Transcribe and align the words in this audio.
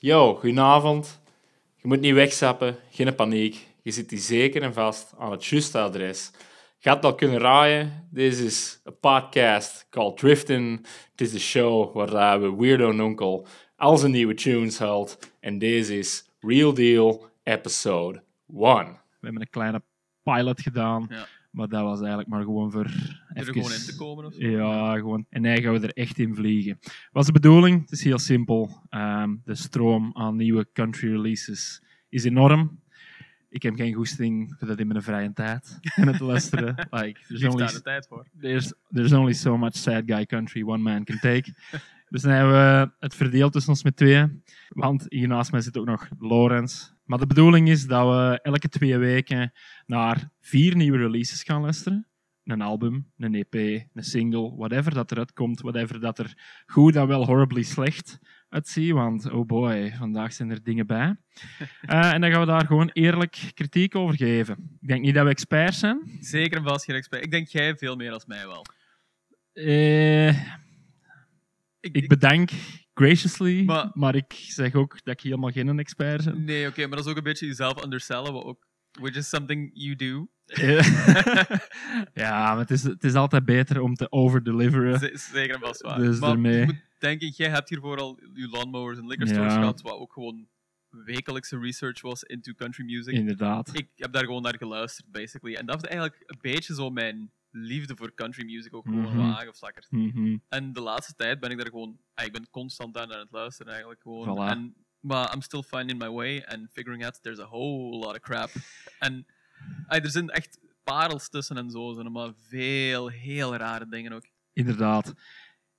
Yo, 0.00 0.34
goedenavond. 0.34 1.20
Je 1.76 1.88
moet 1.88 2.00
niet 2.00 2.14
wegzappen, 2.14 2.76
geen 2.90 3.14
paniek. 3.14 3.66
Je 3.82 3.90
zit 3.90 4.10
hier 4.10 4.18
zeker 4.18 4.62
en 4.62 4.72
vast 4.72 5.14
aan 5.18 5.30
het 5.30 5.44
juiste 5.44 5.78
adres. 5.78 6.30
Je 6.78 6.88
had 6.88 6.96
het 6.96 7.06
al 7.06 7.14
kunnen 7.14 7.38
raaien. 7.38 8.08
Dit 8.10 8.38
is 8.38 8.80
een 8.84 8.98
podcast 8.98 9.86
called 9.90 10.16
Drifting. 10.16 10.86
Het 11.10 11.20
is 11.20 11.32
de 11.32 11.38
show 11.38 11.94
waar 11.94 12.40
we 12.40 12.56
Weirdo 12.56 12.92
Nonkel 12.92 13.46
al 13.76 13.96
zijn 13.96 14.12
nieuwe 14.12 14.34
tunes 14.34 14.78
haalt. 14.78 15.18
En 15.40 15.58
deze 15.58 15.98
is 15.98 16.28
Real 16.40 16.74
Deal 16.74 17.26
Episode 17.42 18.22
1. 18.48 18.56
We 18.56 18.96
hebben 19.20 19.40
een 19.40 19.50
kleine 19.50 19.82
pilot 20.22 20.60
gedaan. 20.60 21.06
Ja. 21.10 21.26
Maar 21.58 21.68
dat 21.68 21.82
was 21.82 21.98
eigenlijk 21.98 22.28
maar 22.28 22.42
gewoon 22.42 22.70
voor 22.70 22.84
Er 22.84 23.26
even... 23.34 23.52
gewoon 23.52 23.72
in 23.72 23.78
te 23.78 23.96
komen 23.96 24.24
of 24.24 24.34
zo. 24.34 24.46
Ja, 24.46 24.96
gewoon. 24.96 25.26
En 25.28 25.44
hij 25.44 25.62
gaan 25.62 25.72
we 25.72 25.86
er 25.86 25.92
echt 25.92 26.18
in 26.18 26.34
vliegen. 26.34 26.78
Wat 27.12 27.22
is 27.22 27.26
de 27.26 27.32
bedoeling? 27.32 27.80
Het 27.80 27.90
is 27.90 28.04
heel 28.04 28.18
simpel. 28.18 28.82
Ehm, 28.88 29.36
de 29.44 29.54
stroom 29.54 30.10
aan 30.12 30.36
nieuwe 30.36 30.68
country 30.72 31.10
releases 31.10 31.82
is 32.08 32.24
enorm. 32.24 32.80
Ik 33.48 33.62
heb 33.62 33.74
geen 33.74 33.94
goesting 33.94 34.54
voor 34.58 34.68
dat 34.68 34.78
in 34.78 34.86
mijn 34.86 35.02
vrije 35.02 35.32
tijd 35.32 35.78
en 35.94 36.06
het 36.06 36.20
luisteren. 36.20 36.74
Like, 36.90 37.20
there's, 37.26 37.40
Heeft 37.40 37.52
only, 37.52 37.64
daar 37.64 37.72
de 37.72 37.82
tijd 37.82 38.06
voor. 38.06 38.26
there's, 38.40 38.72
there's 38.92 39.12
only 39.12 39.32
so 39.32 39.56
much 39.56 39.74
sad 39.76 40.02
guy 40.06 40.26
country 40.26 40.62
one 40.62 40.82
man 40.82 41.04
can 41.04 41.18
take. 41.18 41.54
Dus 42.10 42.22
dan 42.22 42.32
hebben 42.32 42.52
we 42.52 42.90
het 42.98 43.14
verdeeld 43.14 43.52
tussen 43.52 43.72
ons 43.72 43.82
met 43.82 43.96
tweeën. 43.96 44.42
Want 44.68 45.06
hier 45.08 45.28
naast 45.28 45.52
mij 45.52 45.60
zit 45.60 45.78
ook 45.78 45.86
nog 45.86 46.08
Lorenz. 46.18 46.90
Maar 47.08 47.18
de 47.18 47.26
bedoeling 47.26 47.68
is 47.68 47.86
dat 47.86 48.06
we 48.06 48.38
elke 48.42 48.68
twee 48.68 48.96
weken 48.98 49.52
naar 49.86 50.30
vier 50.40 50.76
nieuwe 50.76 50.98
releases 50.98 51.42
gaan 51.42 51.60
luisteren. 51.62 52.06
Een 52.44 52.60
album, 52.60 53.12
een 53.16 53.34
EP, 53.34 53.54
een 53.54 54.04
single, 54.04 54.56
whatever 54.56 54.94
dat 54.94 55.10
eruit 55.12 55.32
komt, 55.32 55.60
whatever 55.60 56.00
dat 56.00 56.18
er 56.18 56.62
goed 56.66 56.96
en 56.96 57.06
wel 57.06 57.24
horribly 57.26 57.62
slecht 57.62 58.18
uitziet. 58.48 58.92
Want, 58.92 59.30
oh 59.30 59.46
boy, 59.46 59.92
vandaag 59.98 60.32
zijn 60.32 60.50
er 60.50 60.62
dingen 60.62 60.86
bij. 60.86 61.16
Eh, 61.80 62.12
en 62.12 62.20
dan 62.20 62.30
gaan 62.30 62.40
we 62.40 62.46
daar 62.46 62.66
gewoon 62.66 62.90
eerlijk 62.92 63.50
kritiek 63.54 63.94
over 63.94 64.16
geven. 64.16 64.78
Ik 64.80 64.88
denk 64.88 65.02
niet 65.02 65.14
dat 65.14 65.24
we 65.24 65.30
experts 65.30 65.78
zijn. 65.78 66.18
Zeker 66.20 66.58
en 66.58 66.64
vast 66.64 66.84
geen 66.84 66.96
expert. 66.96 67.24
Ik 67.24 67.30
denk 67.30 67.48
jij 67.48 67.76
veel 67.76 67.96
meer 67.96 68.12
als 68.12 68.26
mij 68.26 68.46
wel. 68.46 68.64
Eh, 69.52 70.28
Ik, 71.80 71.94
ik 71.96 72.08
bedank 72.08 72.50
graciously, 72.98 73.64
maar, 73.64 73.90
Maar- 73.94 74.14
ik 74.14 74.32
zeg 74.32 74.74
ook 74.74 75.04
dat 75.04 75.14
ik 75.14 75.20
helemaal 75.20 75.50
geen 75.50 75.78
expert 75.78 76.24
ben. 76.24 76.44
Nee, 76.44 76.66
oké, 76.68 76.80
maar 76.86 76.96
dat 76.96 77.04
is 77.04 77.10
ook 77.10 77.16
een 77.16 77.22
beetje 77.22 77.46
jezelf 77.46 77.84
undersellen, 77.84 78.32
wat 78.32 78.44
ook, 78.44 78.66
which 79.00 79.14
is 79.16 79.28
something 79.28 79.70
you 79.74 79.96
do. 79.96 80.28
Ja, 82.14 82.54
maar 82.54 82.58
het 82.58 82.70
is, 82.70 82.82
het 82.82 83.04
is 83.04 83.14
altijd 83.14 83.44
beter 83.44 83.80
om 83.80 83.94
te 83.94 84.12
overdeliveren. 84.12 84.98
Z- 84.98 85.30
Zeker 85.32 85.54
en 85.54 85.60
vast 85.60 85.80
waar. 85.82 85.98
Dus 85.98 86.18
maar 86.18 86.38
je 86.38 86.64
moet 86.64 86.82
denken, 86.98 87.28
jij 87.36 87.48
hebt 87.48 87.68
hiervoor 87.68 87.96
al 87.98 88.18
je 88.34 88.48
lawnmowers 88.48 88.98
en 88.98 89.06
liquor 89.06 89.26
stores 89.26 89.52
Ja. 89.52 89.58
gehad, 89.58 89.80
wat 89.80 89.98
ook 89.98 90.12
gewoon 90.12 90.48
wekelijkse 91.04 91.58
research 91.58 92.00
was 92.00 92.22
into 92.22 92.52
country 92.52 92.84
music. 92.84 93.14
Inderdaad. 93.14 93.70
Ik 93.78 93.88
heb 93.96 94.12
daar 94.12 94.24
gewoon 94.24 94.42
naar 94.42 94.56
geluisterd, 94.58 95.10
basically. 95.10 95.54
En 95.56 95.66
dat 95.66 95.76
is 95.82 95.88
eigenlijk 95.88 96.22
een 96.26 96.38
beetje 96.40 96.74
zo 96.74 96.90
mijn 96.90 97.32
liefde 97.50 97.96
voor 97.96 98.14
country 98.14 98.44
music 98.44 98.74
ook 98.74 98.84
gewoon 98.84 99.00
Mhm. 99.02 99.16
wat 99.16 99.36
aangevlakkerd. 99.36 99.90
Mhm. 99.90 100.36
En 100.48 100.72
de 100.72 100.80
laatste 100.80 101.14
tijd 101.14 101.40
ben 101.40 101.50
ik 101.50 101.56
daar 101.56 101.66
gewoon... 101.66 101.98
ah, 102.14 102.24
ik 102.24 102.32
ben 102.32 102.50
constant 102.50 102.94
daar 102.94 103.06
naar 103.06 103.18
het 103.18 103.32
luisteren 103.32 103.70
eigenlijk 103.72 104.02
gewoon. 104.02 104.36
Voilà. 104.36 104.50
En, 104.50 104.74
maar 105.00 105.34
I'm 105.34 105.40
still 105.42 105.62
finding 105.62 105.98
my 105.98 106.08
way 106.08 106.42
and 106.46 106.70
figuring 106.72 107.04
out 107.04 107.22
there's 107.22 107.38
a 107.40 107.46
whole 107.46 107.96
lot 107.96 108.10
of 108.14 108.20
crap. 108.20 108.50
En 108.98 109.26
ah, 109.86 110.04
er 110.04 110.10
zijn 110.10 110.30
echt 110.30 110.58
parels 110.84 111.28
tussen 111.28 111.56
en 111.56 111.70
zo. 111.70 111.92
Zijn 111.92 112.12
maar 112.12 112.32
veel 112.34 113.08
heel 113.08 113.56
rare 113.56 113.88
dingen 113.88 114.12
ook. 114.12 114.26
Inderdaad. 114.52 115.14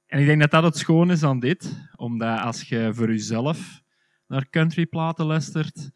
En 0.06 0.20
ik 0.20 0.26
denk 0.26 0.40
dat 0.42 0.52
dat 0.52 0.64
het 0.64 0.78
schoon 0.78 1.12
is 1.12 1.24
aan 1.24 1.40
dit, 1.40 1.88
omdat 1.96 2.40
als 2.40 2.62
je 2.70 2.90
voor 2.94 3.08
jezelf 3.08 3.82
naar 4.28 4.50
countryplaten 4.50 5.26
luistert, 5.26 5.92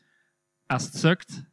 als 0.66 0.84
het 0.86 0.96
sukt, 0.96 1.44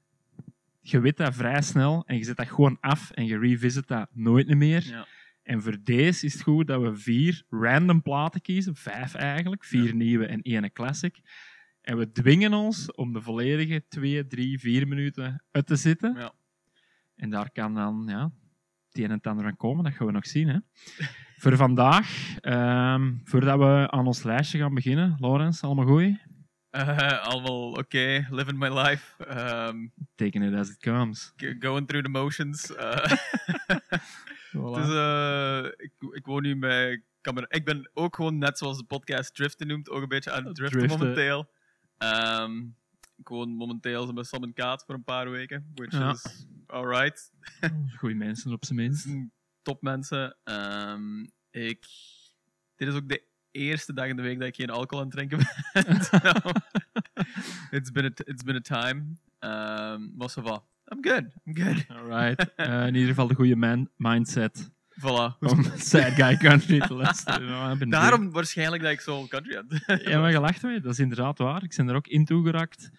je 0.81 1.01
weet 1.01 1.17
dat 1.17 1.35
vrij 1.35 1.63
snel 1.63 2.03
en 2.07 2.17
je 2.17 2.25
zet 2.25 2.37
dat 2.37 2.49
gewoon 2.49 2.77
af 2.81 3.11
en 3.11 3.25
je 3.27 3.39
revisit 3.39 3.87
dat 3.87 4.09
nooit 4.13 4.55
meer. 4.55 4.87
Ja. 4.87 5.07
En 5.43 5.63
voor 5.63 5.77
deze 5.83 6.27
is 6.27 6.33
het 6.33 6.43
goed 6.43 6.67
dat 6.67 6.81
we 6.83 6.97
vier 6.97 7.43
random 7.49 8.03
platen 8.03 8.41
kiezen, 8.41 8.75
vijf 8.75 9.15
eigenlijk, 9.15 9.65
vier 9.65 9.87
Ja. 9.87 9.95
nieuwe 9.95 10.27
en 10.27 10.43
één 10.43 10.73
classic. 10.73 11.21
En 11.81 11.97
we 11.97 12.11
dwingen 12.13 12.53
ons 12.53 12.93
om 12.95 13.13
de 13.13 13.21
volledige 13.23 13.85
twee, 13.89 14.27
drie, 14.27 14.59
vier 14.59 14.89
minuten 14.89 15.45
uit 15.51 15.67
te 15.67 15.77
zitten. 15.77 16.15
Ja. 16.19 16.33
En 17.17 17.31
daar 17.31 17.51
kan 17.51 17.75
dan 17.75 18.05
ja, 18.09 18.23
het 18.89 18.99
een 18.99 19.05
en 19.05 19.11
het 19.11 19.27
ander 19.27 19.47
aan 19.47 19.57
komen, 19.57 19.85
dat 19.85 19.93
gaan 19.93 20.07
we 20.07 20.13
nog 20.13 20.27
zien. 20.27 20.49
Hè. 20.49 20.59
Voor 21.37 21.57
vandaag, 21.57 22.37
ehm, 22.41 23.13
voordat 23.25 23.59
we 23.59 23.91
aan 23.91 24.07
ons 24.07 24.23
lijstje 24.23 24.59
gaan 24.59 24.75
beginnen, 24.75 25.17
Laurens, 25.19 25.63
allemaal 25.63 25.87
goed? 25.87 26.19
Eh, 26.71 27.23
allemaal 27.23 27.71
oké, 27.73 28.27
living 28.31 28.59
my 28.59 28.69
life. 28.69 29.25
ehm, 29.25 29.87
Taking 30.15 30.45
it 30.45 30.55
as 30.55 30.69
it 30.71 30.79
comes. 30.79 31.33
going 31.59 31.87
through 31.87 32.05
the 32.05 32.11
motions. 32.11 32.75
eh. 32.75 33.05
Voilà. 34.57 34.79
Is, 34.81 34.89
eh, 34.89 35.65
ik, 35.77 35.93
ik 36.13 36.27
woon 36.27 36.43
nu 36.43 36.59
camera. 37.23 37.47
Ik 37.49 37.65
ben 37.65 37.91
ook 37.95 38.15
gewoon 38.17 38.39
net 38.39 38.59
zoals 38.59 38.77
de 38.79 38.85
podcast 38.85 39.35
Driften 39.35 39.67
noemt, 39.67 39.91
ook 39.91 40.03
een 40.03 40.09
beetje 40.09 40.31
aan 40.33 40.45
het 40.47 40.55
driften, 40.55 40.79
Driften. 40.79 40.99
momenteel. 41.01 41.51
Ehm, 41.99 42.59
ik 43.17 43.29
woon 43.29 43.51
momenteel 43.51 44.13
met 44.13 44.27
Sam 44.27 44.43
en 44.43 44.53
Kaat 44.53 44.85
voor 44.85 44.95
een 44.95 45.05
paar 45.05 45.31
weken, 45.31 45.71
which 45.75 45.93
Ja. 45.93 46.11
is 46.11 46.47
alright. 46.67 47.33
Goeie 47.99 48.17
mensen 48.17 48.53
op 48.53 48.65
zijn 48.65 48.79
minst. 48.79 49.03
zijn 49.03 49.33
topmensen. 49.63 50.37
Ehm, 50.45 51.21
ik, 51.51 51.87
dit 52.77 52.89
is 52.89 52.95
ook 52.95 53.09
de 53.09 53.23
eerste 53.51 53.93
dag 53.93 54.07
in 54.07 54.17
de 54.17 54.23
week 54.23 54.39
dat 54.39 54.49
ik 54.49 54.55
geen 54.55 54.71
alcohol 54.71 55.05
aan 55.05 55.11
het 55.11 55.17
drinken 55.17 55.39
ben. 55.39 56.03
So, 56.05 56.19
it's, 57.77 57.91
been 57.91 58.05
a, 58.05 58.11
it's 58.25 58.43
been 58.43 58.57
a 58.57 58.61
time. 58.61 58.99
Um, 59.41 60.13
maar 60.17 60.31
ça 60.31 60.43
va. 60.43 60.63
I'm 60.93 61.03
good. 61.03 61.25
I'm 61.45 61.55
good. 61.55 61.87
Alright. 61.89 62.55
Eh, 62.57 62.87
in 62.87 62.95
ieder 62.95 63.09
geval 63.09 63.27
de 63.27 63.35
goede 63.35 63.57
man 63.57 63.89
mindset 63.97 64.71
Voilà. 65.01 65.39
om 65.41 65.65
sad 65.77 66.13
guy 66.13 66.37
country 66.37 66.81
te 66.81 66.95
luisteren. 66.95 67.47
Nou, 67.47 67.89
Daarom 67.89 68.31
waarschijnlijk 68.31 68.83
dat 68.83 68.93
ik 68.93 69.01
zo 69.01 69.27
country 69.27 69.55
had. 69.55 70.01
Ja, 70.03 70.21
maar 70.21 70.31
je 70.31 70.41
lacht 70.41 70.63
mee. 70.63 70.81
Dat 70.81 70.93
is 70.93 70.99
inderdaad 70.99 71.39
waar. 71.39 71.63
Ik 71.63 71.75
ben 71.77 71.89
er 71.89 71.95
ook 71.95 72.07
in 72.07 72.25
toegeraakt. 72.25 72.91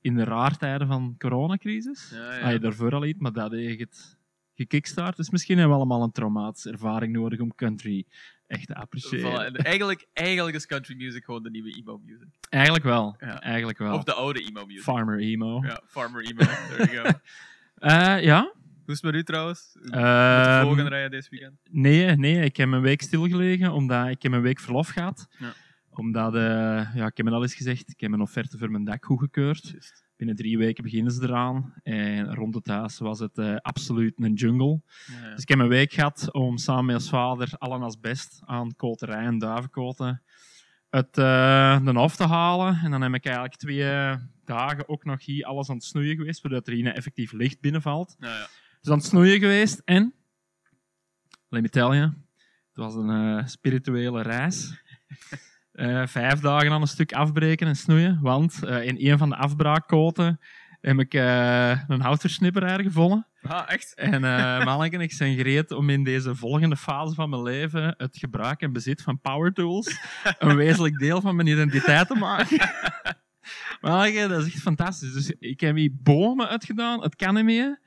In 0.00 0.14
de 0.14 0.24
raartijden 0.24 0.86
van 0.86 1.14
coronacrisis. 1.18 2.10
Ja, 2.14 2.34
ja. 2.34 2.40
Had 2.40 2.52
je 2.52 2.58
daarvoor 2.58 2.94
al 2.94 3.04
iets, 3.04 3.18
maar 3.18 3.32
dat 3.32 3.52
heeft 3.52 3.80
het 3.80 4.16
gekickstart. 4.54 5.16
Dus 5.16 5.30
misschien 5.30 5.58
hebben 5.58 5.76
we 5.76 5.82
allemaal 5.82 6.02
een 6.02 6.12
traumatische 6.12 6.70
ervaring 6.70 7.12
nodig 7.12 7.40
om 7.40 7.54
country 7.54 8.06
echt 8.48 8.72
appreciëren. 8.74 9.32
Voilà. 9.32 9.44
En 9.46 9.54
eigenlijk, 9.56 10.06
eigenlijk 10.12 10.56
is 10.56 10.66
country 10.66 10.96
music 10.96 11.24
gewoon 11.24 11.42
de 11.42 11.50
nieuwe 11.50 11.70
emo 11.76 12.00
music. 12.04 12.28
Eigenlijk 12.48 12.84
wel. 12.84 13.16
Ja. 13.20 13.40
Eigenlijk 13.42 13.78
wel. 13.78 13.94
Of 13.94 14.04
de 14.04 14.12
oude 14.12 14.40
emo 14.40 14.66
music. 14.66 14.82
Farmer 14.82 15.18
emo. 15.20 15.62
Ja, 15.64 15.80
farmer 15.86 16.24
emo. 16.24 16.44
There 16.44 16.92
you 16.92 17.06
go. 17.08 17.18
Eh, 17.78 18.22
ja. 18.22 18.40
Hoe 18.84 18.94
is 18.94 19.02
het 19.02 19.02
met 19.02 19.14
u 19.14 19.22
trouwens? 19.22 19.70
Met 19.80 19.92
de 19.92 19.98
Ehm, 19.98 20.60
vlogen 20.62 20.88
rijden 20.88 21.10
deze 21.10 21.30
weekend? 21.30 21.54
nee, 21.70 22.16
nee, 22.16 22.44
ik 22.44 22.56
heb 22.56 22.72
een 22.72 22.80
week 22.80 23.02
stilgelegen, 23.02 23.72
omdat 23.72 24.08
ik 24.08 24.22
heb 24.22 24.32
een 24.32 24.40
week 24.40 24.60
verlof 24.60 24.88
gehad. 24.88 25.26
Ja. 25.38 25.52
Omdat, 25.90 26.34
eh, 26.34 26.40
ja, 26.94 27.06
ik 27.06 27.16
heb 27.16 27.26
het 27.26 27.34
al 27.34 27.42
eens 27.42 27.54
gezegd, 27.54 27.90
ik 27.90 28.00
heb 28.00 28.12
een 28.12 28.20
offerte 28.20 28.58
voor 28.58 28.70
mijn 28.70 28.84
dak 28.84 29.04
goedgekeurd. 29.04 29.74
Binnen 30.18 30.36
drie 30.36 30.58
weken 30.58 30.84
beginnen 30.84 31.12
ze 31.12 31.22
eraan. 31.22 31.74
En 31.82 32.34
rond 32.34 32.54
het 32.54 32.66
huis 32.66 32.98
was 32.98 33.18
het 33.18 33.38
eh, 33.38 33.56
absoluut 33.56 34.14
een 34.16 34.34
jungle. 34.34 34.80
Ja. 35.06 35.30
Dus 35.30 35.42
ik 35.42 35.48
heb 35.48 35.58
een 35.58 35.68
week 35.68 35.92
gehad 35.92 36.32
om 36.32 36.56
samen 36.56 36.84
met 36.84 36.94
ons 36.94 37.08
vader 37.08 37.52
allen 37.58 37.82
als 37.82 38.00
best 38.00 38.40
aan 38.44 38.76
koterij 38.76 39.24
en 39.24 39.38
duivenkoten 39.38 40.22
het 40.90 41.18
eh, 41.18 41.84
de 41.84 41.92
hof 41.92 42.16
te 42.16 42.26
halen. 42.26 42.80
En 42.84 42.90
dan 42.90 43.02
heb 43.02 43.14
ik 43.14 43.24
eigenlijk 43.24 43.56
twee 43.56 44.16
dagen 44.44 44.88
ook 44.88 45.04
nog 45.04 45.24
hier 45.24 45.44
alles 45.44 45.68
aan 45.68 45.76
het 45.76 45.84
snoeien 45.84 46.16
geweest, 46.16 46.40
zodat 46.40 46.66
er 46.66 46.72
hier 46.72 46.94
effectief 46.94 47.32
licht 47.32 47.60
binnenvalt. 47.60 48.16
Ja, 48.18 48.28
ja. 48.28 48.48
Dus 48.80 48.92
aan 48.92 48.98
het 48.98 49.06
snoeien 49.06 49.38
geweest 49.38 49.82
en, 49.84 50.14
let 51.48 51.62
me 51.62 51.68
tell 51.68 51.96
you, 51.96 52.00
het 52.00 52.76
was 52.76 52.94
een 52.94 53.10
eh, 53.10 53.46
spirituele 53.46 54.22
reis. 54.22 54.66
Eh, 55.78 56.06
vijf 56.06 56.40
dagen 56.40 56.72
aan 56.72 56.80
een 56.80 56.86
stuk 56.86 57.12
afbreken 57.12 57.66
en 57.66 57.76
snoeien, 57.76 58.18
want 58.20 58.64
eh, 58.64 58.86
in 58.86 58.96
een 58.98 59.18
van 59.18 59.28
de 59.28 59.36
afbraakkoten 59.36 60.40
heb 60.80 60.98
ik 60.98 61.14
eh, 61.14 61.80
een 61.88 62.00
houtversnipperaar 62.00 62.82
gevonden. 62.82 63.26
Ah, 63.42 63.62
echt? 63.66 63.94
En 63.94 64.22
uh, 64.24 64.92
en 64.92 65.00
ik 65.00 65.12
zijn 65.12 65.36
gereed 65.36 65.70
om 65.70 65.90
in 65.90 66.04
deze 66.04 66.34
volgende 66.34 66.76
fase 66.76 67.14
van 67.14 67.30
mijn 67.30 67.42
leven 67.42 67.94
het 67.96 68.16
gebruik 68.16 68.60
en 68.60 68.72
bezit 68.72 69.02
van 69.02 69.20
power 69.20 69.52
tools 69.52 69.98
een 70.38 70.56
wezenlijk 70.56 70.98
deel 70.98 71.20
van 71.20 71.36
mijn 71.36 71.48
identiteit 71.48 72.06
te 72.06 72.14
maken. 72.14 72.70
Manneke, 73.80 74.28
dat 74.28 74.46
is 74.46 74.52
echt 74.52 74.62
fantastisch. 74.62 75.12
Dus 75.12 75.30
ik 75.38 75.60
heb 75.60 75.76
hier 75.76 75.92
bomen 76.02 76.48
uitgedaan, 76.48 77.02
het 77.02 77.16
kan 77.16 77.34
niet 77.34 77.44
meer. 77.44 77.80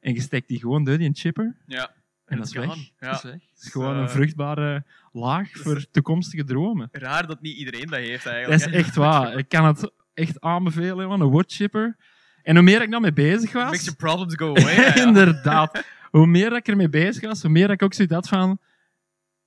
En 0.00 0.14
je 0.14 0.20
steekt 0.20 0.48
die 0.48 0.60
gewoon 0.60 0.84
door 0.84 0.98
die 0.98 1.10
chipper. 1.12 1.56
Ja. 1.66 1.90
En 2.26 2.36
dat 2.36 2.46
is 2.46 2.52
weg. 2.52 2.64
gone. 2.66 2.88
Dat 2.98 3.14
is 3.14 3.22
Ja. 3.22 3.28
weg. 3.30 3.40
Het 3.54 3.62
is 3.64 3.70
gewoon 3.70 3.96
een 3.96 4.06
eh, 4.06 4.10
vruchtbare 4.10 4.84
laag 5.12 5.48
voor 5.52 5.86
toekomstige 5.90 6.44
dromen. 6.44 6.88
Raar 6.92 7.26
dat 7.26 7.40
niet 7.40 7.56
iedereen 7.56 7.86
dat 7.86 7.98
heeft 7.98 8.24
Dat 8.24 8.32
eigenlijk. 8.32 8.64
is 8.64 8.70
hè. 8.72 8.78
echt 8.78 8.94
waar. 8.96 9.38
Ik 9.38 9.48
kan 9.48 9.64
het 9.64 9.90
echt 10.14 10.40
aanbevelen, 10.40 10.96
jongen. 11.04 11.20
Een 11.20 11.26
woodchipper. 11.26 11.96
En 12.42 12.54
hoe 12.54 12.64
meer 12.64 12.82
ik 12.82 12.88
nou 12.88 13.02
mee 13.02 13.12
bezig 13.12 13.52
was... 13.52 13.64
Makes 13.64 13.84
your 13.84 13.96
problems 13.96 14.34
go 14.34 14.48
away. 14.56 14.74
ja, 14.74 14.82
ja. 14.82 14.94
Inderdaad. 15.06 15.84
Hoe 16.10 16.26
meer 16.26 16.52
ik 16.56 16.68
ermee 16.68 16.88
bezig 16.88 17.22
was, 17.22 17.42
hoe 17.42 17.50
meer 17.50 17.70
ik 17.70 17.82
ook 17.82 17.94
zoiets 17.94 18.14
had 18.14 18.28
van... 18.28 18.58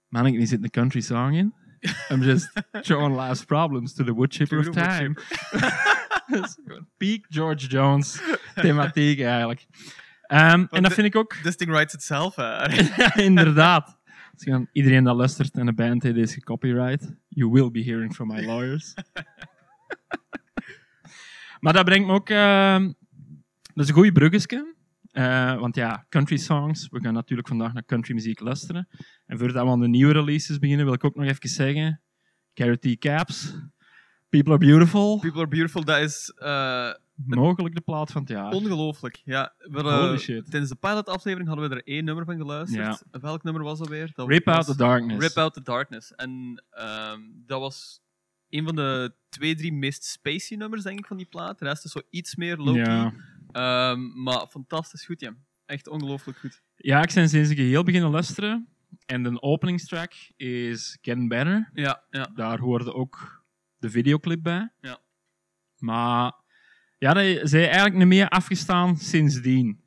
Man, 0.07 0.25
ik 0.25 0.47
zit 0.47 0.63
een 0.63 0.69
country 0.69 1.01
song 1.01 1.33
in. 1.33 1.53
I'm 2.09 2.21
just 2.23 2.51
showing 2.87 3.15
last 3.15 3.45
problems 3.45 3.93
to 3.93 4.03
the 4.03 4.13
wood 4.13 4.33
chipper 4.33 4.59
of 4.59 4.69
time. 4.69 5.13
Dat 6.27 6.43
is 6.45 6.57
Peak 6.97 7.25
George 7.29 7.67
Jones 7.67 8.21
thematiek 8.55 9.21
eigenlijk. 9.21 9.65
Ehm, 10.29 10.65
en 10.69 10.83
dat 10.83 10.93
vind 10.93 11.07
ik 11.07 11.15
ook 11.15 11.33
This 11.33 11.55
thing 11.55 11.71
writes 11.71 11.93
itself. 11.93 12.35
ja, 12.97 13.15
inderdaad. 13.15 13.99
Dus 14.35 14.65
iedereen 14.71 15.03
dat 15.03 15.15
luistert 15.15 15.53
en 15.53 15.65
de 15.65 15.73
band 15.73 16.03
heeft 16.03 16.15
deze 16.15 16.41
copyright. 16.41 17.15
You 17.27 17.51
will 17.51 17.71
be 17.71 17.83
hearing 17.83 18.13
from 18.13 18.27
my 18.27 18.45
lawyers. 18.45 18.93
maar 21.61 21.73
dat 21.73 21.85
brengt 21.85 22.07
me 22.07 22.13
ook... 22.13 22.29
ehm, 22.29 22.91
dat 23.73 23.83
is 23.83 23.87
een 23.87 23.95
goede 23.95 24.11
bruggetje. 24.11 24.75
Eh, 25.11 25.59
want 25.59 25.75
ja, 25.75 26.05
country 26.09 26.37
songs. 26.37 26.87
We 26.89 26.99
gaan 26.99 27.13
natuurlijk 27.13 27.47
vandaag 27.47 27.73
naar 27.73 27.85
country 27.85 28.13
muziek 28.13 28.39
luisteren. 28.39 28.87
En 29.25 29.37
voordat 29.37 29.65
we 29.65 29.71
aan 29.71 29.79
de 29.79 29.87
nieuwe 29.87 30.13
releases 30.13 30.59
beginnen, 30.59 30.85
wil 30.85 30.93
ik 30.93 31.03
ook 31.03 31.15
nog 31.15 31.25
even 31.25 31.49
zeggen... 31.49 32.01
Carrot. 32.53 32.97
Caps. 32.97 33.55
People 34.29 34.53
Are 34.53 34.65
Beautiful. 34.65 35.19
People 35.19 35.39
are 35.39 35.49
beautiful. 35.49 35.83
Dat 35.83 35.99
is 35.99 36.33
eh, 36.35 36.91
Mogelijk 37.25 37.75
de 37.75 37.81
plaat 37.81 38.11
van 38.11 38.21
het 38.21 38.29
jaar. 38.31 38.51
ongelooflijk. 38.51 39.21
Ja, 39.25 39.53
we, 39.57 39.73
hadden- 39.81 39.99
Holy 40.05 40.17
shit. 40.17 40.49
Tijdens 40.49 40.71
de 40.71 40.77
pilot-aflevering 40.77 41.49
hadden 41.49 41.69
we 41.69 41.75
er 41.75 41.83
één 41.87 42.03
nummer 42.05 42.25
van 42.25 42.37
geluisterd. 42.37 43.03
Welk 43.11 43.43
nummer 43.43 43.63
was 43.63 43.79
dat 43.79 43.87
weer? 43.87 44.11
Dat 44.15 44.27
Rip 44.27 44.45
was 44.45 44.55
Out 44.55 44.65
the 44.65 44.75
Darkness. 44.75 45.27
Rip 45.27 45.37
Out 45.37 45.53
the 45.53 45.61
Darkness. 45.61 46.15
En 46.15 46.63
ehm, 46.69 47.19
dat 47.45 47.59
was 47.59 48.01
een 48.49 48.65
van 48.65 48.75
de 48.75 49.13
twee, 49.29 49.55
drie 49.55 49.73
meest 49.73 50.03
spacey 50.03 50.57
nummers, 50.57 50.83
denk 50.83 50.99
ik, 50.99 51.05
van 51.05 51.17
die 51.17 51.25
plaat. 51.25 51.59
De 51.59 51.65
rest 51.65 51.85
is 51.85 51.91
zo 51.91 52.01
iets 52.09 52.35
meer 52.35 52.57
low-key. 52.57 52.93
Ja. 52.93 53.13
Ehm, 53.51 54.23
maar 54.23 54.47
fantastisch 54.47 55.05
goed, 55.05 55.19
ja. 55.19 55.33
Echt 55.65 55.87
ongelooflijk 55.87 56.37
goed. 56.37 56.61
Ja, 56.75 57.01
ik 57.03 57.13
ben 57.13 57.29
sinds 57.29 57.49
ik 57.49 57.57
geheel 57.57 57.83
beginnen 57.83 58.09
luisteren. 58.11 58.67
En 59.05 59.23
de 59.23 59.41
openingstrack 59.41 60.13
is 60.35 60.97
Getting 61.01 61.29
Better. 61.29 61.69
Ja, 61.73 62.03
ja. 62.09 62.31
Daar 62.35 62.59
hoorde 62.59 62.93
ook 62.93 63.43
de 63.77 63.89
videoclip 63.89 64.43
bij. 64.43 64.71
Ja. 64.81 64.97
Maar 65.77 66.33
ja, 66.99 67.13
dat 67.13 67.49
zijn 67.49 67.63
eigenlijk 67.63 67.95
niet 67.95 68.07
meer 68.07 68.27
afgestaan 68.29 68.97
sindsdien. 68.97 69.81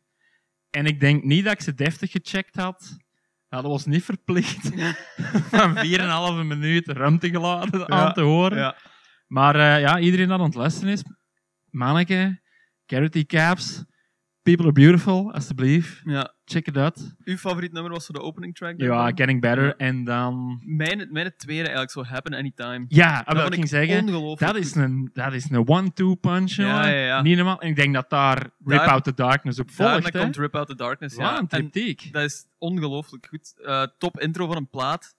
En 0.70 0.86
ik 0.86 1.00
denk 1.00 1.24
niet 1.24 1.44
dat 1.44 1.52
ik 1.52 1.60
ze 1.60 1.74
deftig 1.74 2.10
gecheckt 2.10 2.56
had. 2.56 2.96
Ja, 3.48 3.60
dat 3.60 3.70
was 3.70 3.86
niet 3.86 4.04
verplicht 4.04 4.70
van 5.56 5.76
4,5 5.76 6.46
minuut 6.46 6.88
ruimte 6.88 7.28
gelaten 7.28 7.90
aan 7.90 8.12
te 8.12 8.20
horen. 8.20 8.58
ja. 8.58 8.76
Maar 9.26 9.54
eh, 9.56 9.80
ja, 9.80 9.98
iedereen 9.98 10.28
dat 10.28 10.38
aan 10.38 10.44
het 10.44 10.54
luisteren 10.54 10.92
is, 10.92 11.02
manneke, 11.70 12.40
Carrot 12.86 13.26
Caps, 13.26 13.84
People 14.42 14.64
Are 14.64 14.72
Beautiful, 14.74 15.32
alsjeblieft. 15.32 16.00
ja. 16.04 16.34
Check 16.44 16.66
it 16.66 16.76
out. 16.76 17.14
Uw 17.24 17.36
favoriet 17.36 17.72
nummer 17.72 17.92
was 17.92 18.04
zo 18.06 18.12
de 18.12 18.20
opening 18.20 18.54
track? 18.54 18.74
Ja? 18.76 19.06
Getting 19.14 19.40
Better. 19.40 19.76
En 19.76 20.04
dan... 20.04 20.60
Mijn, 20.64 21.08
mijn 21.10 21.32
tweede 21.36 21.62
eigenlijk 21.62 21.90
zo 21.90 22.04
Happen 22.04 22.34
Anytime. 22.34 22.84
Ja, 22.88 23.16
Dat 23.16 23.26
wat 23.26 23.36
vond 23.36 23.46
ik 23.48 23.54
ging 23.54 23.68
zeggen, 23.68 24.06
dat 24.38 24.56
is 24.56 24.74
een, 24.74 25.10
dat 25.12 25.32
is 25.32 25.50
een 25.50 25.68
one-two 25.68 26.14
punch, 26.14 26.50
Ja, 26.52 26.86
ja, 26.88 27.04
ja. 27.06 27.22
Niet 27.22 27.36
normaal. 27.36 27.60
En 27.60 27.68
ik 27.68 27.76
denk 27.76 27.94
dat 27.94 28.10
daar 28.10 28.38
Rip 28.64 28.78
Daar- 28.78 28.88
Out 28.88 29.04
the 29.04 29.14
Darkness 29.14 29.58
op 29.58 29.70
volgt, 29.70 30.12
hè. 30.12 30.20
komt 30.20 30.36
Rip 30.36 30.54
Out 30.54 30.66
the 30.68 30.74
Darkness. 30.76 31.16
Ja. 31.16 31.38
een 31.38 31.48
En 31.48 31.70
dat 32.12 32.22
is 32.22 32.44
ongelooflijk 32.58 33.26
goed. 33.26 33.54
Eh, 33.64 33.82
top 33.98 34.20
intro 34.20 34.46
van 34.46 34.56
een 34.56 34.68
plaat. 34.70 35.14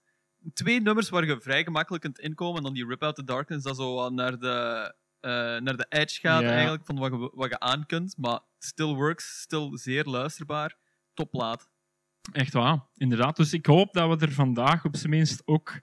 Twee 0.53 0.81
nummers 0.81 1.09
waar 1.09 1.25
je 1.25 1.39
vrij 1.41 1.63
gemakkelijk 1.63 2.03
kunt 2.03 2.19
inkomen. 2.19 2.57
En 2.57 2.63
dan 2.63 2.73
die 2.73 2.87
Rip 2.87 3.03
Out 3.03 3.15
the 3.15 3.23
Darkness, 3.23 3.63
dat 3.63 3.75
zo 3.75 4.09
naar 4.09 4.39
de, 4.39 4.93
eh, 5.23 5.31
naar 5.31 5.77
de 5.77 5.85
edge 5.89 6.19
gaat 6.19 6.41
Ja. 6.41 6.49
eigenlijk. 6.49 6.85
Van 6.85 6.95
wat 6.99 7.11
je, 7.11 7.31
wat 7.33 7.49
je 7.49 7.59
aan 7.59 7.85
kunt. 7.85 8.15
Maar 8.17 8.39
still 8.59 8.93
works, 8.93 9.39
still 9.41 9.69
zeer 9.77 10.03
luisterbaar. 10.05 10.75
Topplaat. 11.13 11.69
Echt 12.31 12.53
waar, 12.53 12.85
inderdaad. 12.95 13.35
Dus 13.35 13.53
ik 13.53 13.65
hoop 13.65 13.93
dat 13.93 14.19
we 14.19 14.25
er 14.25 14.31
vandaag 14.31 14.85
op 14.85 14.95
zijn 14.95 15.09
minst 15.09 15.41
ook 15.45 15.79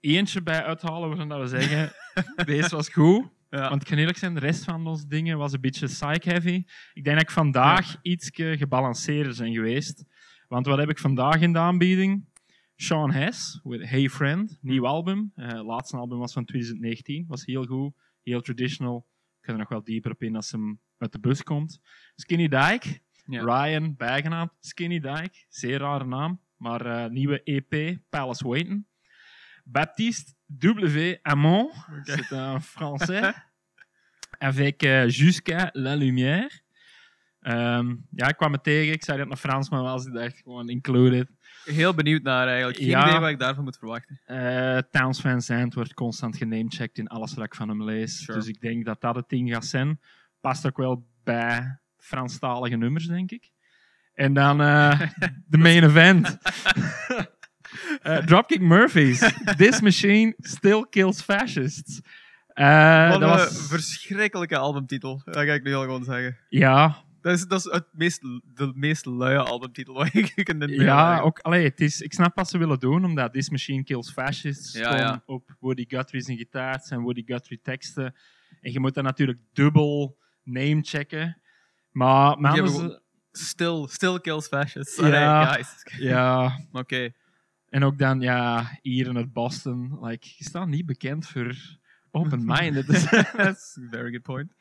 eentje 0.00 0.42
bij 0.42 0.64
uithalen 0.64 1.08
waarvan 1.08 1.28
dat 1.28 1.40
we 1.40 1.46
zeggen, 1.60 1.92
deze 2.46 2.76
was 2.76 2.88
goed. 2.88 3.28
Ja. 3.50 3.68
Want 3.68 3.82
ik 3.82 3.88
kan 3.88 3.98
eerlijk 3.98 4.18
zijn, 4.18 4.34
de 4.34 4.40
rest 4.40 4.64
van 4.64 4.86
onze 4.86 5.06
dingen 5.06 5.38
was 5.38 5.52
een 5.52 5.60
beetje 5.60 5.86
psych-heavy. 5.86 6.64
Ik 6.92 7.04
denk 7.04 7.16
dat 7.16 7.22
ik 7.28 7.30
vandaag 7.30 7.96
iets 8.02 8.30
gebalanceerder 8.32 9.34
zijn 9.34 9.52
geweest. 9.52 10.04
Want 10.48 10.66
wat 10.66 10.78
heb 10.78 10.88
ik 10.90 10.98
vandaag 10.98 11.40
in 11.40 11.52
de 11.52 11.58
aanbieding? 11.58 12.28
Sean 12.76 13.12
Hess, 13.12 13.60
with 13.62 13.88
Hey 13.88 14.08
Friend, 14.08 14.58
nieuw 14.60 14.86
album. 14.86 15.32
Eh, 15.34 15.46
Het 15.48 15.64
laatste 15.64 15.96
album 15.96 16.18
was 16.18 16.32
van 16.32 16.44
2019, 16.44 17.24
was 17.28 17.44
heel 17.44 17.64
goed, 17.64 17.94
heel 18.22 18.40
traditional. 18.40 19.06
Ik 19.40 19.46
ga 19.46 19.52
er 19.52 19.58
nog 19.58 19.68
wel 19.68 19.84
dieper 19.84 20.10
op 20.10 20.22
in 20.22 20.36
als 20.36 20.50
hem 20.50 20.80
uit 20.98 21.12
de 21.12 21.20
bus 21.20 21.42
komt. 21.42 21.80
Skinny 22.14 22.48
Dyke, 22.48 23.00
Ja. 23.24 23.42
Ryan, 23.42 23.96
bijgenaamd 23.96 24.52
Skinny 24.60 25.00
Dyke, 25.00 25.44
zeer 25.48 25.78
rare 25.78 26.04
naam, 26.04 26.40
maar 26.56 26.86
eh, 26.86 27.10
nieuwe 27.10 27.42
EP, 27.42 27.98
Palace 28.08 28.48
Waiting. 28.48 28.86
Baptiste 29.64 30.34
W. 30.46 31.14
Hamon, 31.22 31.70
c'est 32.02 32.32
un 32.32 32.60
français, 32.60 33.32
avec 34.38 34.82
euh, 34.82 35.08
Jusqu'à 35.08 35.70
la 35.72 35.94
lumière. 35.96 36.50
Ehm, 37.40 37.96
ja, 38.10 38.28
ik 38.28 38.36
kwam 38.36 38.52
het 38.52 38.62
tegen, 38.62 38.92
ik 38.92 39.04
zei 39.04 39.18
dat 39.18 39.28
naar 39.28 39.36
Frans, 39.36 39.70
maar 39.70 39.82
was 39.82 40.06
ik 40.06 40.12
dacht 40.12 40.36
gewoon 40.36 40.68
included. 40.68 41.30
Heel 41.64 41.94
benieuwd 41.94 42.22
naar 42.22 42.46
eigenlijk. 42.46 42.78
Geen 42.78 42.86
Ja. 42.88 43.08
idee 43.08 43.20
wat 43.20 43.28
ik 43.30 43.38
daarvan 43.38 43.64
moet 43.64 43.78
verwachten. 43.78 44.20
Eh 44.24 44.78
Towns 44.90 45.20
Van 45.20 45.40
Zandt 45.40 45.74
wordt 45.74 45.94
constant 45.94 46.36
genamecheckt 46.36 46.98
in 46.98 47.06
alles 47.08 47.34
wat 47.34 47.44
ik 47.44 47.54
van 47.54 47.68
hem 47.68 47.84
lees. 47.84 48.18
Sure. 48.24 48.38
Dus 48.38 48.48
ik 48.48 48.60
denk 48.60 48.84
dat 48.84 49.00
dat 49.00 49.14
het 49.14 49.28
ding 49.28 49.52
gaat 49.52 49.66
zijn. 49.66 50.00
Past 50.40 50.66
ook 50.66 50.76
wel 50.76 51.06
bij 51.24 51.78
Franstalige 51.96 52.76
nummers, 52.76 53.06
denk 53.06 53.30
ik. 53.30 53.50
En 54.14 54.32
dan 54.34 54.60
eh, 54.60 55.00
de 55.46 55.58
main 55.58 55.84
event. 55.84 56.36
Eh, 58.02 58.16
Dropkick 58.16 58.60
Murphys. 58.60 59.18
This 59.56 59.80
machine 59.80 60.34
still 60.38 60.86
kills 60.90 61.22
fascists. 61.22 62.00
Eh, 62.46 63.10
Wat 63.10 63.20
dat 63.20 63.30
een 63.30 63.36
was, 63.36 63.66
verschrikkelijke 63.68 64.56
albumtitel. 64.56 65.22
Dat 65.24 65.34
ga 65.34 65.42
ik 65.52 65.62
nu 65.62 65.74
al 65.74 65.82
gewoon 65.82 66.04
zeggen. 66.04 66.38
ja, 66.48 66.96
Dat 67.20 67.34
is, 67.34 67.46
dat 67.46 67.58
is 67.58 67.72
het 67.72 67.86
meest, 67.92 68.20
de 68.54 68.72
meest 68.74 69.06
luie 69.06 69.38
albumtitel 69.38 69.94
wat 69.94 70.14
ik 70.14 70.48
in 70.48 70.58
dit 70.58 70.70
ja 70.70 71.20
ook, 71.20 71.38
allee, 71.38 71.64
het 71.64 71.80
is, 71.80 72.00
ik 72.00 72.12
snap 72.12 72.36
wat 72.36 72.50
ze 72.50 72.58
willen 72.58 72.78
doen, 72.78 73.04
omdat 73.04 73.32
This 73.32 73.50
Machine 73.50 73.84
Kills 73.84 74.12
Fascists 74.12 74.72
Ja, 74.72 75.22
op 75.26 75.56
Woody 75.60 75.84
Guthrie's 75.88 76.26
gitaar 76.26 76.86
en 76.88 77.00
Woody 77.00 77.22
Guthrie 77.26 77.60
teksten. 77.62 78.14
En 78.60 78.72
je 78.72 78.80
moet 78.80 78.94
dat 78.94 79.04
natuurlijk 79.04 79.38
dubbel 79.52 80.18
name 80.42 80.80
checken. 80.82 81.40
Maar, 81.90 82.38
maar 82.38 82.50
anders- 82.50 82.76
hebben 82.76 83.02
Still, 83.32 83.86
still 83.88 84.20
kills 84.20 84.46
fascists. 84.46 84.96
Ja. 84.96 85.52
Guys. 85.52 85.68
ja, 85.98 86.60
Oké. 86.72 87.12
en 87.68 87.84
ook 87.84 87.98
dan 87.98 88.20
ja, 88.20 88.70
hier 88.82 89.06
in 89.06 89.16
het 89.16 89.32
Boston. 89.32 89.98
Like, 90.00 90.28
je 90.36 90.44
staat 90.44 90.68
niet 90.68 90.86
bekend 90.86 91.26
voor 91.26 91.56
open-minded. 92.10 92.86
That's 93.36 93.78
a 93.78 93.88
very 93.90 94.10
good 94.10 94.22
point. 94.22 94.54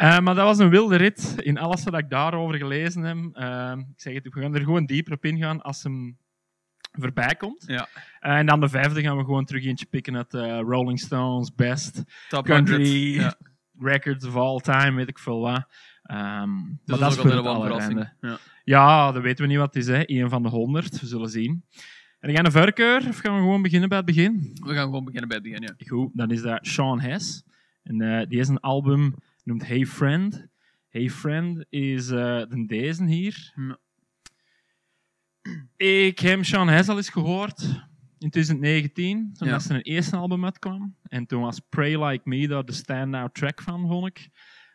Eh, 0.00 0.18
maar 0.18 0.34
dat 0.34 0.44
was 0.44 0.58
een 0.58 0.70
wilde 0.70 0.96
rit 0.96 1.34
in 1.36 1.58
alles 1.58 1.84
wat 1.84 1.98
ik 1.98 2.10
daarover 2.10 2.56
gelezen 2.56 3.02
heb. 3.02 3.16
Eh, 3.32 3.72
ik 3.76 4.00
zeg 4.00 4.14
het, 4.14 4.34
we 4.34 4.40
gaan 4.40 4.54
er 4.54 4.60
gewoon 4.60 4.86
dieper 4.86 5.12
op 5.12 5.24
ingaan 5.24 5.62
als 5.62 5.82
hem 5.82 6.18
voorbij 6.92 7.34
komt. 7.34 7.64
Ja. 7.66 7.88
Eh, 8.20 8.36
en 8.36 8.46
dan 8.46 8.60
de 8.60 8.68
vijfde 8.68 9.02
gaan 9.02 9.16
we 9.16 9.24
gewoon 9.24 9.44
terug 9.44 9.64
eentje 9.64 9.86
pikken 9.86 10.16
uit 10.16 10.32
Rolling 10.62 11.00
Stones 11.00 11.54
Best 11.54 12.02
Top 12.28 12.44
Country 12.44 13.12
100. 13.12 13.14
Ja. 13.14 13.34
Records 13.78 14.26
of 14.26 14.36
All 14.36 14.58
Time, 14.58 14.96
weet 14.96 15.08
ik 15.08 15.18
veel 15.18 15.40
wat. 15.40 15.66
Ehm, 16.02 16.50
maar 16.50 16.78
Dus 16.84 16.98
dat 16.98 17.12
is 17.12 17.18
ook 17.18 17.24
wel 17.24 17.54
een 17.54 17.60
verrassing. 17.60 18.12
Ja. 18.20 18.38
Ja, 18.64 19.12
dat 19.12 19.22
weten 19.22 19.44
we 19.44 19.50
niet 19.50 19.58
wat 19.58 19.74
het 19.74 19.82
is. 19.84 19.88
Hè. 19.88 20.02
Eén 20.06 20.28
van 20.28 20.42
de 20.42 20.48
honderd, 20.48 21.00
we 21.00 21.06
zullen 21.06 21.30
zien. 21.30 21.64
En 22.20 22.34
gaan 22.34 22.44
een 22.44 22.52
voorkeur 22.52 23.08
of 23.08 23.18
gaan 23.18 23.34
we 23.34 23.40
gewoon 23.40 23.62
beginnen 23.62 23.88
bij 23.88 23.98
het 23.98 24.06
begin? 24.06 24.50
We 24.54 24.74
gaan 24.74 24.84
gewoon 24.84 25.04
beginnen 25.04 25.28
bij 25.28 25.38
het 25.38 25.46
begin, 25.46 25.62
ja. 25.62 25.86
Goed, 25.86 26.10
dan 26.14 26.30
is 26.30 26.42
dat 26.42 26.66
Sean 26.66 27.00
Hess. 27.00 27.42
En 27.82 28.26
die 28.28 28.38
is 28.38 28.48
een 28.48 28.60
album 28.60 29.14
noemt 29.44 29.66
Hey 29.66 29.86
Friend. 29.86 30.46
Hey 30.88 31.10
Friend 31.10 31.64
is 31.68 32.08
eh, 32.10 32.42
de 32.48 32.64
deze 32.66 33.04
hier. 33.04 33.52
Ja. 33.54 33.78
Ik 35.76 36.18
heb 36.18 36.44
Sean 36.44 36.68
Hess 36.68 36.88
al 36.88 36.96
eens 36.96 37.08
gehoord 37.10 37.60
in 38.18 38.30
2019, 38.30 39.32
toen 39.32 39.46
Ja. 39.46 39.52
dat 39.52 39.62
zijn 39.62 39.80
eerste 39.80 40.16
album 40.16 40.44
uitkwam. 40.44 40.96
En 41.02 41.26
toen 41.26 41.42
was 41.42 41.60
Pray 41.68 42.04
Like 42.06 42.28
Me 42.28 42.48
daar 42.48 42.64
de 42.64 42.72
standout 42.72 43.34
track 43.34 43.62
van, 43.62 43.86
vond 43.88 44.06
ik. 44.06 44.28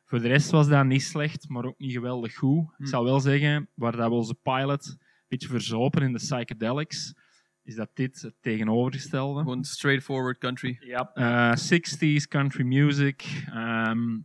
Voor 0.05 0.21
de 0.21 0.27
rest 0.27 0.49
was 0.51 0.67
dat 0.67 0.85
niet 0.85 1.03
slecht, 1.03 1.49
maar 1.49 1.63
ook 1.65 1.77
niet 1.79 1.91
geweldig 1.91 2.35
goed. 2.35 2.73
Hm. 2.77 2.83
Ik 2.83 2.89
zal 2.89 3.03
wel 3.03 3.19
zeggen, 3.19 3.69
waar 3.75 3.95
dat 3.95 4.09
we 4.09 4.15
onze 4.15 4.35
pilot 4.35 4.87
een 4.87 4.97
beetje 5.27 5.47
verzopen 5.47 6.01
in 6.01 6.11
de 6.11 6.17
psychedelics, 6.17 7.13
is 7.63 7.75
dat 7.75 7.89
dit 7.93 8.21
het 8.21 8.35
tegenovergestelde. 8.41 9.39
Gewoon 9.39 9.63
straightforward 9.63 10.37
country. 10.37 10.77
Ja, 10.79 11.11
eh, 11.13 11.55
60s 11.55 12.27
country 12.27 12.63
music. 12.63 13.43
ehm, 13.49 14.17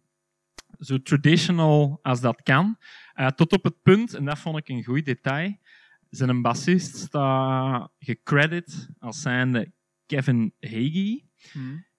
zo 0.81 1.03
traditional 1.03 1.99
als 2.03 2.21
dat 2.21 2.43
kan. 2.43 2.79
Eh, 3.13 3.27
tot 3.27 3.53
op 3.53 3.65
het 3.65 3.83
punt, 3.83 4.15
en 4.15 4.25
dat 4.25 4.39
vond 4.39 4.57
ik 4.57 4.69
een 4.69 4.85
goed 4.85 5.05
detail, 5.05 5.57
zijn 6.11 6.43
bassist 6.43 6.97
staat 6.97 7.91
gecredit 7.99 8.89
als 8.99 9.21
zijnde 9.21 9.73
Kevin 10.07 10.55
Hagee. 10.61 11.29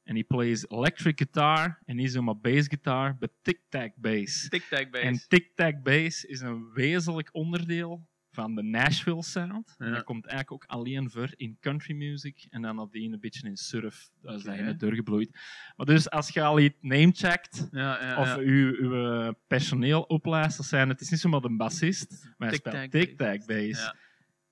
En 0.03 0.13
hij 0.13 0.23
plays 0.23 0.69
electric 0.69 1.17
guitar 1.17 1.81
en 1.85 1.95
hij 1.95 2.05
is 2.05 2.19
maar 2.19 2.39
bass 2.39 2.67
guitar, 2.67 3.17
but 3.17 3.31
tic-tac 3.41 3.91
bass. 3.95 4.49
Tic-tac 4.49 4.91
bass. 4.91 5.03
En 5.03 5.27
tic-tac 5.27 5.83
bass 5.83 6.25
is 6.25 6.39
een 6.39 6.71
wezenlijk 6.73 7.29
onderdeel 7.31 8.09
van 8.31 8.55
de 8.55 8.61
Nashville 8.63 9.23
sound. 9.23 9.75
En 9.77 9.91
dat 9.93 10.03
komt 10.03 10.25
eigenlijk 10.25 10.63
ook 10.63 10.69
alleen 10.69 11.09
voor 11.09 11.29
in 11.35 11.57
country 11.59 11.93
music 11.95 12.45
en 12.49 12.61
dan 12.61 12.75
nadien 12.75 13.13
een 13.13 13.19
beetje 13.19 13.47
in 13.47 13.57
surf. 13.57 14.09
Dat 14.21 14.35
is 14.37 14.43
dat 14.43 14.53
Oké. 14.53 14.61
in 14.61 14.67
het 14.67 14.79
doorgebloeid. 14.79 15.29
Maar 15.75 15.85
dus 15.85 16.09
als 16.09 16.29
je 16.29 16.41
al 16.43 16.59
iets 16.59 16.77
name-checkt 16.81 17.67
Ja, 17.71 18.01
ja, 18.03 18.17
of 18.19 18.37
uw, 18.37 18.75
uw 18.79 19.21
eh, 19.21 19.33
personeel 19.47 20.01
oplijst, 20.01 20.57
dat 20.57 20.65
zijn, 20.65 20.89
het 20.89 21.01
is 21.01 21.09
niet 21.09 21.19
zomaar 21.19 21.43
een 21.43 21.57
bassist, 21.57 22.33
maar 22.37 22.47
hij 22.47 22.57
speelt 22.57 22.91
Tic-tac 22.91 23.45
bass. 23.45 23.81
Ja. 23.81 23.95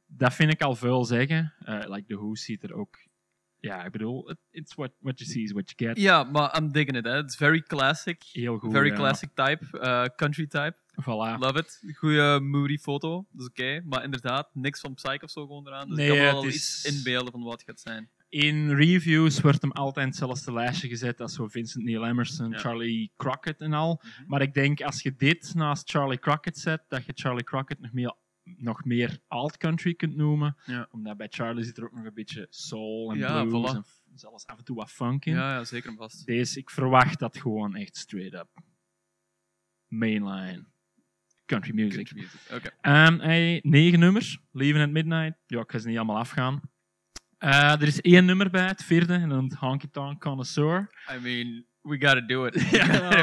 Dat 0.08 0.34
vind 0.34 0.52
ik 0.52 0.62
al 0.62 0.76
veel 0.76 1.06
zeggen. 1.06 1.54
Eh, 1.60 1.80
like 1.88 2.04
The 2.08 2.16
Who 2.16 2.36
ziet 2.36 2.64
er 2.64 2.74
ook... 2.74 3.08
Ja, 3.62 3.84
ik 3.86 3.92
bedoel, 3.92 4.30
it- 4.30 4.38
it's 4.52 4.76
what, 4.76 4.92
what 5.00 5.20
you 5.20 5.32
see 5.32 5.44
is 5.44 5.52
what 5.52 5.74
you 5.76 5.90
get. 5.94 6.04
Ja, 6.04 6.24
maar 6.24 6.58
I'm 6.58 6.72
digging 6.72 6.98
it. 6.98 7.06
Hè. 7.06 7.18
It's 7.18 7.36
very 7.36 7.62
classic. 7.62 8.24
Heel 8.32 8.58
goed. 8.58 8.72
very 8.72 8.90
ja. 8.90 8.96
classic 8.96 9.30
type. 9.34 9.80
eh, 9.80 10.04
country 10.16 10.48
type. 10.48 10.76
Voilà. 11.02 11.40
Love 11.40 11.58
it. 11.60 11.84
Goeie 11.96 12.40
moody 12.40 12.78
foto. 12.78 13.26
Dat 13.32 13.42
is 13.42 13.48
oké. 13.48 13.82
Maar 13.86 14.04
inderdaad, 14.04 14.50
niks 14.54 14.80
van 14.80 14.94
Psych 14.94 15.24
of 15.24 15.30
zo 15.30 15.42
gewoon 15.46 15.68
eraan. 15.68 15.88
Dus 15.88 15.98
Nee, 15.98 16.12
ik 16.12 16.18
kan 16.18 16.26
me 16.26 16.32
wel 16.32 16.44
is- 16.44 16.56
iets 16.56 16.98
inbeelden 16.98 17.32
van 17.32 17.44
wat 17.44 17.52
het 17.54 17.64
gaat 17.64 17.80
zijn. 17.80 18.10
In 18.30 18.70
reviews 18.76 19.42
wordt 19.42 19.62
hem 19.62 19.72
altijd 19.72 20.06
hetzelfde 20.06 20.54
lijstje 20.54 20.88
gezet 20.88 21.22
als 21.22 21.34
zo 21.34 21.48
Vincent 21.48 21.84
Neil 21.84 22.06
Emerson, 22.06 22.50
Ja. 22.52 22.58
Charlie 22.58 23.12
Crockett 23.18 23.62
en 23.62 23.74
al. 23.74 24.02
Mhm. 24.04 24.28
Maar 24.28 24.42
ik 24.42 24.54
denk 24.54 24.82
als 24.82 25.02
je 25.02 25.16
dit 25.16 25.54
naast 25.56 25.90
Charlie 25.90 26.20
Crockett 26.20 26.58
zet, 26.58 26.84
dat 26.88 27.06
je 27.06 27.12
Charlie 27.16 27.44
Crockett 27.44 27.82
nog 27.82 27.92
meer, 27.94 28.14
nog 28.44 28.84
meer 28.86 29.20
alt-country 29.28 29.94
kunt 29.94 30.16
noemen. 30.16 30.58
Ja. 30.66 30.88
Omdat 30.92 31.18
bij 31.18 31.28
Charlie 31.30 31.64
zit 31.64 31.78
er 31.78 31.84
ook 31.84 31.94
nog 31.96 32.06
een 32.06 32.14
beetje 32.14 32.48
soul 32.50 33.12
en 33.12 33.18
Ja, 33.18 33.44
blues 33.46 33.72
voilà. 33.72 33.76
en 33.76 33.86
zelfs 34.16 34.46
af 34.46 34.58
en 34.58 34.64
toe 34.64 34.76
wat 34.76 34.92
funk 34.92 35.26
in. 35.26 35.34
Ja, 35.34 35.52
ja, 35.54 35.64
zeker 35.64 35.90
en 35.90 35.96
vast. 35.98 36.26
Deze, 36.26 36.60
ik 36.60 36.70
verwacht 36.70 37.20
dat 37.20 37.38
gewoon 37.38 37.76
echt 37.76 37.98
straight 37.98 38.34
up. 38.34 38.48
Mainline. 39.88 40.66
Country 41.50 41.74
music. 41.74 41.96
Country 41.96 42.16
music. 42.16 42.40
Oké. 42.54 42.70
Ehm, 42.82 43.20
hij, 43.20 43.60
negen 43.64 44.00
nummers. 44.00 44.40
Leaving 44.52 44.84
at 44.84 44.90
Midnight. 44.90 45.38
Ja, 45.48 45.60
ik 45.60 45.72
ga 45.72 45.78
ze 45.78 45.88
niet 45.88 45.98
allemaal 45.98 46.18
afgaan. 46.18 46.62
Eh, 47.38 47.82
er 47.82 47.88
is 47.88 48.02
één 48.02 48.26
nummer 48.26 48.50
bij, 48.50 48.66
het 48.66 48.84
vierde, 48.84 49.14
en 49.14 49.30
dan 49.30 49.54
Honky 49.60 49.88
Tonk 49.92 50.22
Connoisseur. 50.22 50.90
I 51.16 51.20
mean, 51.22 51.66
we 51.82 52.08
gotta 52.08 52.22
do 52.22 52.46
it. 52.46 52.54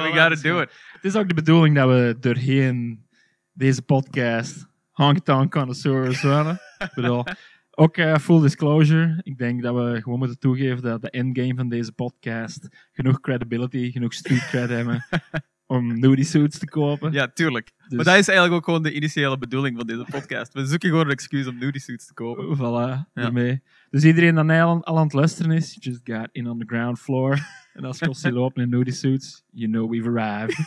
We 0.07 0.11
gotta 0.15 0.43
do 0.43 0.61
it. 0.61 0.71
Het 0.93 1.05
is 1.05 1.17
ook 1.17 1.29
de 1.29 1.35
bedoeling 1.35 1.75
dat 1.75 1.89
we 1.89 2.17
doorheen 2.21 3.07
deze 3.53 3.83
podcast 3.83 4.67
Honky 4.91 5.21
Tonk 5.21 5.51
Connoisseurs 5.51 6.23
worden. 6.23 6.61
ik 6.79 6.93
bedoel, 6.95 7.25
ook 7.83 7.97
eh, 7.97 8.17
full 8.17 8.41
disclosure. 8.41 9.21
Ik 9.23 9.39
denk 9.39 9.63
dat 9.63 9.75
we 9.75 10.03
gewoon 10.03 10.19
moeten 10.19 10.39
toegeven 10.39 10.83
dat 10.83 11.03
de 11.03 11.11
endgame 11.11 11.55
van 11.55 11.69
deze 11.69 11.93
podcast 11.93 12.69
genoeg 12.93 13.21
credibility, 13.21 13.91
genoeg 13.91 14.15
street 14.15 14.47
cred 14.47 14.69
hebben 14.69 15.05
om 15.67 15.99
nudie 15.99 16.25
suits 16.25 16.59
te 16.59 16.69
kopen. 16.69 17.13
Ja, 17.13 17.29
tuurlijk. 17.29 17.73
Dus- 17.77 17.97
Maar 17.97 18.05
dat 18.05 18.15
is 18.17 18.29
eigenlijk 18.29 18.59
ook 18.59 18.65
gewoon 18.65 18.83
de 18.83 18.93
initiële 18.93 19.39
bedoeling 19.39 19.77
van 19.77 19.87
deze 19.87 20.05
podcast. 20.11 20.53
We 20.53 20.67
zoeken 20.67 20.89
gewoon 20.89 21.05
een 21.05 21.11
excuus 21.11 21.47
om 21.47 21.59
nudie 21.59 21.81
suits 21.81 22.07
te 22.07 22.15
kopen. 22.15 22.57
Voilà, 22.57 23.13
daarmee. 23.15 23.63
Dus 23.91 24.05
iedereen 24.05 24.35
dat 24.35 24.51
al, 24.51 24.97
aan 24.99 25.05
het 25.05 25.13
luisteren 25.13 25.51
is, 25.51 25.77
just 25.81 26.01
got 26.05 26.29
in 26.33 26.49
on 26.49 26.59
the 26.59 26.67
ground 26.67 26.99
floor. 26.99 27.39
en 27.73 27.85
als 27.85 27.99
Kostie 27.99 28.33
loopt 28.33 28.59
in 28.59 28.69
nudie 28.69 28.93
suits, 28.95 29.43
you 29.51 29.71
know 29.71 29.91
we've 29.91 30.09
arrived. 30.09 30.59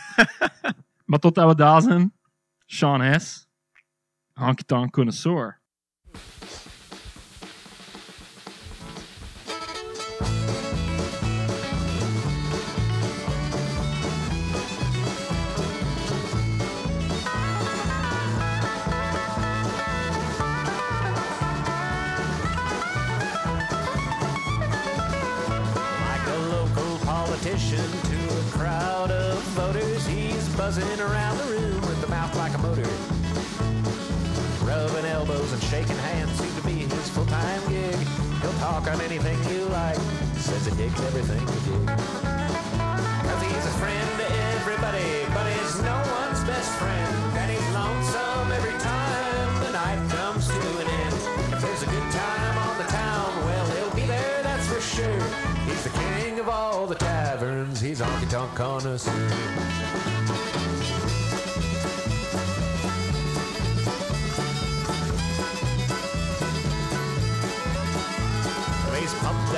maar 1.10 1.18
totdat 1.18 1.48
we 1.48 1.54
daar 1.54 1.82
zijn, 1.82 2.12
Sean 2.66 3.00
Hess, 3.00 3.46
Honky 4.32 4.62
Tonk 4.62 4.92
Connoisseur. 4.92 5.60
On 38.90 39.00
anything 39.02 39.38
you 39.54 39.66
like, 39.66 40.00
says 40.34 40.66
he 40.66 40.74
digs 40.74 41.00
everything 41.00 41.40
you 41.40 41.78
dig. 41.78 41.86
Cause 41.86 43.42
he's 43.42 43.66
a 43.66 43.74
friend 43.78 44.10
to 44.18 44.26
everybody, 44.58 45.10
but 45.32 45.46
he's 45.46 45.80
no 45.82 45.94
one's 46.18 46.42
best 46.42 46.72
friend. 46.72 47.14
And 47.38 47.52
he's 47.52 47.68
lonesome 47.70 48.50
every 48.50 48.76
time 48.80 49.60
the 49.62 49.70
night 49.70 50.10
comes 50.10 50.48
to 50.48 50.60
an 50.82 50.88
end. 50.88 51.14
If 51.54 51.60
there's 51.62 51.82
a 51.84 51.86
good 51.86 52.10
time 52.10 52.58
on 52.66 52.78
the 52.78 52.88
town, 52.90 53.44
well, 53.44 53.66
he'll 53.76 53.94
be 53.94 54.06
there, 54.06 54.42
that's 54.42 54.66
for 54.66 54.80
sure. 54.80 55.22
He's 55.66 55.84
the 55.84 55.90
king 55.90 56.40
of 56.40 56.48
all 56.48 56.88
the 56.88 56.96
taverns, 56.96 57.80
he's 57.80 58.00
honky 58.00 58.28
tonk 58.28 58.56
connoisseur. 58.56 60.19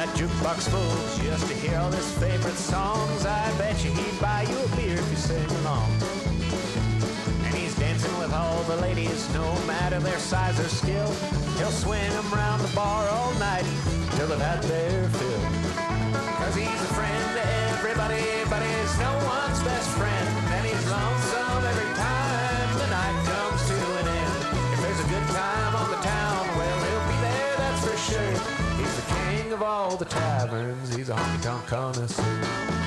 That 0.06 0.16
jukebox 0.16 0.68
full 0.68 1.22
just 1.24 1.46
to 1.46 1.54
hear 1.54 1.78
all 1.78 1.90
his 1.92 2.10
favorite 2.18 2.56
songs. 2.56 3.24
I 3.24 3.56
bet 3.56 3.84
you 3.84 3.92
he'd 3.92 4.20
buy 4.20 4.42
you 4.42 4.58
a 4.58 4.68
beer 4.76 4.96
if 4.98 5.10
you 5.10 5.16
sing 5.16 5.50
along. 5.62 5.90
And 7.44 7.54
he's 7.54 7.76
dancing 7.76 8.16
with 8.18 8.32
all 8.32 8.62
the 8.64 8.78
ladies, 8.78 9.32
no 9.32 9.46
matter 9.64 10.00
their 10.00 10.18
size 10.18 10.58
or 10.58 10.68
skill. 10.68 11.12
He'll 11.58 11.70
swing 11.70 12.10
them 12.10 12.28
round 12.32 12.62
the 12.62 12.74
bar 12.74 13.08
all 13.10 13.32
night 13.34 13.66
till 14.16 14.26
they've 14.26 14.40
had 14.40 14.62
their 14.64 15.08
fill. 15.08 15.42
Cause 16.40 16.56
he's 16.56 16.82
a 16.88 16.92
friend 16.98 17.24
to 17.38 17.44
everybody, 17.70 18.26
but 18.50 18.60
he's 18.60 18.98
no 18.98 19.12
one's 19.24 19.62
best 19.62 19.88
friend. 19.90 20.41
All 29.92 29.98
the 29.98 30.06
taverns, 30.06 30.94
he's 30.94 31.10
a 31.10 31.14
honky 31.14 31.42
tonk 31.42 31.66
connoisseur. 31.66 32.81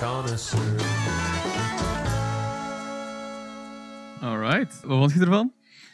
Connoisseur. 0.00 0.80
Alright. 4.20 4.80
Wat 4.84 4.98
vond 4.98 5.12
je 5.12 5.20
ervan? 5.20 5.52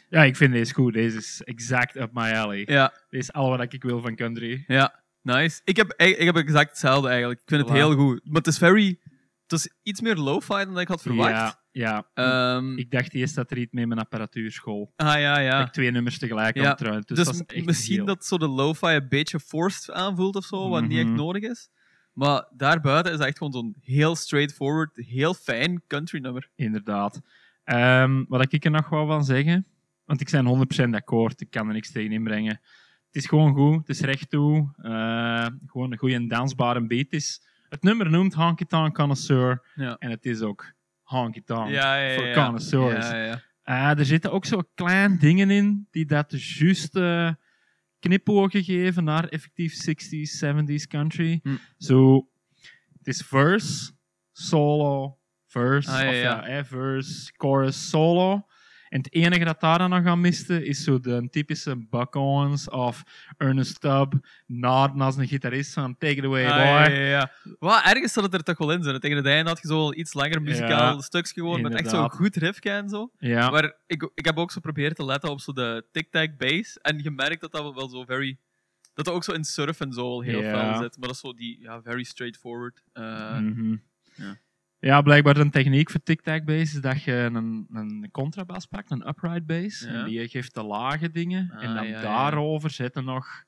Ja, 0.09 0.23
ik 0.23 0.35
vind 0.35 0.53
deze 0.53 0.73
goed. 0.73 0.93
Deze 0.93 1.17
is 1.17 1.41
exact 1.43 1.95
up 1.95 2.09
my 2.13 2.31
alley. 2.31 2.63
Ja, 2.65 2.93
Deze 3.09 3.23
is 3.23 3.33
al 3.33 3.49
wat 3.57 3.73
ik 3.73 3.83
wil 3.83 4.01
van 4.01 4.15
country. 4.15 4.63
ja. 4.67 5.05
Nice. 5.21 5.61
Ik 5.63 5.75
heb, 5.77 5.93
ik 5.93 6.25
heb 6.25 6.35
exact 6.35 6.69
hetzelfde 6.69 7.07
eigenlijk. 7.09 7.39
Ik 7.39 7.47
vind 7.49 7.61
het 7.61 7.71
heel 7.71 7.95
goed. 7.95 8.21
Maar 8.23 8.35
het 8.35 8.47
is 8.47 8.57
very... 8.57 8.99
Het 9.47 9.59
is 9.59 9.69
iets 9.83 10.01
meer 10.01 10.15
lo-fi 10.15 10.53
dan 10.65 10.79
ik 10.79 10.87
had 10.87 11.01
verwacht. 11.01 11.29
Ja, 11.31 11.59
ja. 11.71 12.07
Ehm, 12.13 12.77
ik 12.77 12.91
dacht 12.91 13.13
eerst 13.13 13.35
dat 13.35 13.51
er 13.51 13.57
iets 13.57 13.71
mee 13.71 13.87
mijn 13.87 13.99
apparatuurschool. 13.99 14.93
ah, 14.95 15.19
ja, 15.19 15.39
ja. 15.39 15.61
Ik 15.65 15.71
twee 15.71 15.91
nummers 15.91 16.17
tegelijk 16.17 16.55
Ja, 16.55 16.69
aan 16.69 16.75
trouwens. 16.75 17.05
Dus, 17.05 17.17
Dus, 17.17 17.25
dat 17.25 17.35
is 17.35 17.55
echt 17.55 17.65
misschien 17.65 17.95
heel- 17.95 18.05
dat 18.05 18.25
zo 18.25 18.37
de 18.37 18.47
lo-fi 18.47 18.87
een 18.87 19.07
beetje 19.09 19.39
forced 19.39 19.91
aanvoelt 19.91 20.35
of 20.35 20.45
zo, 20.45 20.69
wat 20.69 20.81
niet 20.87 20.97
echt 20.97 21.07
Mhm. 21.07 21.15
nodig 21.15 21.43
is. 21.43 21.69
Maar 22.17 22.45
daarbuiten 22.51 23.13
is 23.13 23.19
echt 23.19 23.37
gewoon 23.37 23.53
zo'n 23.53 23.75
heel 23.81 24.15
straightforward, 24.15 24.95
heel 24.95 25.33
fijn 25.33 25.81
country 25.87 26.19
nummer. 26.19 26.49
Inderdaad. 26.55 27.21
Ehm, 27.63 28.23
wat 28.27 28.53
ik 28.53 28.65
er 28.65 28.71
nog 28.71 28.89
wel 28.89 29.07
van 29.07 29.25
zeggen, 29.25 29.65
want 30.05 30.21
ik 30.21 30.29
ben 30.31 30.45
100% 30.45 30.95
akkoord, 30.95 31.41
ik 31.41 31.49
kan 31.49 31.67
er 31.67 31.73
niks 31.73 31.91
tegen 31.91 32.11
inbrengen. 32.11 32.59
Het 33.05 33.15
is 33.15 33.25
gewoon 33.25 33.53
goed, 33.53 33.77
het 33.77 33.89
is 33.89 34.01
recht 34.01 34.29
toe, 34.29 34.69
eh, 34.77 35.47
gewoon 35.65 35.91
een 35.91 35.97
goede 35.97 36.27
dansbare 36.27 36.87
beat. 36.87 37.03
Het, 37.03 37.13
is, 37.13 37.41
het 37.69 37.83
nummer 37.83 38.09
noemt 38.09 38.33
Honky 38.33 38.65
Tonk 38.65 38.95
Connoisseur 38.95 39.61
Ja. 39.75 39.95
en 39.99 40.09
het 40.09 40.25
is 40.25 40.41
ook 40.41 40.71
Honky 41.03 41.41
Tonk 41.43 41.69
Ja, 41.69 41.95
ja, 41.95 42.09
ja. 42.09 42.15
voor 42.15 42.25
ja. 42.27 42.43
connoisseurs. 42.43 43.09
Ja, 43.09 43.23
ja. 43.23 43.41
Eh, 43.63 43.99
er 43.99 44.05
zitten 44.05 44.31
ook 44.31 44.45
zo 44.45 44.61
kleine 44.75 45.17
dingen 45.17 45.49
in 45.49 45.87
die 45.91 46.05
dat 46.05 46.29
de 46.29 46.53
juiste 46.57 47.37
knipogen 47.99 48.63
geven 48.63 49.03
naar 49.03 49.27
effectief 49.27 49.73
60s, 49.89 50.45
70s 50.45 50.87
country. 50.87 51.39
Hm. 51.43 51.55
Zo, 51.77 52.27
het 52.97 53.07
is 53.07 53.21
verse, 53.21 53.91
solo, 54.31 55.17
verse, 55.45 55.91
Ah, 55.91 56.01
ja, 56.01 56.07
of 56.07 56.13
ja. 56.13 56.21
ja, 56.21 56.45
eh, 56.47 56.63
verse, 56.63 57.31
chorus, 57.35 57.89
solo. 57.89 58.45
En 58.89 58.97
het 58.97 59.13
enige 59.13 59.43
dat 59.45 59.59
daar 59.59 59.77
dan 59.77 59.89
nog 59.89 60.05
aan 60.05 60.21
miste, 60.21 60.65
is 60.65 60.83
zo 60.83 60.99
de 60.99 61.27
typische 61.31 61.75
Buck 61.89 62.15
Owens 62.15 62.69
of 62.69 63.03
Ernest 63.37 63.75
Stubb, 63.75 64.13
naden 64.45 65.01
als 65.01 65.15
een 65.17 65.27
gitarist 65.27 65.73
van 65.73 65.97
Take 65.97 66.13
It 66.15 66.23
Away, 66.23 66.45
Ah, 66.47 66.55
boy. 66.55 66.93
ja, 66.95 66.99
ja, 67.01 67.29
ja. 67.59 67.85
Ergens 67.85 68.13
zat 68.13 68.23
het 68.23 68.33
er 68.33 68.43
toch 68.43 68.57
wel 68.57 68.71
in. 68.71 68.83
Zo. 68.83 68.97
Tegen 68.97 69.17
het 69.17 69.25
einde 69.25 69.49
had 69.49 69.61
je 69.61 69.67
zo 69.67 69.93
iets 69.93 70.13
langer 70.13 70.41
muzikaal 70.41 70.95
Ja, 70.95 71.01
stukje 71.01 71.33
gewoon 71.33 71.61
met 71.61 71.73
echt 71.73 71.89
zo'n 71.89 72.09
goed 72.09 72.35
riffje 72.35 72.69
en 72.69 72.89
zo. 72.89 73.11
Ja. 73.19 73.49
Maar 73.49 73.73
ik, 73.87 74.09
ik 74.15 74.25
heb 74.25 74.37
ook 74.37 74.51
zo 74.51 74.59
proberen 74.59 74.95
te 74.95 75.05
letten 75.05 75.29
op 75.29 75.39
zo 75.41 75.51
de 75.53 75.85
tic-tac 75.91 76.37
bass. 76.37 76.77
En 76.81 76.99
je 77.03 77.11
merkt 77.11 77.41
dat 77.41 77.51
dat 77.51 77.73
wel- 77.75 77.89
zo 77.89 78.03
very... 78.03 78.37
Dat 78.93 79.05
dat 79.05 79.13
ook 79.15 79.23
zo 79.23 79.31
in 79.31 79.43
surf 79.43 79.79
en 79.79 79.91
zo 79.93 80.21
heel 80.21 80.41
fel 80.41 80.75
zit. 80.77 80.97
Maar 80.97 81.07
dat 81.07 81.11
is 81.11 81.19
zo 81.19 81.33
die, 81.33 81.57
ja, 81.61 81.81
very 81.81 82.03
straightforward. 82.03 82.83
eh, 82.93 83.37
Mhm. 83.37 83.75
ja. 84.15 84.37
Ja, 84.79 85.01
blijkbaar 85.01 85.37
een 85.37 85.51
techniek 85.51 85.89
voor 85.89 86.03
tic-tac 86.03 86.45
bass 86.45 86.73
is 86.73 86.81
dat 86.81 87.03
je 87.03 87.11
een, 87.13 87.67
een 87.71 88.09
contrabas 88.11 88.65
pakt, 88.65 88.91
een 88.91 89.07
upright 89.07 89.45
bass, 89.45 89.81
Ja. 89.81 89.87
en 89.87 90.05
die 90.05 90.27
geeft 90.27 90.53
de 90.53 90.63
lage 90.63 91.11
dingen. 91.11 91.49
en 91.51 91.67
Ah, 91.69 91.75
dan 91.75 91.87
ja, 91.87 92.01
daarover 92.01 92.69
zetten 92.69 93.05
nog 93.05 93.43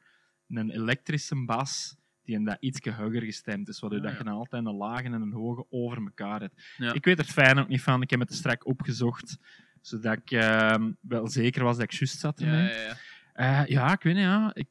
een 0.47 0.69
elektrische 0.69 1.45
bas 1.45 1.95
die 2.23 2.35
een 2.35 2.43
dat 2.43 2.57
iets 2.59 2.79
hoger 2.89 3.21
gestemd 3.21 3.67
is, 3.67 3.79
waardoor 3.79 3.99
Ah, 3.99 4.05
dat 4.05 4.17
je 4.17 4.23
dan 4.23 4.33
altijd 4.33 4.65
een 4.65 4.73
lage 4.75 5.03
en 5.03 5.13
een 5.13 5.31
hoge 5.31 5.65
over 5.69 5.97
elkaar 5.97 6.39
hebt. 6.41 6.61
Ik 6.93 7.05
weet 7.05 7.19
er 7.19 7.25
fijn 7.25 7.59
ook 7.59 7.67
niet 7.67 7.81
van, 7.81 8.01
ik 8.01 8.09
heb 8.09 8.19
het 8.19 8.33
strak 8.33 8.65
opgezocht, 8.65 9.37
zodat 9.81 10.13
ik 10.17 10.31
ehm, 10.31 10.91
wel 11.01 11.27
zeker 11.27 11.63
was 11.63 11.75
dat 11.77 11.83
ik 11.83 11.99
juist 11.99 12.19
zat 12.19 12.39
ja, 12.39 12.45
ermee. 12.45 12.63
ja, 12.73 12.81
ja. 12.81 13.61
Eh, 13.61 13.67
ja, 13.67 13.91
ik 13.93 14.03
weet 14.03 14.13
niet, 14.15 14.23
ja. 14.23 14.51
Ik, 14.53 14.67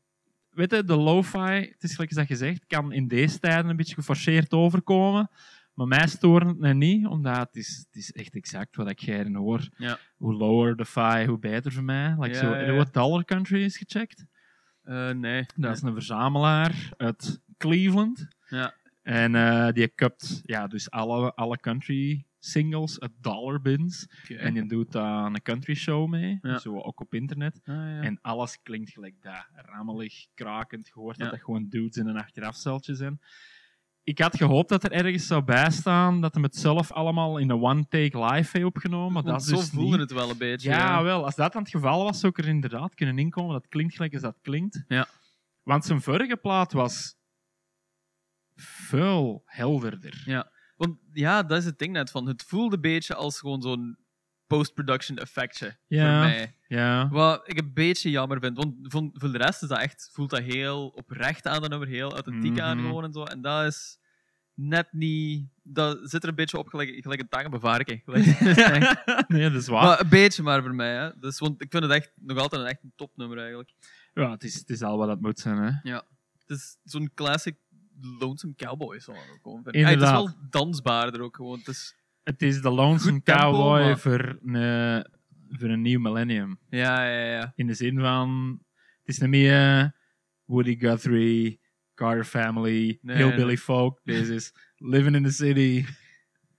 weet 0.51 0.71
je, 0.71 0.85
de 0.85 0.97
lo-fi, 0.97 1.39
het 1.73 1.83
is 1.83 1.93
gelijk 1.95 2.11
als 2.11 2.19
dat 2.19 2.29
je 2.29 2.37
zegt, 2.37 2.67
kan 2.67 2.93
in 2.93 3.09
deze 3.09 3.39
tijden 3.39 3.71
een 3.71 3.77
beetje 3.77 3.95
geforceerd 3.95 4.53
overkomen. 4.53 5.31
Maar 5.79 5.87
mij 5.87 6.07
stoort 6.07 6.47
het 6.61 6.77
niet, 6.77 7.07
omdat 7.07 7.37
het 7.37 7.57
is, 7.57 7.77
het 7.87 7.97
is 7.97 8.13
echt 8.13 8.35
exact 8.35 8.77
wat 8.77 8.91
ik 8.91 9.01
hierin 9.01 9.35
hoor. 9.35 9.69
Ja. 9.77 9.99
Hoe 10.17 10.35
lower 10.35 10.77
the 10.77 10.85
fi, 10.85 11.27
hoe 11.27 11.39
beter 11.39 11.73
voor 11.73 11.85
mij. 11.85 12.15
Like 12.19 12.29
Ja, 12.29 12.41
zo, 12.41 12.57
ja, 12.57 12.73
wat 12.73 12.93
Dollar 12.95 13.25
Country 13.25 13.63
is 13.63 13.77
gecheckt? 13.77 14.27
Eh, 14.83 15.11
nee. 15.11 15.47
Dat 15.57 15.77
is 15.77 15.83
een 15.83 15.93
verzamelaar 15.93 16.89
uit 16.97 17.41
Cleveland. 17.57 18.27
Ja. 18.49 18.75
En 19.03 19.35
eh, 19.35 19.73
die 19.73 19.89
kupt 19.89 20.41
ja, 20.45 20.67
dus 20.67 20.91
alle, 20.91 21.35
alle 21.35 21.59
country 21.59 22.27
singles 22.39 23.01
uit 23.01 23.13
dollar 23.21 23.61
bins. 23.61 24.07
En 24.29 24.55
je 24.55 24.67
doet 24.67 24.93
daar 24.93 25.25
een 25.25 25.43
country 25.43 25.75
show 25.75 26.09
mee, 26.09 26.39
Ja. 26.43 26.59
zo 26.59 26.81
ook 26.81 27.01
op 27.01 27.15
internet. 27.15 27.61
Ah, 27.65 27.75
ja. 27.75 28.01
En 28.01 28.19
alles 28.21 28.59
klinkt 28.63 28.91
gelijk 28.91 29.15
dat. 29.21 29.47
Rammelig, 29.53 30.27
krakend. 30.35 30.87
Je 30.87 30.93
hoort 30.95 31.17
Ja. 31.17 31.23
dat 31.23 31.33
dat 31.33 31.43
gewoon 31.45 31.69
dudes 31.69 31.97
in 31.97 32.07
een 32.07 32.19
achterafceltje 32.19 32.95
zijn. 32.95 33.21
Ik 34.09 34.19
had 34.19 34.37
gehoopt 34.37 34.69
dat 34.69 34.85
er 34.85 34.93
ergens 34.93 35.27
zou 35.27 35.43
bijstaan 35.43 36.21
dat 36.21 36.35
hem 36.35 36.43
het 36.43 36.57
zelf 36.57 36.93
allemaal 36.93 37.39
in 37.39 37.51
een 37.51 37.63
one-take 37.63 38.25
live 38.25 38.51
heeft 38.53 38.65
opgenomen. 38.65 39.13
Maar 39.13 39.23
dat 39.23 39.41
is 39.41 39.47
zo 39.47 39.57
dus 39.57 39.71
voelde 39.71 39.91
niet. 39.91 40.01
het 40.01 40.13
wel 40.13 40.31
een 40.31 40.39
beetje. 40.39 40.71
Ja, 40.71 41.03
wel. 41.03 41.25
Als 41.25 41.35
dat 41.35 41.53
dan 41.53 41.63
het 41.63 41.71
geval 41.71 42.05
was, 42.05 42.21
zou 42.21 42.33
ik 42.37 42.45
er 42.45 42.51
inderdaad 42.51 42.95
kunnen 42.95 43.19
inkomen. 43.19 43.53
Dat 43.53 43.69
klinkt 43.69 43.95
gelijk 43.95 44.13
als 44.13 44.23
dat 44.23 44.39
klinkt. 44.43 44.85
Ja. 44.89 45.09
Want 45.63 45.85
zijn 45.85 46.01
vorige 46.01 46.37
plaat 46.37 46.73
was 46.73 47.15
veel 48.55 49.43
helderder. 49.45 50.23
Ja. 50.25 50.53
Want 50.77 50.99
ja, 51.13 51.43
dat 51.43 51.59
is 51.59 51.65
het 51.65 51.79
ding 51.79 51.93
net 51.93 52.11
van. 52.11 52.27
Het 52.27 52.43
voelde 52.43 52.75
een 52.75 52.83
beetje 52.83 53.15
als 53.15 53.39
gewoon 53.39 53.63
zo'n 53.63 53.99
post-production 54.49 55.19
effectje 55.19 55.77
Ja. 55.87 56.21
voor 56.21 56.29
mij. 56.31 56.55
Ja. 56.69 57.09
Wat 57.09 57.41
ik 57.49 57.59
een 57.59 57.73
beetje 57.75 58.11
jammer 58.11 58.41
vind. 58.41 58.57
Want 58.57 58.75
voor, 58.83 59.11
voor 59.13 59.33
de 59.33 59.39
rest 59.39 59.63
is 59.63 59.69
dat 59.69 59.79
echt, 59.79 60.11
voelt 60.13 60.31
dat 60.31 60.41
heel 60.43 60.89
oprecht 60.89 61.47
aan, 61.47 61.61
dat 61.61 61.71
nummer, 61.71 61.89
heel 61.89 62.13
authentiek 62.13 62.61
aan 62.61 62.77
Mhm. 62.77 62.87
gewoon 62.87 63.05
en 63.05 63.13
zo. 63.13 63.23
En 63.25 63.41
dat 63.41 63.65
is 63.67 63.99
net 64.55 64.89
niet... 64.93 65.47
Dat 65.63 65.99
zit 66.11 66.23
er 66.23 66.29
een 66.29 66.35
beetje 66.35 66.59
op 66.59 66.69
gelijk, 66.69 66.89
gelijk 67.03 67.21
een 67.21 67.29
tang 67.29 67.47
op 67.47 67.53
een 67.53 67.61
varken. 67.61 68.03
Gelijk- 68.07 69.29
nee, 69.29 69.51
dat 69.51 69.61
is 69.63 69.67
waar. 69.69 69.85
maar 69.85 70.01
een 70.01 70.09
beetje 70.09 70.43
maar 70.43 70.63
voor 70.63 70.75
mij. 70.75 70.95
Hè. 70.95 71.11
Dus, 71.21 71.39
want 71.39 71.63
ik 71.63 71.71
vind 71.71 71.83
het 71.83 71.93
echt, 71.93 72.13
nog 72.15 72.39
altijd 72.39 72.63
een 72.63 72.69
echt 72.69 72.83
een 72.83 72.93
topnummer 72.97 73.39
eigenlijk. 73.39 73.73
Ja, 74.15 74.31
het 74.31 74.45
is, 74.45 74.55
het 74.55 74.71
is 74.71 74.83
al 74.83 74.99
wat 74.99 75.09
het 75.09 75.21
moet 75.21 75.39
zijn. 75.39 75.57
Hè. 75.83 75.91
Het 76.39 76.59
is 76.59 76.77
zo'n 76.85 77.11
classic 77.15 77.57
Lonesome 78.19 78.55
Cowboy 78.57 78.99
song. 78.99 79.17
ook 79.17 79.39
Gewoon. 79.43 79.59
Ah, 79.65 79.73
het 79.89 80.03
is 80.03 80.11
wel 80.11 80.31
dansbaarder 80.51 81.21
ook 81.21 81.37
gewoon. 81.37 81.59
Het 81.59 81.69
is, 81.69 81.95
Het 82.29 82.43
is 82.43 82.61
de 82.63 82.71
Lonesome 82.71 83.23
Cowboy 83.23 83.97
voor, 83.97 84.39
een, 84.45 85.07
voor 85.49 85.69
een 85.69 85.83
nieuw 85.83 86.01
millennium. 86.01 86.59
ja, 86.71 87.05
ja, 87.11 87.25
ja. 87.25 87.53
In 87.57 87.67
de 87.67 87.75
zin 87.75 87.99
van, 87.99 88.59
het 88.99 89.09
is 89.09 89.19
niet 89.19 89.29
meer 89.31 89.95
Woody 90.45 90.79
Guthrie, 90.79 91.61
Carter 91.95 92.25
Family, 92.25 92.99
Nee, 93.03 93.17
Hillbilly 93.17 93.45
nee. 93.47 93.59
Folk. 93.59 94.01
Deze 94.05 94.35
is 94.35 94.53
Living 94.77 95.17
in 95.17 95.23
the 95.23 95.31
City. 95.33 95.85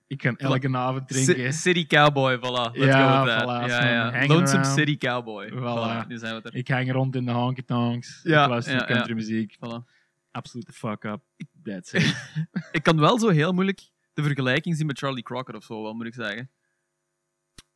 Ik 0.08 0.18
kan 0.18 0.38
elke 0.38 0.78
avond 0.78 1.08
drinken. 1.08 1.50
C- 1.50 1.54
City 1.54 1.88
Cowboy, 1.88 2.38
voilà. 2.38 2.72
Let's 2.74 2.78
Ja, 2.86 3.18
go 3.20 3.26
with 3.26 3.34
that. 3.38 3.44
voilà, 3.44 3.70
Ja, 3.70 3.82
zo'n 3.82 3.92
ja. 3.92 4.12
hang 4.12 4.28
Lonesome 4.28 4.60
around. 4.62 4.78
City 4.80 4.98
Cowboy. 4.98 5.50
Voilà. 5.50 6.04
Voilà, 6.04 6.08
nu 6.08 6.18
zijn 6.18 6.36
we 6.36 6.42
er. 6.50 6.56
Ik 6.56 6.68
hang 6.68 6.92
rond 6.92 7.16
in 7.16 7.26
de 7.26 7.32
honky 7.32 7.62
tonks. 7.66 8.20
Ja, 8.24 8.44
ik 8.44 8.50
luister 8.50 8.74
ja, 8.74 8.86
country 8.86 9.14
muziek. 9.14 9.56
Voilà. 9.56 9.98
Absolute 10.32 10.72
fuck 10.72 11.04
up. 11.04 11.22
That's 11.64 11.92
it. 11.94 12.16
Ik 12.72 12.84
kan 12.84 13.00
wel 13.00 13.20
zo 13.20 13.30
heel 13.30 13.52
moeilijk 13.54 13.80
de 14.22 14.26
vergelijking 14.26 14.76
zien 14.76 14.86
met 14.86 14.98
Charlie 14.98 15.24
Crockett 15.24 15.58
of 15.58 15.64
zo, 15.64 15.82
wel, 15.84 15.94
moet 15.94 16.06
ik 16.06 16.14
zeggen. 16.14 16.50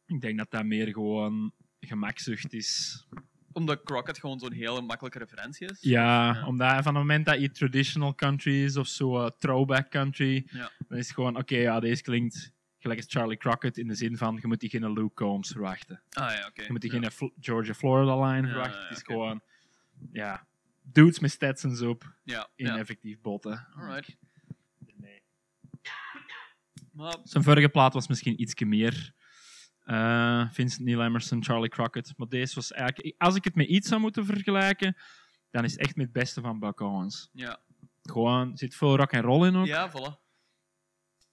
ik 0.05 0.21
denk 0.21 0.37
dat 0.37 0.51
dat 0.51 0.65
meer 0.65 0.87
gewoon 0.87 1.53
gemakzucht 1.79 2.53
is. 2.53 3.03
Omdat 3.51 3.83
Crockett 3.83 4.17
gewoon 4.19 4.39
zo'n 4.39 4.51
hele 4.51 4.81
makkelijke 4.81 5.17
referentie 5.19 5.67
is. 5.69 5.77
Ja, 5.81 6.33
Ja. 6.33 6.45
omdat 6.47 6.69
van 6.69 6.83
het 6.85 6.93
moment 6.93 7.25
dat 7.25 7.41
je 7.41 7.51
traditional 7.51 8.15
country 8.15 8.63
is 8.63 8.77
of 8.77 8.87
zo 8.87 9.23
eh, 9.25 9.29
throwback 9.39 9.89
country, 9.89 10.47
Ja. 10.51 10.71
dan 10.87 10.97
is 10.97 11.05
het 11.05 11.15
gewoon, 11.15 11.37
oké, 11.37 11.55
ja, 11.55 11.79
deze 11.79 12.01
klinkt 12.01 12.51
gelijk 12.79 12.99
als 12.99 13.11
Charlie 13.11 13.37
Crockett 13.37 13.77
in 13.77 13.87
de 13.87 13.95
zin 13.95 14.17
van, 14.17 14.37
je 14.41 14.47
moet 14.47 14.59
die 14.59 14.69
geen 14.69 14.93
Luke 14.93 15.13
Combs 15.13 15.51
verwachten. 15.51 16.01
Ah 16.09 16.31
ja, 16.35 16.47
oké. 16.47 16.61
Je 16.63 16.71
moet 16.71 16.81
die 16.81 16.93
Ja. 16.93 16.99
geen 16.99 17.11
Fl- 17.11 17.33
Georgia 17.39 17.73
Florida 17.73 18.25
line 18.31 18.47
verwachten. 18.47 18.79
ja, 18.81 18.87
het 18.87 18.97
is 18.97 19.03
gewoon, 19.03 19.41
ja, 20.11 20.47
dudes 20.81 21.19
met 21.19 21.31
Stetsons 21.31 21.81
op 21.81 22.15
Ja, 22.23 22.49
in 22.55 22.67
effectief 22.67 23.21
botten. 23.21 23.67
Alright. 23.75 24.17
Maar 26.93 27.17
Zijn 27.23 27.43
vorige 27.43 27.69
plaat 27.69 27.93
was 27.93 28.07
misschien 28.07 28.41
iets 28.41 28.63
meer 28.63 29.13
eh, 29.79 30.49
Vincent 30.51 30.85
Neil 30.85 31.01
Emerson, 31.03 31.43
Charlie 31.43 31.69
Crockett. 31.69 32.13
Maar 32.17 32.27
deze 32.27 32.55
was 32.55 32.71
eigenlijk, 32.71 33.15
als 33.17 33.35
ik 33.35 33.43
het 33.43 33.55
met 33.55 33.67
iets 33.67 33.87
zou 33.87 34.01
moeten 34.01 34.25
vergelijken, 34.25 34.95
dan 35.51 35.63
is 35.63 35.71
het 35.71 35.79
echt 35.81 35.95
met 35.95 36.05
het 36.05 36.13
beste 36.13 36.41
van 36.41 36.59
Buck 36.59 36.79
Owens. 36.79 37.29
ja, 37.33 37.59
Gewoon, 38.01 38.51
er 38.51 38.57
zit 38.57 38.75
veel 38.75 38.95
rock 38.97 39.11
en 39.11 39.21
roll 39.21 39.47
in 39.47 39.55
ook. 39.55 39.65
ja 39.65 39.89
voilà. 39.89 40.21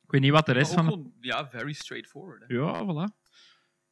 Ik 0.03 0.11
weet 0.17 0.21
niet 0.21 0.31
wat 0.31 0.47
de 0.47 0.53
rest 0.53 0.73
van. 0.73 0.85
gewoon, 0.85 1.13
ja, 1.21 1.49
very 1.49 1.73
straightforward. 1.73 2.45
Hè. 2.47 2.55
Ja, 2.55 2.85
voilà. 2.85 3.19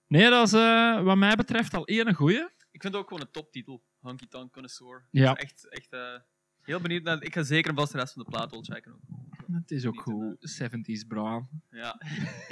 Nee, 0.06 0.30
dat 0.30 0.46
is 0.46 0.52
eh, 0.52 1.02
wat 1.02 1.16
mij 1.16 1.36
betreft 1.36 1.74
al 1.74 1.86
één 1.86 2.14
goeie. 2.14 2.40
Ik 2.70 2.82
vind 2.82 2.94
het 2.94 3.02
ook 3.02 3.08
gewoon 3.08 3.22
een 3.22 3.30
toptitel. 3.32 3.84
Honky 3.98 4.26
Tonk 4.26 4.52
Connoisseur. 4.52 5.06
Ja. 5.10 5.34
Echt, 5.34 5.68
echt 5.68 5.92
eh, 5.92 6.14
heel 6.62 6.80
benieuwd 6.80 7.02
naar. 7.02 7.22
Ik 7.22 7.34
ga 7.34 7.42
zeker 7.42 7.74
vast 7.74 7.92
de 7.92 7.98
rest 7.98 8.12
van 8.12 8.22
de 8.22 8.30
plaat 8.30 8.50
wel 8.50 8.62
checken. 8.62 8.92
Ook. 8.92 9.37
Het 9.52 9.70
is 9.70 9.86
ook 9.86 10.00
goed. 10.00 10.60
70s 10.62 11.06
bra. 11.08 11.46
Ja. 11.70 12.00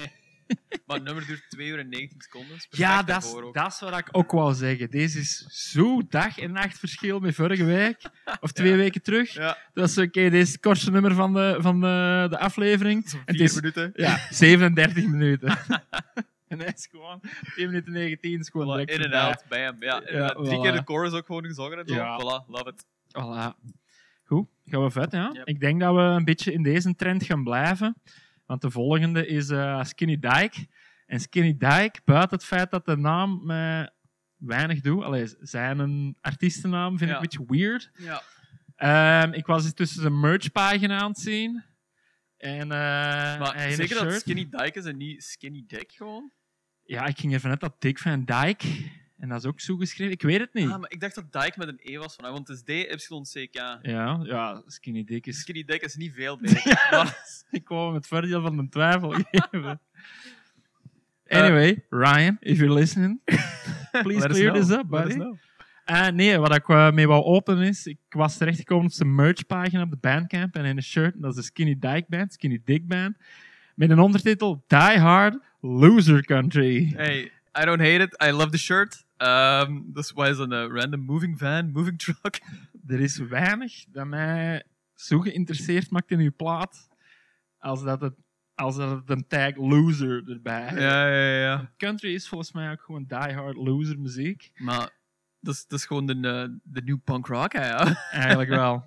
maar 0.87 0.97
het 0.97 1.03
nummer 1.05 1.27
duurt 1.27 1.45
2 1.51 1.69
uur 1.69 1.79
en 1.79 1.89
19 1.89 2.21
seconden. 2.21 2.57
Ja, 2.71 3.03
dat 3.03 3.25
is, 3.25 3.35
dat 3.53 3.79
wat 3.81 3.99
ik 3.99 4.09
ook 4.13 4.31
wou 4.31 4.55
zeggen. 4.55 4.91
Deze 4.91 5.19
is 5.19 5.39
zo 5.73 6.03
dag 6.09 6.39
en 6.39 6.53
nacht 6.53 6.79
verschil 6.79 7.19
met 7.19 7.35
vorige 7.35 7.65
week. 7.65 8.11
Of 8.41 8.53
twee 8.53 8.71
Ja. 8.71 8.77
weken 8.77 9.03
terug. 9.03 9.33
Ja, 9.33 9.59
Dat 9.75 9.89
is 9.89 9.99
oké, 9.99 10.21
deze 10.31 10.37
is 10.37 10.53
het 10.53 10.61
kortste 10.61 10.91
nummer 10.91 11.15
van 11.15 11.33
de, 11.35 11.57
van 11.61 11.81
de, 11.81 12.27
de 12.31 12.39
aflevering. 12.39 13.09
zo'n 13.09 13.19
En 13.21 13.25
het 13.27 13.37
vier 13.37 13.45
is 13.45 13.55
minuten. 13.55 13.91
ja, 14.07 14.19
37 14.31 15.07
minuten. 15.07 15.49
en 16.49 16.59
hij 16.59 16.73
is 16.77 16.89
gewoon 16.91 17.21
2 17.55 17.67
minuten 17.67 17.93
19 17.93 18.41
is 18.41 18.49
gewoon 18.49 18.79
Voilà, 18.87 18.91
in 18.91 19.03
en 19.03 19.13
out, 19.13 19.45
bam. 19.49 19.77
Ja, 19.83 20.01
inderdaad. 20.01 20.45
Drie 20.45 20.61
keer 20.61 20.73
de 20.73 20.83
chorus 20.85 21.13
ook 21.13 21.27
gewoon 21.27 21.45
gezongen 21.45 21.79
en 21.79 21.87
zo. 21.87 21.95
Ja. 21.95 22.21
Voilà, 22.21 22.47
love 22.49 22.69
it. 22.69 22.85
Voilà. 23.09 23.75
Goed, 24.29 24.49
gaan 24.65 24.83
we 24.83 24.91
vet, 24.91 25.13
ja. 25.13 25.31
Yep. 25.33 25.47
Ik 25.49 25.61
denk 25.61 25.81
dat 25.81 25.95
we 25.95 26.01
een 26.01 26.25
beetje 26.25 26.53
in 26.53 26.63
deze 26.63 26.95
trend 26.95 27.25
gaan 27.25 27.45
blijven. 27.45 27.97
Want 28.47 28.61
de 28.61 28.71
volgende 28.71 29.27
is 29.27 29.49
eh, 29.51 29.85
Skinny 29.85 30.19
Dyke. 30.19 30.67
En 31.07 31.21
Skinny 31.21 31.57
Dyke, 31.59 32.01
buiten 32.05 32.37
het 32.37 32.45
feit 32.47 32.71
dat 32.71 32.85
de 32.87 32.97
naam 32.97 33.41
mij 33.45 33.91
weinig 34.37 34.81
doet, 34.81 35.03
allee, 35.03 35.27
zijn 35.41 35.79
een 35.79 36.17
artiestennaam 36.21 36.99
vind 36.99 37.11
Ja. 37.11 37.17
ik 37.17 37.23
een 37.23 37.29
beetje 37.29 37.57
weird. 37.59 37.91
Ja. 37.99 38.23
Ehm, 38.77 39.33
ik 39.33 39.47
was 39.47 39.65
eens 39.65 39.75
tussen 39.75 40.01
zijn 40.01 40.21
merchpagina 40.21 40.99
aan 41.01 41.09
het 41.11 41.19
zien. 41.19 41.63
En, 42.37 42.61
eh, 42.63 43.39
Maar 43.39 43.71
zeker 43.71 44.05
dat. 44.05 44.13
Skinny 44.21 44.49
Dyke 44.51 44.79
is 44.79 44.85
en 44.85 44.97
niet 44.97 45.23
Skinny 45.25 45.65
Dick 45.67 45.93
gewoon? 45.93 46.33
Ja, 46.83 47.07
ik 47.07 47.19
ging 47.19 47.33
ervan 47.33 47.51
uit 47.51 47.61
dat 47.61 47.81
Dick 47.81 47.99
van 47.99 48.25
Dyke. 48.25 48.67
En 49.19 49.29
dat 49.29 49.39
is 49.39 49.47
ook 49.47 49.61
zo 49.61 49.77
geschreven. 49.77 50.13
Ik 50.13 50.23
weet 50.23 50.41
het 50.41 50.55
niet. 50.55 50.71
Ah, 50.71 50.79
maar 50.81 50.91
ik 50.91 51.01
dacht 51.01 51.15
dat 51.15 51.33
Dyke 51.33 51.59
met 51.59 51.69
een 51.69 51.81
E 51.83 51.97
was 51.97 52.15
van, 52.15 52.33
want 52.33 52.49
het 52.49 52.63
is 52.67 52.87
D-Y-C-K. 53.09 53.55
Ja, 53.83 54.21
ja, 54.23 54.63
Skinny 54.67 55.05
Dick 55.05 55.27
is 55.27 55.39
Skinny 55.41 55.65
Dick 55.65 55.83
is 55.83 55.95
niet 55.97 56.15
veel 56.15 56.39
beter. 56.41 56.89
maar, 56.91 57.43
Ik 57.51 57.69
wou 57.69 57.87
hem 57.87 57.95
het 57.95 58.07
voordeel 58.07 58.43
van 58.43 58.57
de 58.57 58.69
twijfel 58.69 59.11
geven. 59.31 59.81
Anyway, 61.29 61.85
Ryan, 61.91 62.37
if 62.41 62.59
you're 62.59 62.75
listening, 62.75 63.21
please 64.03 64.29
clear 64.29 64.53
this 64.53 64.71
up, 64.71 64.89
buddy. 64.89 65.21
Eh, 65.85 66.09
nee, 66.09 66.39
wat 66.39 66.55
ik 66.55 66.69
eh, 66.69 66.91
mee 66.91 67.07
wou 67.07 67.25
openen 67.25 67.67
is, 67.67 67.87
ik 67.87 67.99
was 68.09 68.37
terechtgekomen 68.37 68.85
op 68.87 68.93
zijn 68.93 69.15
merchpagina 69.15 69.83
op 69.83 69.91
de 69.91 69.97
Bandcamp 69.97 70.55
en 70.57 70.65
in 70.65 70.77
een 70.77 70.83
shirt, 70.83 71.15
dat 71.23 71.31
is 71.31 71.37
de 71.37 71.43
Skinny 71.43 71.77
Dyke 71.79 72.07
Band, 72.09 72.33
Skinny 72.33 72.61
Dick 72.65 72.87
Band, 72.87 73.17
met 73.75 73.91
een 73.91 73.99
ondertitel 73.99 74.65
Die 74.67 74.99
Hard 74.99 75.39
Loser 75.61 76.25
Country. 76.25 76.93
Hey, 76.97 77.31
I 77.61 77.65
don't 77.65 77.81
hate 77.81 78.03
it. 78.03 78.23
I 78.23 78.31
love 78.31 78.51
the 78.51 78.59
shirt. 78.59 79.06
Um, 79.19 79.93
dat 79.93 80.11
was 80.11 80.39
een 80.39 80.53
eh, 80.53 80.67
random 80.69 81.01
moving 81.01 81.39
van, 81.39 81.71
moving 81.71 81.99
truck. 81.99 82.41
Er 82.87 83.01
is 83.01 83.19
weinig 83.19 83.85
dat 83.89 84.07
mij 84.07 84.65
zo 84.95 85.21
geïnteresseerd 85.21 85.91
maakt 85.91 86.11
in 86.11 86.19
uw 86.19 86.33
plaat 86.37 86.89
als 87.59 87.83
dat 87.83 88.01
het, 88.01 88.15
als 88.55 88.77
dat 88.77 88.91
het 88.91 89.11
een 89.11 89.27
tag 89.27 89.57
loser 89.57 90.31
erbij 90.31 90.63
heeft. 90.63 90.81
ja, 90.81 91.09
ja, 91.09 91.41
ja. 91.41 91.73
Country 91.77 92.15
is 92.15 92.29
volgens 92.29 92.53
mij 92.53 92.71
ook 92.71 92.81
gewoon 92.81 93.05
die-hard 93.05 93.57
loser 93.57 93.99
muziek. 93.99 94.51
Maar 94.55 94.91
dat 95.41 95.55
is, 95.55 95.67
dat 95.67 95.79
is 95.79 95.87
gewoon 95.87 96.07
de, 96.07 96.13
eh, 96.13 96.59
de 96.63 96.83
nieuwe 96.83 97.01
punk 97.01 97.27
rock, 97.27 97.53
hè, 97.53 97.69
ja. 97.69 97.97
Eigenlijk 98.11 98.49
wel. 98.49 98.87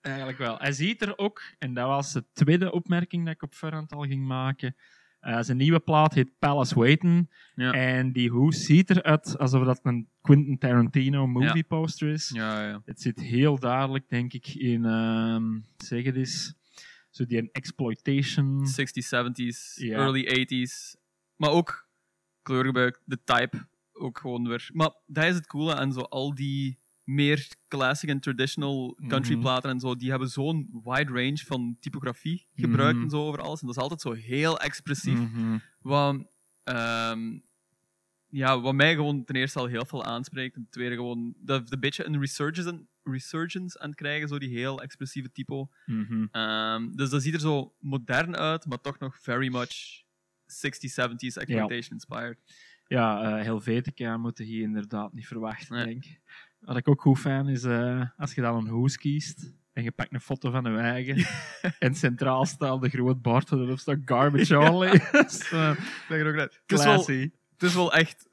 Eigenlijk 0.00 0.38
wel. 0.38 0.58
Hij 0.58 0.72
ziet 0.72 1.02
er 1.02 1.18
ook, 1.18 1.42
en 1.58 1.74
dat 1.74 1.86
was 1.86 2.12
de 2.12 2.24
tweede 2.32 2.72
opmerking 2.72 3.24
dat 3.24 3.34
ik 3.34 3.42
op 3.42 3.54
voorhand 3.54 3.92
al 3.92 4.02
ging 4.02 4.26
maken. 4.26 4.76
Eh, 5.26 5.40
zijn 5.40 5.56
nieuwe 5.56 5.80
plaat 5.80 6.14
heet 6.14 6.38
Palace 6.38 6.74
Waiting. 6.74 7.30
Ja. 7.54 7.72
En 7.72 8.12
die 8.12 8.30
hoes 8.30 8.64
ziet 8.64 8.90
eruit 8.90 9.38
alsof 9.38 9.64
dat 9.64 9.80
een 9.82 10.08
Quentin 10.20 10.58
Tarantino 10.58 11.26
movie 11.26 11.64
poster 11.64 12.08
is. 12.08 12.28
Ja, 12.34 12.68
ja. 12.68 12.82
Het 12.84 13.00
zit 13.00 13.20
heel 13.20 13.58
duidelijk, 13.58 14.08
denk 14.08 14.32
ik, 14.32 14.46
in, 14.46 14.84
ehm, 14.84 15.44
zeg 15.76 16.04
het 16.04 16.16
eens, 16.16 16.54
zo 17.10 17.26
die 17.26 17.38
een 17.38 17.48
exploitation. 17.52 18.66
60s, 18.66 19.08
70s, 19.08 19.76
Ja. 19.76 19.96
early 19.96 20.24
80s. 20.26 20.96
Maar 21.36 21.50
ook 21.50 21.88
kleurgebruik, 22.42 23.02
de 23.04 23.18
type, 23.24 23.68
ook 23.92 24.18
gewoon 24.18 24.48
weer. 24.48 24.70
Maar 24.72 24.94
dat 25.06 25.24
is 25.24 25.34
het 25.34 25.46
coole 25.46 25.74
aan 25.74 25.92
zo 25.92 26.00
al 26.00 26.34
die 26.34 26.78
meer 27.06 27.48
classic 27.68 28.08
en 28.08 28.20
traditional 28.20 28.98
country 29.08 29.32
Mhm. 29.32 29.40
platen 29.42 29.70
en 29.70 29.80
zo. 29.80 29.94
Die 29.96 30.10
hebben 30.10 30.28
zo'n 30.28 30.80
wide 30.84 31.12
range 31.12 31.36
van 31.44 31.76
typografie 31.80 32.48
gebruikt 32.54 32.94
Mhm. 32.94 33.02
en 33.04 33.10
zo 33.10 33.26
over 33.26 33.40
alles. 33.40 33.60
En 33.60 33.66
dat 33.66 33.76
is 33.76 33.82
altijd 33.82 34.00
zo 34.00 34.12
heel 34.12 34.58
expressief. 34.60 35.18
Mhm. 35.18 35.58
Wat, 35.80 36.26
ehm, 36.62 37.38
ja, 38.28 38.60
wat 38.60 38.74
mij 38.74 38.94
gewoon 38.94 39.24
ten 39.24 39.34
eerste 39.36 39.58
al 39.58 39.66
heel 39.66 39.84
veel 39.84 40.04
aanspreekt. 40.04 40.56
En 40.56 40.62
ten 40.62 40.70
tweede 40.70 40.94
gewoon 40.94 41.34
dat 41.38 41.72
een 41.72 41.80
beetje 41.80 42.04
een 42.06 42.20
resurgence, 42.20 42.86
resurgence 43.02 43.78
aan 43.80 43.88
het 43.88 43.98
krijgen, 43.98 44.28
zo 44.28 44.38
die 44.38 44.58
heel 44.58 44.82
expressieve 44.82 45.32
typo. 45.32 45.68
Mhm. 45.84 46.26
Ehm, 46.30 46.90
dus 46.92 47.10
dat 47.10 47.22
ziet 47.22 47.34
er 47.34 47.40
zo 47.40 47.74
modern 47.78 48.36
uit, 48.36 48.66
maar 48.66 48.80
toch 48.80 48.98
nog 48.98 49.20
very 49.20 49.48
much 49.52 50.02
60s, 50.46 50.94
70s 50.94 51.36
exploitation 51.36 51.92
inspired. 51.92 52.38
Ja, 52.88 53.22
eh 53.38 53.44
Helvetica 53.44 54.16
moeten 54.16 54.44
hier 54.44 54.62
inderdaad 54.62 55.12
niet 55.12 55.26
verwachten, 55.26 55.76
Nee. 55.76 55.84
denk 55.84 56.04
ik. 56.04 56.20
Wat 56.66 56.76
ik 56.76 56.88
ook 56.88 57.00
goed 57.00 57.20
vind, 57.20 57.48
is 57.48 57.64
eh, 57.64 58.02
als 58.16 58.34
je 58.34 58.40
dan 58.40 58.56
een 58.56 58.68
hoes 58.68 58.96
kiest 58.96 59.52
en 59.72 59.82
je 59.82 59.92
pakt 59.92 60.12
een 60.12 60.20
foto 60.20 60.50
van 60.50 60.64
een 60.64 60.78
eigen 60.78 61.26
en 61.78 61.94
centraal 61.94 62.44
staat 62.44 62.80
de 62.80 62.88
groot 62.88 63.22
bord 63.22 63.50
erop 63.50 63.78
staat 63.78 63.98
garbage 64.04 64.58
only. 64.58 64.90
Dus, 65.12 65.50
eh, 65.50 65.70
ook. 66.10 66.34
Het 66.36 66.60
is, 66.66 66.84
wel, 66.84 67.06
het 67.06 67.62
is 67.62 67.74
wel 67.74 67.92
echt... 67.92 68.28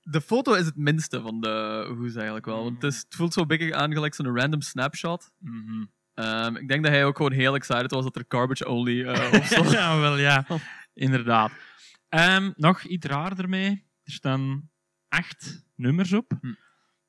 De 0.00 0.20
foto 0.20 0.52
is 0.52 0.66
het 0.66 0.76
minste 0.76 1.20
van 1.20 1.40
de 1.40 1.86
hoes 1.96 2.14
eigenlijk 2.14 2.46
wel. 2.46 2.62
Want 2.62 2.82
het, 2.82 2.92
is, 2.92 2.98
het 2.98 3.14
voelt 3.14 3.32
zo 3.32 3.46
beetje 3.46 3.74
aan 3.74 3.92
gelijk 3.92 4.14
zo'n 4.14 4.36
random 4.36 4.60
snapshot. 4.60 5.32
Mhm. 5.38 5.84
Ehm, 6.14 6.56
ik 6.56 6.68
denk 6.68 6.82
dat 6.84 6.92
hij 6.92 7.04
ook 7.04 7.16
gewoon 7.16 7.32
heel 7.32 7.54
excited 7.54 7.90
was 7.90 8.04
dat 8.04 8.16
er 8.16 8.24
garbage 8.28 8.68
only 8.68 9.04
eh 9.04 9.32
op 9.38 9.44
stond. 9.44 9.70
ja, 9.70 9.98
wel 9.98 10.18
ja, 10.18 10.46
inderdaad. 10.92 11.52
Ehm, 12.08 12.52
nog 12.56 12.82
iets 12.82 13.06
raar 13.06 13.38
ermee. 13.38 13.86
Er 14.02 14.12
staan 14.12 14.70
acht 15.08 15.66
nummers 15.74 16.12
op. 16.12 16.32
Hm. 16.40 16.52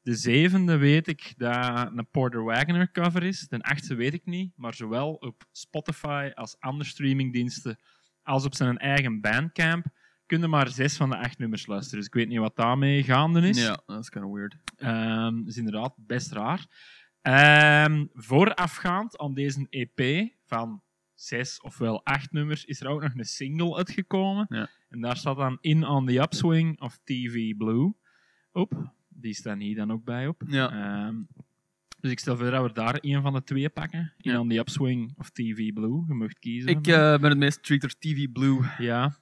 De 0.06 0.15
zevende 0.15 0.78
weet 0.78 1.08
ik 1.08 1.34
dat 1.38 1.91
een 1.96 2.08
Porter 2.12 2.44
Wagoner 2.44 2.91
cover 2.91 3.24
is. 3.24 3.48
De 3.48 3.62
achtste 3.62 3.96
weet 3.96 4.13
ik 4.13 4.26
niet, 4.26 4.54
maar 4.56 4.74
zowel 4.74 5.13
op 5.13 5.44
Spotify 5.52 6.32
als 6.34 6.56
andere 6.60 6.89
streamingdiensten 6.89 7.80
als 8.24 8.46
op 8.46 8.56
zijn 8.56 8.78
eigen 8.78 9.22
bandcamp 9.22 9.86
kunnen 10.26 10.50
maar 10.50 10.70
zes 10.70 10.98
van 10.98 11.10
de 11.10 11.18
acht 11.18 11.38
nummers 11.38 11.68
luisteren. 11.68 11.98
Dus 12.00 12.08
ik 12.08 12.13
weet 12.13 12.28
niet 12.28 12.39
wat 12.39 12.56
daarmee 12.56 13.04
gaande 13.04 13.48
is. 13.48 13.62
Ja, 13.62 13.82
dat 13.86 14.00
is 14.00 14.10
kind 14.10 14.26
of 14.26 14.32
weird. 14.32 14.58
Dat 14.76 15.48
is 15.48 15.58
inderdaad 15.58 15.94
best 15.98 16.32
raar. 16.32 16.65
Ehm, 17.22 18.06
voorafgaand 18.13 19.18
aan 19.18 19.34
deze 19.34 19.68
EP 19.70 20.32
van 20.46 20.82
zes 21.13 21.62
ofwel 21.62 22.06
acht 22.06 22.32
nummers 22.32 22.65
is 22.65 22.82
er 22.82 22.88
ook 22.88 23.02
nog 23.02 23.15
een 23.15 23.26
single 23.26 23.76
uitgekomen. 23.76 24.46
Ja. 24.50 24.70
En 24.89 25.02
daar 25.02 25.18
staat 25.18 25.38
dan 25.38 25.58
In 25.62 25.86
on 25.86 26.06
the 26.06 26.20
Upswing 26.20 26.82
of 26.82 27.00
TV 27.04 27.56
Blue 27.58 27.94
op. 28.52 28.94
Die 29.17 29.34
staan 29.34 29.60
hier 29.60 29.75
dan 29.75 29.91
ook 29.91 30.04
bij 30.04 30.28
op. 30.28 30.41
Ja. 30.47 30.71
Ehm, 30.71 31.15
dus 31.99 32.12
ik 32.12 32.19
stel 32.19 32.38
voor 32.38 32.51
dat 32.51 32.63
we 32.63 32.71
daar 32.73 32.97
een 33.01 33.21
van 33.21 33.34
de 33.34 33.43
twee 33.43 33.69
pakken. 33.69 34.13
In 34.17 34.32
Ja. 34.32 34.39
on 34.39 34.49
the 34.49 34.58
Upswing 34.58 35.13
of 35.17 35.30
TV 35.30 35.73
Blue. 35.73 36.04
Je 36.08 36.13
mag 36.13 36.34
kiezen. 36.34 36.69
Ik 36.69 36.88
eh, 36.88 37.17
ben 37.17 37.30
het 37.30 37.38
meest 37.38 37.63
treater 37.63 37.97
TV 37.99 38.32
Blue. 38.32 38.60
Ja, 38.78 39.15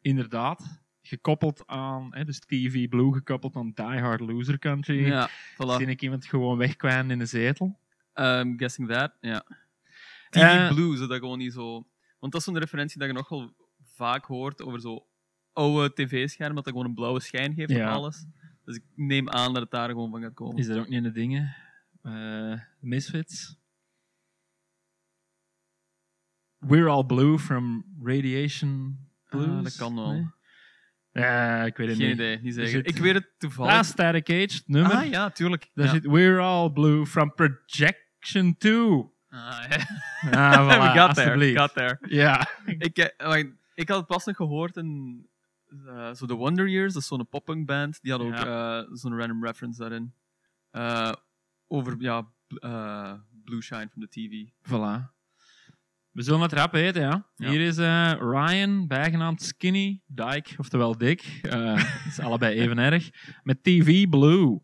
inderdaad. 0.00 0.78
Gekoppeld 1.02 1.62
aan, 1.66 2.14
hè, 2.14 2.24
dus 2.24 2.38
TV 2.38 2.88
Blue 2.88 3.12
gekoppeld 3.12 3.56
aan 3.56 3.72
Die 3.74 3.84
Hard 4.00 4.20
Loser 4.20 4.58
Country. 4.58 5.06
Ja, 5.06 5.28
voilà. 5.30 5.76
Zie 5.76 5.86
ik 5.86 6.02
iemand 6.02 6.26
gewoon 6.26 6.58
wegkwijnen 6.58 7.10
in 7.10 7.18
de 7.18 7.26
zetel? 7.26 7.78
Um, 8.14 8.58
guessing 8.58 8.88
that, 8.88 9.12
ja. 9.20 9.44
TV 10.30 10.40
Eh, 10.42 10.68
Blue, 10.74 10.96
zodat 10.96 11.18
gewoon 11.18 11.38
niet 11.38 11.52
zo... 11.52 11.72
Want 12.18 12.32
dat 12.32 12.40
is 12.40 12.44
zo'n 12.46 12.58
referentie 12.58 12.98
dat 12.98 13.08
je 13.08 13.14
nogal 13.14 13.54
vaak 13.82 14.24
hoort 14.24 14.62
over 14.62 14.80
zo 14.80 15.06
oude 15.52 15.92
tv-schermen, 15.92 16.54
dat 16.54 16.64
dat 16.64 16.72
gewoon 16.72 16.88
een 16.88 16.94
blauwe 16.94 17.20
schijn 17.20 17.54
geeft 17.54 17.70
Ja. 17.70 17.88
op 17.88 17.94
alles. 17.96 18.26
Dus 18.70 18.78
ik 18.78 18.84
neem 18.94 19.28
aan 19.30 19.52
dat 19.52 19.62
het 19.62 19.70
daar 19.70 19.88
gewoon 19.88 20.10
van 20.10 20.20
gaat 20.22 20.34
komen. 20.34 20.56
Is 20.56 20.66
dat 20.66 20.78
ook 20.78 20.88
niet 20.88 20.96
in 20.96 21.02
de 21.02 21.12
dingen? 21.12 21.54
Eh, 22.02 22.60
Misfits? 22.80 23.58
We're 26.58 26.88
all 26.88 27.04
blue 27.04 27.38
from 27.38 27.84
radiation 28.02 28.98
blues? 29.28 29.46
Ah, 29.46 29.62
dat 29.62 29.76
kan 29.76 29.94
wel. 29.94 30.12
Nee? 30.12 30.26
Ja, 31.12 31.64
ik 31.64 31.76
weet 31.76 31.88
het 31.88 31.96
Geen 31.96 32.06
niet. 32.06 32.14
idee, 32.16 32.36
niet 32.38 32.46
Er 32.56 32.66
zeker. 32.66 32.70
zit- 32.70 32.88
Ik 32.96 33.02
weet 33.02 33.14
het 33.14 33.30
toevallig. 33.38 33.72
Ah, 33.72 33.82
Static 33.82 34.30
Age, 34.30 34.62
nummer. 34.66 34.92
Ah, 34.92 35.06
ja, 35.10 35.30
tuurlijk. 35.30 35.70
Daar 35.74 35.86
Ja. 35.86 35.92
zit 35.92 36.06
We're 36.06 36.38
all 36.40 36.70
blue 36.72 37.06
from 37.06 37.34
projection 37.34 38.56
2. 38.58 39.10
Ah, 39.28 39.64
ja. 39.68 39.76
Ah, 40.30 40.60
voilà, 40.68 40.92
We 40.92 40.98
got 40.98 41.14
there, 41.14 41.56
got 41.58 41.74
there. 41.74 41.98
Ja. 42.00 42.48
ik, 42.66 42.98
eh, 42.98 43.44
ik 43.74 43.88
had 43.88 43.98
het 43.98 44.06
pas 44.06 44.24
nog 44.24 44.36
gehoord 44.36 44.76
in 44.76 45.28
eh, 45.86 46.12
zo 46.14 46.26
The 46.26 46.34
Wonder 46.34 46.68
Years, 46.68 46.92
dat 46.92 47.02
is 47.02 47.08
zo'n 47.08 47.28
poppunk 47.28 47.66
band. 47.66 47.98
Die 48.02 48.12
had 48.12 48.20
ook 48.20 48.32
eh, 48.32 48.80
zo'n 48.92 49.16
random 49.16 49.44
reference 49.44 49.80
daarin. 49.80 50.12
Eh, 50.70 51.12
over, 51.66 51.96
ja, 51.98 52.20
bl- 52.46 52.66
Blue 53.44 53.62
Shine 53.62 53.88
from 53.88 54.06
the 54.06 54.08
TV. 54.08 54.48
Voilà. 54.68 55.18
We 56.10 56.22
zullen 56.22 56.40
het 56.40 56.52
rap 56.52 56.74
eten, 56.74 57.02
ja. 57.02 57.26
Ja. 57.36 57.50
Hier 57.50 57.60
is 57.60 57.76
Ryan, 58.18 58.86
bijgenaamd 58.86 59.42
Skinny, 59.42 60.00
Dyke, 60.06 60.54
oftewel 60.56 60.96
Dick. 60.98 61.38
Dat 61.42 61.78
is 62.08 62.18
allebei 62.20 62.54
even 62.60 62.78
erg. 62.78 63.10
Met 63.42 63.62
TV 63.62 64.08
Blue. 64.08 64.60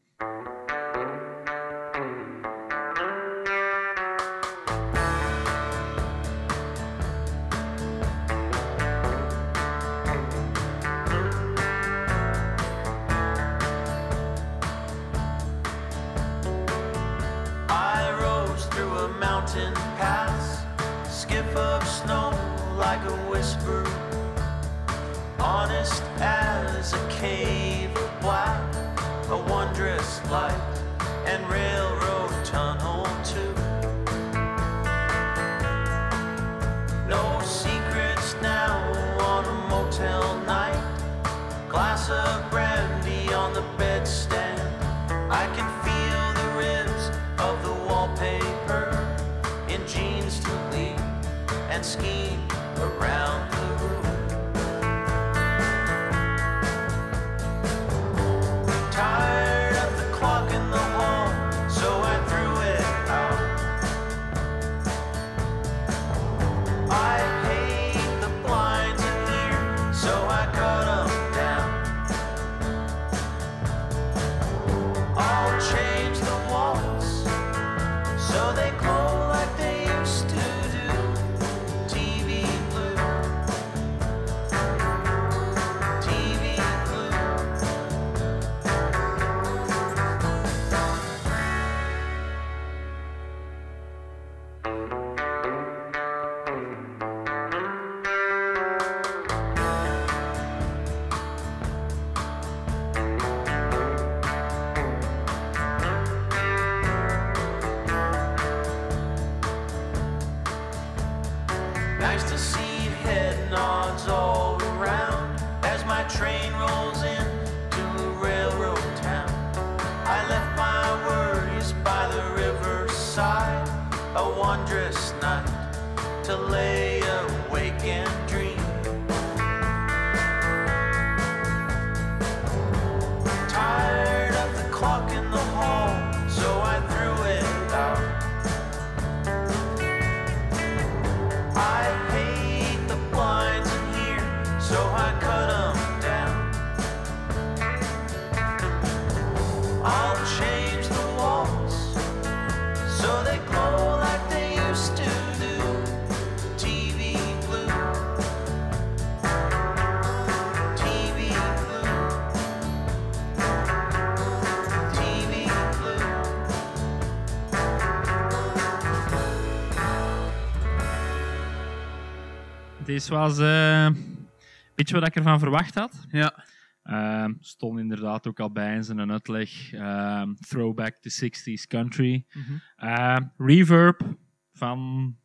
Was 173.09 173.39
eh, 173.39 173.85
een 173.85 174.29
beetje 174.75 174.95
wat 174.95 175.07
ik 175.07 175.15
ervan 175.15 175.39
verwacht 175.39 175.75
had. 175.75 176.07
Ja. 176.11 176.45
Ehm, 176.83 177.35
stond 177.41 177.79
inderdaad 177.79 178.27
ook 178.27 178.41
al 178.41 178.51
bij 178.53 178.75
in 178.75 178.85
zijn 178.85 179.11
uitleg. 179.11 179.73
Ehm, 179.73 180.35
throwback 180.35 180.97
to 180.97 181.11
60s 181.11 181.67
country. 181.67 182.25
Mhm. 182.33 182.53
Ehm, 182.77 183.25
reverb 183.37 184.17
van 184.53 185.17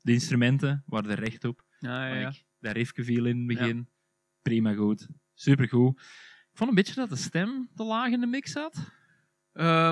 de 0.00 0.12
instrumenten 0.12 0.82
waren 0.86 1.10
er 1.10 1.18
recht 1.20 1.44
op. 1.44 1.62
Ja, 1.78 2.06
ja, 2.08 2.14
ja. 2.14 2.22
Want 2.22 2.34
ik- 2.34 2.44
dat 2.60 2.72
riffje 2.72 3.04
viel 3.04 3.24
in 3.26 3.36
het 3.38 3.46
begin. 3.46 3.88
Prima 4.42 4.74
goed. 4.74 5.08
Supergoed. 5.34 6.00
Ik 6.50 6.64
vond 6.64 6.68
een 6.70 6.74
beetje 6.76 6.94
dat 6.94 7.08
de 7.08 7.16
stem 7.16 7.68
te 7.74 7.84
laag 7.84 8.10
in 8.12 8.20
de 8.20 8.26
mix 8.26 8.52
zat. 8.52 8.90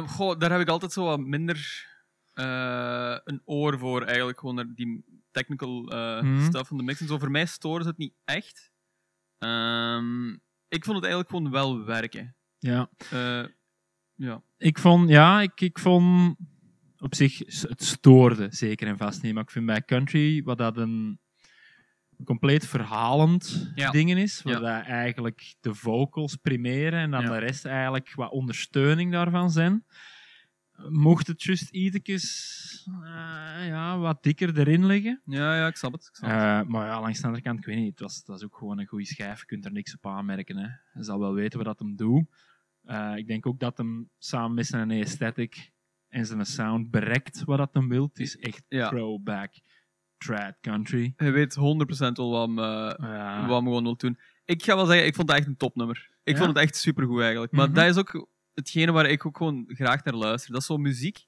Goh, 0.07 0.39
daar 0.39 0.51
heb 0.51 0.61
ik 0.61 0.69
altijd 0.69 0.93
zo 0.93 1.05
wat 1.05 1.21
minder 1.21 1.87
eh, 2.35 3.17
een 3.25 3.43
oor 3.45 3.79
voor, 3.79 4.03
eigenlijk. 4.03 4.39
Gewoon 4.41 4.73
die 4.75 5.05
technical 5.37 5.89
eh, 5.91 6.23
Mhm. 6.23 6.45
stuff 6.45 6.69
van 6.69 6.77
de 6.77 6.83
mix. 6.83 7.01
En 7.01 7.07
zo 7.07 7.19
voor 7.19 7.31
mij 7.31 7.47
stoorde 7.47 7.85
het 7.85 7.97
niet 7.99 8.15
echt. 8.25 8.71
Ehm, 9.39 10.29
ik 10.69 10.85
vond 10.85 10.97
het 10.97 11.05
eigenlijk 11.05 11.29
gewoon 11.31 11.51
wel 11.51 11.85
werken. 11.85 12.37
Ja. 12.59 12.91
Eh, 13.11 13.45
ja. 14.15 14.43
Ik 14.59 14.79
vond, 14.79 15.09
ja, 15.09 15.41
ik, 15.41 15.61
ik 15.61 15.79
vond 15.79 16.37
op 16.99 17.15
zich, 17.15 17.39
het 17.61 17.85
stoorde 17.85 18.47
zeker 18.51 18.87
en 18.89 18.97
vast 18.99 19.23
niet. 19.23 19.35
Maar 19.35 19.43
ik 19.43 19.51
vind 19.51 19.67
bij 19.67 19.83
country, 19.85 20.43
wat 20.43 20.59
dat 20.59 20.77
een 20.77 21.21
compleet 22.25 22.67
verhalend 22.67 23.73
Ja. 23.75 23.91
ding 23.91 24.15
is, 24.15 24.43
waar 24.43 24.53
Ja. 24.63 24.77
dat 24.79 24.87
eigenlijk 24.87 25.55
de 25.61 25.75
vocals 25.75 26.37
primeren 26.37 27.01
en 27.01 27.11
dan 27.11 27.23
Ja. 27.23 27.31
de 27.31 27.39
rest 27.39 27.65
eigenlijk 27.65 28.15
wat 28.15 28.31
ondersteuning 28.31 29.13
daarvan 29.13 29.51
zijn, 29.51 29.85
mocht 30.89 31.27
het 31.27 31.43
juist 31.43 31.71
ietsjes 31.71 32.89
eh, 33.05 33.67
ja, 33.67 33.99
wat 33.99 34.23
dikker 34.23 34.59
erin 34.59 34.87
liggen. 34.87 35.21
Ja, 35.25 35.57
ja, 35.57 35.67
ik 35.67 35.77
snap 35.77 35.93
het. 35.93 36.07
Ik 36.07 36.15
snap 36.17 36.31
het. 36.31 36.39
Eh, 36.41 36.63
maar 36.73 36.87
ja, 36.87 37.01
langs 37.01 37.21
de 37.21 37.27
andere 37.27 37.43
kant, 37.45 37.59
ik 37.59 37.65
weet 37.65 37.77
niet, 37.77 37.91
het 37.91 38.01
was, 38.01 38.17
het 38.17 38.27
was 38.27 38.45
ook 38.45 38.57
gewoon 38.57 38.79
een 38.79 38.87
goede 38.87 39.05
schijf. 39.07 39.41
Je 39.41 39.47
kunt 39.47 39.65
er 39.65 39.73
niks 39.73 39.95
op 39.95 40.07
aanmerken. 40.07 40.57
Hè. 40.57 40.69
Je 40.99 41.05
zal 41.05 41.19
wel 41.19 41.35
weten 41.35 41.59
wat 41.59 41.67
dat 41.67 41.79
hem 41.79 41.97
doet. 41.97 42.25
Eh, 42.83 43.13
ik 43.17 43.27
denk 43.27 43.47
ook 43.47 43.59
dat 43.61 43.77
hem 43.77 44.11
samen 44.19 44.55
met 44.55 44.67
zijn 44.67 44.91
aesthetic 44.91 45.73
en 46.09 46.27
zijn 46.27 46.47
sound 46.47 46.91
bereikt 46.91 47.45
wat 47.45 47.59
dat 47.59 47.75
hem 47.75 47.89
wil. 47.89 48.05
Het 48.05 48.19
is 48.19 48.37
echt 48.39 48.65
Ja. 48.69 48.89
throwback, 48.89 49.53
trad 50.19 50.55
country. 50.61 51.13
Hij 51.17 51.33
weet 51.33 51.55
100% 51.55 52.17
wel 52.17 52.31
wat 52.31 52.47
hem, 52.47 52.59
Ja. 52.59 52.87
wat 53.47 53.57
hem 53.57 53.67
gewoon 53.67 53.83
wil 53.83 53.97
doen. 53.97 54.19
Ik 54.45 54.63
ga 54.65 54.77
wel 54.77 54.87
zeggen, 54.87 55.07
ik 55.07 55.15
vond 55.15 55.29
het 55.29 55.39
echt 55.39 55.47
een 55.47 55.57
topnummer. 55.57 56.11
Ik 56.23 56.37
Ja? 56.37 56.43
vond 56.45 56.55
het 56.57 56.65
echt 56.65 56.77
supergoed 56.77 57.21
eigenlijk. 57.21 57.53
Maar 57.53 57.67
Mhm. 57.67 57.75
dat 57.75 57.87
is 57.87 57.97
ook 57.97 58.29
hetgene 58.57 58.93
waar 58.93 59.07
ik 59.07 59.27
ook 59.27 59.37
gewoon 59.37 59.65
graag 59.69 60.05
naar 60.05 60.15
luister. 60.15 60.53
Dat 60.53 60.61
is 60.61 60.67
zo'n 60.67 60.81
muziek 60.81 61.27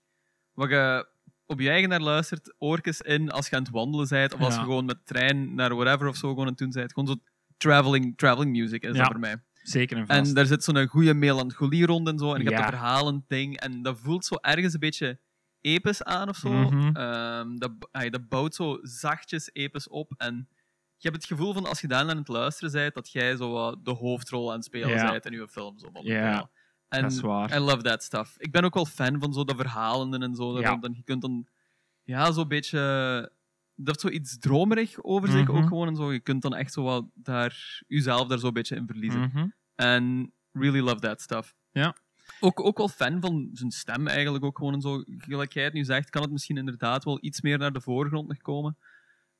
waar 0.52 0.70
je 0.70 1.08
op 1.46 1.60
je 1.60 1.68
eigen 1.68 1.88
naar 1.88 2.00
luistert, 2.00 2.54
oortjes 2.58 3.00
in 3.00 3.30
als 3.30 3.48
je 3.48 3.56
aan 3.56 3.62
het 3.62 3.70
wandelen 3.70 4.08
bent, 4.08 4.32
of 4.34 4.40
als 4.40 4.54
je 4.54 4.60
gewoon 4.60 4.84
met 4.84 4.96
de 4.96 5.02
trein 5.04 5.54
naar 5.54 5.74
whatever 5.74 6.08
of 6.08 6.16
zo 6.16 6.28
gewoon 6.28 6.44
aan 6.44 6.50
het 6.50 6.58
doen 6.58 6.70
bent. 6.70 6.92
Gewoon 6.92 7.08
zo 7.08 7.14
traveling, 7.56 8.16
traveling 8.16 8.56
music 8.56 8.82
is 8.82 8.96
dat 8.96 9.06
voor 9.06 9.20
mij. 9.20 9.42
Zeker 9.62 9.96
en 9.96 10.06
vast. 10.06 10.28
En 10.28 10.34
daar 10.34 10.46
zit 10.46 10.64
zo'n 10.64 10.86
goede 10.86 11.14
melancholie 11.14 11.86
rond 11.86 12.08
en 12.08 12.18
zo. 12.18 12.34
En 12.34 12.42
je 12.42 12.48
hebt 12.48 12.58
een 12.58 12.78
verhalend 12.78 13.28
ding. 13.28 13.60
En 13.60 13.82
dat 13.82 13.98
voelt 14.00 14.24
zo 14.24 14.34
ergens 14.40 14.72
een 14.72 14.80
beetje 14.80 15.20
episch 15.60 16.02
aan 16.02 16.28
of 16.28 16.36
zo. 16.36 16.50
Mhm. 16.52 16.96
Ehm, 16.96 17.56
dat, 17.56 17.72
dat 18.10 18.28
bouwt 18.28 18.54
zo 18.54 18.78
zachtjes 18.82 19.50
episch 19.52 19.88
op. 19.88 20.14
En 20.16 20.48
je 20.96 21.08
hebt 21.08 21.16
het 21.16 21.26
gevoel 21.26 21.52
van 21.52 21.66
als 21.66 21.80
je 21.80 21.88
daar 21.88 22.08
aan 22.08 22.16
het 22.16 22.28
luisteren 22.28 22.72
bent, 22.72 22.94
dat 22.94 23.10
jij 23.10 23.36
zo 23.36 23.76
de 23.82 23.90
hoofdrol 23.90 24.48
aan 24.50 24.56
het 24.56 24.64
spelen 24.64 25.10
bent 25.10 25.26
in 25.26 25.32
je 25.32 25.48
film. 25.48 25.78
Zo, 25.78 25.90
Ja, 26.02 26.50
en 26.88 27.02
dat 27.02 27.12
is 27.12 27.20
waar. 27.20 27.56
I 27.56 27.58
love 27.58 27.82
that 27.82 28.02
stuff. 28.02 28.34
Ik 28.38 28.52
ben 28.52 28.64
ook 28.64 28.74
wel 28.74 28.86
fan 28.86 29.20
van 29.20 29.32
zo 29.32 29.44
dat 29.44 29.56
verhalende 29.56 30.18
en 30.18 30.34
zo. 30.34 30.60
Ja. 30.60 30.76
dan, 30.76 30.92
je 30.96 31.02
kunt 31.02 31.22
dan 31.22 31.46
ja, 32.02 32.32
zo'n 32.32 32.48
beetje. 32.48 32.78
Dat 33.74 33.86
heeft 33.86 34.00
zoiets 34.00 34.38
dromerig 34.38 35.02
over 35.02 35.28
zich 35.30 35.46
Mhm. 35.48 35.56
ook 35.56 35.66
gewoon 35.66 35.88
en 35.88 35.96
zo. 35.96 36.12
Je 36.12 36.20
kunt 36.20 36.42
dan 36.42 36.54
echt 36.54 36.72
zo 36.72 36.82
wat 36.82 37.04
daar, 37.14 37.82
jezelf 37.86 38.28
daar 38.28 38.38
zo'n 38.38 38.52
beetje 38.52 38.76
in 38.76 38.86
verliezen. 38.86 39.20
Mhm. 39.20 39.46
En 39.74 40.32
really 40.52 40.80
love 40.80 40.98
that 41.00 41.20
stuff. 41.20 41.54
Ja. 41.70 41.96
Ook, 42.40 42.64
ook 42.64 42.78
wel 42.78 42.88
fan 42.88 43.20
van 43.20 43.48
zijn 43.52 43.70
stem 43.70 44.06
eigenlijk 44.06 44.44
ook 44.44 44.58
gewoon 44.58 44.72
en 44.74 44.80
zo. 44.80 45.02
Gelijk 45.06 45.52
jij 45.52 45.64
het 45.64 45.72
nu 45.72 45.84
zegt, 45.84 46.10
kan 46.10 46.22
het 46.22 46.30
misschien 46.30 46.56
inderdaad 46.56 47.04
wel 47.04 47.18
iets 47.20 47.40
meer 47.40 47.58
naar 47.58 47.72
de 47.72 47.80
voorgrond 47.80 48.28
nog 48.28 48.38
komen. 48.38 48.76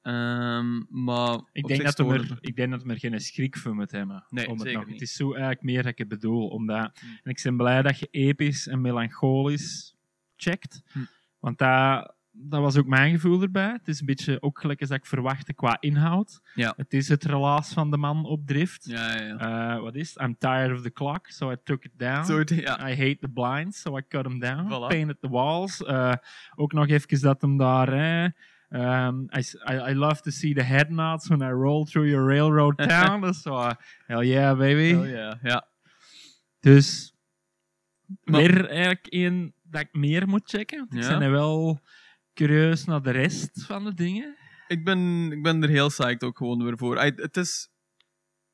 Ehm, 0.03 0.83
maar 0.89 1.41
Ik 1.53 1.67
denk, 1.67 1.83
dat 1.83 1.93
stoorde 1.93 2.19
er, 2.19 2.39
ik 2.41 2.57
denk 2.57 2.71
dat 2.71 2.85
er 2.87 2.99
geen 2.99 3.21
schrik 3.21 3.57
voor 3.57 3.75
moet 3.75 3.91
hebben. 3.91 4.25
Nee, 4.29 4.47
om 4.47 4.53
het, 4.53 4.63
zeker 4.63 4.81
nog. 4.81 4.89
het 4.89 5.01
is 5.01 5.13
zo 5.13 5.31
eigenlijk 5.31 5.63
meer 5.63 5.83
dat 5.83 5.93
ik 5.93 5.99
het 5.99 6.09
bedoel. 6.09 6.49
Omdat, 6.49 6.91
Hm. 7.01 7.07
En 7.23 7.31
ik 7.31 7.41
ben 7.43 7.57
blij 7.57 7.83
dat 7.83 7.99
je 7.99 8.09
episch 8.11 8.67
en 8.67 8.81
melancholisch 8.81 9.97
checkt. 10.37 10.83
Hm. 10.93 10.99
Want 11.39 11.59
dat, 11.59 12.15
dat 12.31 12.61
was 12.61 12.77
ook 12.77 12.87
mijn 12.87 13.13
gevoel 13.13 13.43
erbij. 13.43 13.73
Het 13.73 13.89
is 13.89 14.01
een 14.01 14.07
beetje 14.07 14.43
ook 14.43 14.61
gelijk 14.61 14.81
als 14.81 14.91
ik 14.91 15.07
verwachtte 15.07 15.55
qua 15.55 15.77
inhoud. 15.81 16.41
Ja. 16.55 16.75
Het 16.77 16.93
is 16.93 17.09
het 17.09 17.25
relaas 17.25 17.73
van 17.73 17.91
de 17.91 17.97
man 17.97 18.25
op 18.25 18.47
drift. 18.47 18.85
Ja, 18.85 19.17
ja, 19.17 19.23
ja. 19.25 19.75
Eh, 19.75 19.83
wat 19.83 19.95
is 19.95 20.09
het? 20.15 20.23
I'm 20.23 20.39
tired 20.39 20.77
of 20.77 20.83
the 20.83 20.93
clock, 20.93 21.27
so 21.27 21.51
I 21.51 21.57
took 21.65 21.85
it 21.85 21.93
down. 21.97 22.55
Ja. 22.55 22.89
I 22.89 22.97
hate 22.97 23.19
the 23.21 23.29
blinds, 23.29 23.81
so 23.81 23.97
I 23.97 24.03
cut 24.09 24.23
them 24.23 24.39
down. 24.39 24.65
Voilà. 24.65 24.87
Painted 24.87 25.21
the 25.21 25.29
walls. 25.29 25.85
Eh, 25.85 26.15
ook 26.55 26.73
nog 26.73 26.89
even 26.89 27.21
dat 27.21 27.41
hem 27.41 27.57
daar... 27.57 27.89
ehm, 28.69 29.21
I, 29.23 29.39
I, 29.71 29.91
I 29.91 29.95
love 29.95 30.21
to 30.23 30.31
see 30.31 30.55
the 30.55 30.63
head 30.63 30.91
nods 30.91 31.29
when 31.29 31.41
I 31.43 31.53
roll 31.53 31.85
through 31.85 32.09
your 32.11 32.27
railroad 32.27 32.77
town. 32.89 33.21
Dat 33.21 33.35
is 33.35 33.43
zo, 33.43 33.57
eh, 33.57 33.71
hell 34.07 34.27
yeah, 34.27 34.59
baby. 34.59 34.95
Oh, 34.95 35.09
ja, 35.09 35.39
ja. 35.43 35.69
Dus 36.61 37.15
Maar- 38.25 38.41
weer 38.41 38.69
eigenlijk 38.69 39.07
één 39.07 39.55
dat 39.63 39.81
ik 39.81 39.89
meer 39.93 40.29
moet 40.29 40.49
checken. 40.51 40.79
Want 40.79 40.95
ik 40.95 41.03
Ja? 41.03 41.09
ben 41.09 41.23
er 41.23 41.31
wel 41.31 41.81
curieus 42.35 42.85
naar 42.85 43.03
de 43.03 43.11
rest 43.11 43.65
van 43.65 43.85
de 43.85 43.95
dingen. 43.95 44.37
Ik, 44.69 44.85
ben, 44.85 45.33
ik 45.33 45.43
ben 45.43 45.63
er 45.63 45.69
heel 45.69 45.89
psyched 45.89 46.23
ook 46.25 46.37
gewoon 46.37 46.63
weer 46.65 46.79
voor. 46.79 46.99
Het 47.03 47.37
is, 47.37 47.69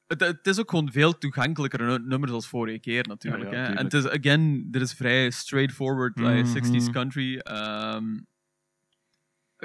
het, 0.07 0.21
het 0.21 0.47
is 0.47 0.61
ook 0.61 0.71
gewoon 0.71 0.93
veel 0.93 1.19
toegankelijker 1.19 1.87
nu- 1.87 2.07
nummers 2.09 2.33
als 2.33 2.49
vorige 2.49 2.79
keer 2.81 3.07
natuurlijk. 3.09 3.51
Ja, 3.53 3.63
ja, 3.63 3.67
hè. 3.69 3.75
En 3.75 3.85
het 3.85 3.95
is, 3.95 4.09
again, 4.09 4.71
dit 4.71 4.83
is 4.83 4.93
vrij 4.93 5.31
straightforward, 5.31 6.19
like, 6.19 6.31
Mhm. 6.43 6.47
60s 6.47 6.91
country. 6.91 7.37
ehm, 7.39 8.05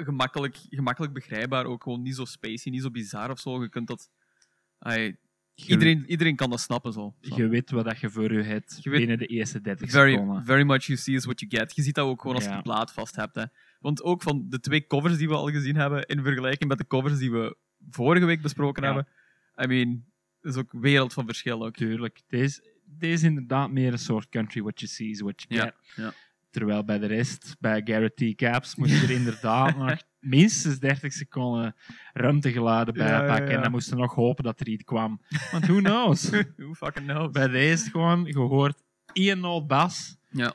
gemakkelijk, 0.04 0.56
gemakkelijk 0.70 1.12
begrijpbaar, 1.12 1.64
ook 1.64 1.82
gewoon 1.82 2.02
niet 2.02 2.14
zo 2.14 2.24
spacey, 2.24 2.72
niet 2.72 2.82
zo 2.82 2.90
bizar 2.90 3.30
of 3.30 3.38
zo. 3.40 3.62
Je 3.62 3.68
kunt 3.68 3.86
dat... 3.86 4.10
ay, 4.78 5.16
iedereen, 5.54 6.04
iedereen 6.06 6.36
kan 6.36 6.50
dat 6.50 6.60
snappen 6.60 6.92
zo. 6.92 7.14
Je 7.20 7.48
weet 7.48 7.70
wat 7.70 7.84
dat 7.84 8.00
je 8.00 8.10
voor 8.10 8.32
je 8.32 8.42
hebt 8.42 8.78
Je 8.82 8.90
weet- 8.90 8.98
binnen 8.98 9.18
de 9.18 9.26
eerste 9.26 9.60
30 9.60 9.90
very, 9.90 10.10
seconden. 10.12 10.44
very 10.44 10.62
much 10.62 10.84
you 10.84 10.98
see 10.98 11.14
is 11.14 11.24
what 11.24 11.40
you 11.40 11.56
get. 11.56 11.76
Je 11.76 11.82
ziet 11.82 11.94
dat 11.94 12.06
ook 12.06 12.20
gewoon 12.20 12.36
als 12.36 12.44
je 12.44 12.50
Ja. 12.50 12.56
de 12.56 12.62
plaat 12.62 12.92
vast 12.92 13.16
hebt. 13.16 13.34
Hè. 13.34 13.44
Want 13.80 14.02
ook 14.02 14.22
van 14.22 14.46
de 14.48 14.60
twee 14.60 14.86
covers 14.86 15.16
die 15.16 15.28
we 15.28 15.34
al 15.34 15.50
gezien 15.50 15.76
hebben, 15.76 16.06
in 16.06 16.22
vergelijking 16.22 16.68
met 16.68 16.78
de 16.78 16.86
covers 16.86 17.18
die 17.18 17.30
we 17.32 17.56
vorige 17.90 18.26
week 18.26 18.42
besproken 18.42 18.82
Ja. 18.82 18.94
hebben, 18.94 19.12
I 19.62 19.66
mean, 19.66 20.04
is 20.42 20.56
ook 20.56 20.72
wereld 20.72 21.12
van 21.12 21.24
verschil 21.24 21.64
ook. 21.64 21.74
Tuurlijk. 21.76 22.20
Deze, 22.26 22.72
deze 22.84 23.12
is 23.12 23.22
inderdaad 23.22 23.70
meer 23.70 23.92
een 23.92 23.98
soort 23.98 24.28
country 24.28 24.60
what 24.62 24.80
you 24.80 24.90
see 24.92 25.08
is 25.08 25.20
what 25.20 25.44
you 25.48 25.60
Ja, 25.60 25.64
get. 25.66 25.74
ja. 25.96 26.12
Terwijl 26.50 26.84
bij 26.84 26.98
de 26.98 27.06
rest, 27.06 27.56
bij 27.60 27.80
Garrett 27.84 28.16
T. 28.16 28.34
Caps, 28.34 28.74
moet 28.74 28.90
je 28.90 28.96
er 28.96 29.10
inderdaad 29.10 29.76
nog 29.78 29.96
minstens 30.20 30.78
30 30.78 31.12
seconden 31.12 31.74
ruimtegeluiden 32.12 32.94
bij 32.94 33.08
Ja, 33.10 33.26
pakken. 33.26 33.48
ja. 33.48 33.56
En 33.56 33.62
dan 33.62 33.70
moesten 33.70 33.96
nog 33.96 34.14
hopen 34.14 34.44
dat 34.44 34.60
er 34.60 34.68
iets 34.68 34.84
kwam. 34.84 35.20
Want 35.52 35.66
who 35.66 35.76
knows? 35.80 36.30
Who 36.56 36.74
fucking 36.74 37.06
knows? 37.06 37.30
bij 37.30 37.48
deze 37.48 37.90
gewoon, 37.90 38.24
je 38.24 38.38
hoort 38.38 38.82
één 39.12 39.40
noot 39.40 39.66
bas, 39.66 40.16
Ja. 40.30 40.52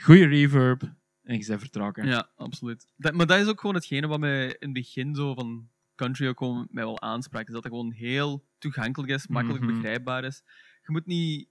goede 0.00 0.26
reverb 0.26 0.82
En 1.22 1.34
ik 1.34 1.46
ben 1.46 1.58
vertrokken. 1.58 2.06
Ja, 2.06 2.30
absoluut. 2.36 2.86
Dat, 2.96 3.12
maar 3.14 3.26
dat 3.26 3.38
is 3.40 3.46
ook 3.46 3.60
gewoon 3.60 3.74
hetgene 3.76 4.06
wat 4.06 4.20
mij 4.20 4.44
in 4.46 4.54
het 4.58 4.72
begin 4.72 5.14
zo 5.14 5.34
van 5.34 5.68
country 5.94 6.26
ook 6.28 6.38
gewoon 6.38 6.66
mij 6.70 6.84
wel 6.84 7.00
aansprak. 7.00 7.46
Is 7.46 7.54
dat 7.54 7.62
het 7.64 7.72
gewoon 7.72 7.92
heel 7.92 8.44
toegankelijk 8.58 9.12
is, 9.12 9.26
makkelijk 9.26 9.64
Mhm. 9.64 9.72
begrijpbaar 9.74 10.24
is. 10.24 10.42
Je 10.82 10.92
moet 10.92 11.06
niet... 11.06 11.48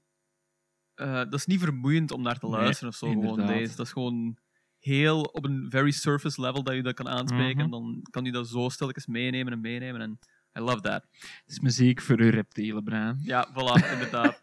eh, 1.00 1.14
dat 1.14 1.34
is 1.34 1.46
niet 1.46 1.60
vermoeiend 1.60 2.12
om 2.12 2.22
naar 2.22 2.40
te 2.40 2.48
Nee, 2.48 2.60
luisteren 2.60 2.90
of 2.90 2.96
zo. 2.96 3.08
Gewoon 3.08 3.48
deze. 3.48 3.76
Dat 3.76 3.86
is 3.86 3.92
gewoon 3.92 4.38
heel 4.80 5.22
op 5.22 5.46
een 5.46 5.66
very 5.70 5.92
surface 5.92 6.42
level 6.42 6.64
dat 6.64 6.76
je 6.76 6.84
dat 6.84 6.94
kan 6.94 7.08
aanspreken. 7.10 7.56
Mhm. 7.56 7.64
En 7.64 7.70
dan 7.70 8.06
kan 8.10 8.24
je 8.26 8.32
dat 8.32 8.48
zo 8.48 8.70
stilletjes 8.70 9.06
meenemen 9.08 9.54
en 9.54 9.62
meenemen. 9.62 10.02
En 10.02 10.20
I 10.58 10.62
love 10.62 10.82
that. 10.82 11.08
Het 11.12 11.44
is 11.46 11.60
muziek 11.60 12.02
voor 12.02 12.20
uw 12.20 12.30
reptiele 12.30 12.84
brein. 12.84 13.20
Ja, 13.24 13.48
voilà, 13.54 13.90
inderdaad. 13.94 14.42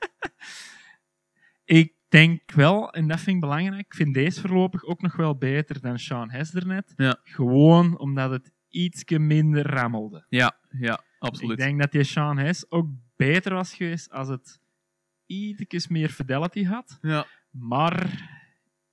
Ik 1.64 1.95
denk 2.09 2.53
wel, 2.53 2.92
en 2.92 3.09
dat 3.09 3.21
vind 3.21 3.37
ik 3.37 3.40
belangrijk, 3.40 3.87
ik 3.87 3.95
vind 3.95 4.14
deze 4.14 4.40
voorlopig 4.40 4.85
ook 4.85 5.03
nog 5.03 5.16
wel 5.16 5.37
beter 5.37 5.81
dan 5.81 5.99
Sean 5.99 6.31
Hess 6.31 6.53
net. 6.53 6.92
Ja. 6.97 7.21
Gewoon 7.23 7.99
omdat 7.99 8.31
het 8.31 8.53
ietsje 8.69 9.19
minder 9.19 9.66
rammelde. 9.66 10.27
Ja, 10.29 10.59
ja, 10.79 10.92
Ik 10.92 11.03
absoluut. 11.19 11.59
denk 11.59 11.81
dat 11.81 11.92
die 11.92 12.05
Sean 12.05 12.38
Hess 12.38 12.71
ook 12.71 12.88
beter 13.16 13.55
was 13.55 13.75
geweest 13.75 14.11
als 14.11 14.29
het 14.29 14.61
ietsjes 15.26 15.88
meer 15.88 16.08
fidelity 16.08 16.64
had. 16.64 16.98
Ja, 17.02 17.26
Maar 17.50 18.28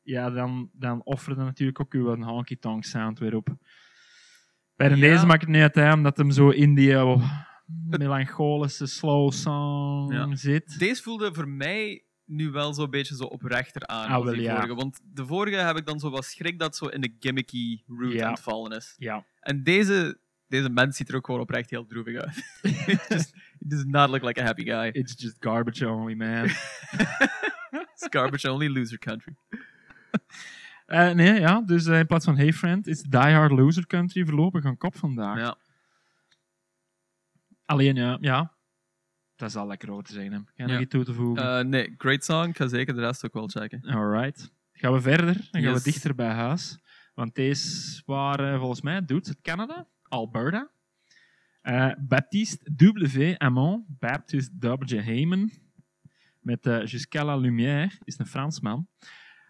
ja, 0.02 0.30
dan, 0.30 0.70
dan 0.74 1.02
offerde 1.04 1.44
natuurlijk 1.44 1.80
ook 1.80 1.94
uw 1.94 2.16
honky-tonk 2.24 2.84
sound 2.84 3.20
weer 3.20 3.36
op. 3.36 3.48
Bij 4.76 4.90
de 4.90 4.96
Ja. 4.96 5.02
deze 5.02 5.26
maakt 5.26 5.42
het 5.42 5.50
niet 5.50 5.62
uit, 5.62 5.76
hè, 5.76 5.94
omdat 5.94 6.18
hem 6.18 6.32
zo 6.32 6.50
in 6.50 6.76
die 6.76 7.04
oh, 7.04 7.32
melancholische 7.90 8.86
slow 8.86 9.32
song 9.32 10.14
Ja. 10.14 10.36
zit. 10.36 10.80
Deze 10.80 11.02
voelde 11.04 11.34
voor 11.34 11.48
mij 11.48 12.04
nu 12.26 12.50
wel 12.52 12.74
zo'n 12.74 12.90
beetje 12.90 13.16
zo 13.16 13.24
oprechter 13.24 13.88
aan 13.88 14.08
Ah, 14.08 14.14
als 14.16 14.24
wel, 14.24 14.34
die 14.34 14.42
ja. 14.42 14.56
vorige. 14.56 14.76
Want 14.76 15.00
de 15.04 15.26
vorige 15.26 15.56
heb 15.56 15.78
ik 15.78 15.86
dan 15.86 16.00
zo 16.00 16.10
wat 16.10 16.26
schrik 16.26 16.60
dat 16.60 16.76
zo 16.76 16.86
in 16.86 17.02
de 17.02 17.16
gimmicky 17.20 17.82
route 17.88 18.26
aan 18.26 18.32
het 18.32 18.42
vallen 18.42 18.72
is. 18.78 18.94
Ja. 18.98 19.26
En 19.40 19.64
deze, 19.64 20.18
deze 20.48 20.70
mens 20.70 20.98
ziet 20.98 21.10
er 21.10 21.16
ook 21.16 21.26
gewoon 21.26 21.42
oprecht 21.42 21.70
heel 21.70 21.86
droevig 21.86 22.18
uit. 22.22 22.44
Just, 23.10 23.34
he 23.64 23.70
does 23.70 23.86
not 23.86 24.10
look 24.10 24.24
like 24.24 24.42
a 24.42 24.44
happy 24.44 24.64
guy. 24.64 24.92
It's 24.94 25.16
just 25.16 25.40
garbage 25.40 25.84
only, 25.84 26.16
man. 26.16 26.50
It's 27.94 28.08
garbage 28.10 28.50
only 28.50 28.70
loser 28.70 28.98
country. 28.98 29.36
Eh, 30.86 31.12
nee, 31.12 31.40
ja, 31.40 31.62
dus 31.62 31.86
eh, 31.86 32.00
in 32.00 32.06
plaats 32.06 32.26
van 32.26 32.38
Hey 32.38 32.54
Friend 32.54 32.88
is 32.88 33.02
Die 33.02 33.20
Hard 33.34 33.52
Loser 33.52 33.88
Country 33.88 34.26
voorlopig 34.26 34.64
een 34.64 34.78
kop 34.78 34.98
vandaag. 34.98 35.38
Ja. 35.38 35.58
Alleen, 37.66 37.96
ja, 37.96 38.18
ja, 38.22 38.54
dat 39.36 39.50
is 39.50 39.56
al 39.56 39.68
lekker 39.68 39.92
over 39.92 40.04
te 40.04 40.14
zijn. 40.14 40.32
Hè. 40.32 40.38
Ga 40.38 40.52
je 40.56 40.72
nog 40.72 40.82
iets 40.82 40.92
toe 40.92 41.04
te 41.04 41.14
voegen? 41.14 41.58
Eh, 41.58 41.66
nee, 41.66 41.94
great 41.98 42.24
song. 42.24 42.50
Ik 42.50 42.58
ga 42.58 42.68
zeker 42.68 42.94
de 42.96 43.00
rest 43.00 43.26
ook 43.26 43.34
wel 43.34 43.48
checken. 43.48 43.82
Alright. 43.86 44.52
Gaan 44.72 44.94
we 44.94 45.02
verder? 45.02 45.48
Dan 45.52 45.62
gaan 45.62 45.74
we 45.74 45.84
dichter 45.84 46.16
bij 46.16 46.32
huis. 46.32 46.80
Want 47.14 47.36
deze 47.36 48.02
waren 48.06 48.60
volgens 48.60 48.82
mij 48.82 49.06
dudes 49.06 49.28
uit 49.28 49.42
Canada, 49.42 49.88
Alberta. 50.02 50.70
Eh, 51.64 51.92
Baptiste 51.98 52.72
W. 52.76 53.34
Amon, 53.38 53.86
Baptiste 54.00 54.52
W. 54.60 55.00
Heyman, 55.00 55.52
met 56.40 56.66
eh 56.66 56.86
Jusqu'à 56.86 57.24
la 57.24 57.36
Lumière, 57.38 57.92
is 58.04 58.20
een 58.20 58.26
Fransman. 58.26 58.88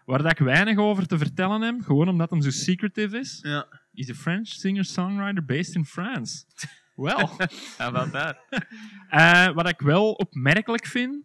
Waar 0.04 0.22
dat 0.22 0.30
ik 0.30 0.38
weinig 0.38 0.78
over 0.78 1.06
te 1.06 1.18
vertellen 1.18 1.60
heb, 1.60 1.80
gewoon 1.80 2.08
omdat 2.08 2.30
hem 2.30 2.42
zo 2.42 2.50
secretive 2.50 3.18
is. 3.18 3.38
Ja. 3.42 3.66
He's 3.92 4.10
a 4.10 4.14
French 4.14 4.48
singer-songwriter 4.48 5.44
based 5.44 5.74
in 5.74 5.84
France. 5.84 6.44
Wel. 6.94 7.28
How 7.78 7.96
about 7.96 8.12
that? 8.12 8.36
Eh, 9.08 9.52
wat 9.54 9.68
ik 9.68 9.80
wel 9.80 10.12
opmerkelijk 10.12 10.86
vind, 10.86 11.24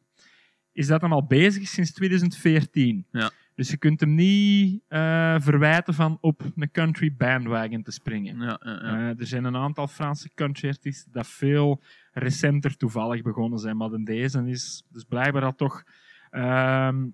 is 0.71 0.88
dat 0.88 1.02
hij 1.02 1.10
al 1.10 1.25
bezig 1.25 1.62
is 1.62 1.71
sinds 1.71 1.93
2014. 1.93 3.08
Ja. 3.12 3.32
Dus 3.59 3.69
je 3.69 3.77
kunt 3.77 3.99
hem 3.99 4.15
niet 4.15 4.81
eh, 4.87 5.35
verwijten 5.39 5.93
van 5.93 6.17
op 6.21 6.51
een 6.55 6.71
country 6.71 7.15
bandwagon 7.15 7.83
te 7.83 7.91
springen. 7.91 8.39
Ja, 8.39 8.61
ja, 8.63 8.71
ja. 8.71 9.09
Eh, 9.09 9.19
er 9.19 9.27
zijn 9.27 9.43
een 9.43 9.55
aantal 9.55 9.87
Franse 9.87 10.29
country-artiesten 10.33 11.11
dat 11.11 11.27
veel 11.27 11.81
recenter 12.11 12.77
toevallig 12.77 13.21
begonnen 13.21 13.59
zijn, 13.59 13.77
maar 13.77 13.89
dan 13.89 14.03
deze 14.03 14.43
is 14.45 14.83
dus 14.89 15.03
blijkbaar 15.03 15.43
al 15.43 15.55
toch 15.55 15.83
ehm, 16.29 17.07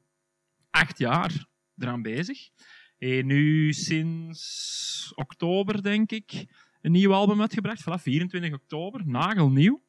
acht 0.70 0.98
jaar 0.98 1.46
eraan 1.78 2.02
bezig. 2.02 2.50
En 2.98 3.26
nu 3.26 3.74
sinds 3.74 5.12
oktober, 5.16 5.84
denk 5.84 6.12
ik, 6.12 6.46
een 6.82 6.92
nieuw 6.92 7.14
album 7.14 7.42
uitgebracht. 7.42 7.82
Voilà, 7.82 8.02
24 8.02 8.54
oktober, 8.54 9.02
nagelnieuw. 9.06 9.84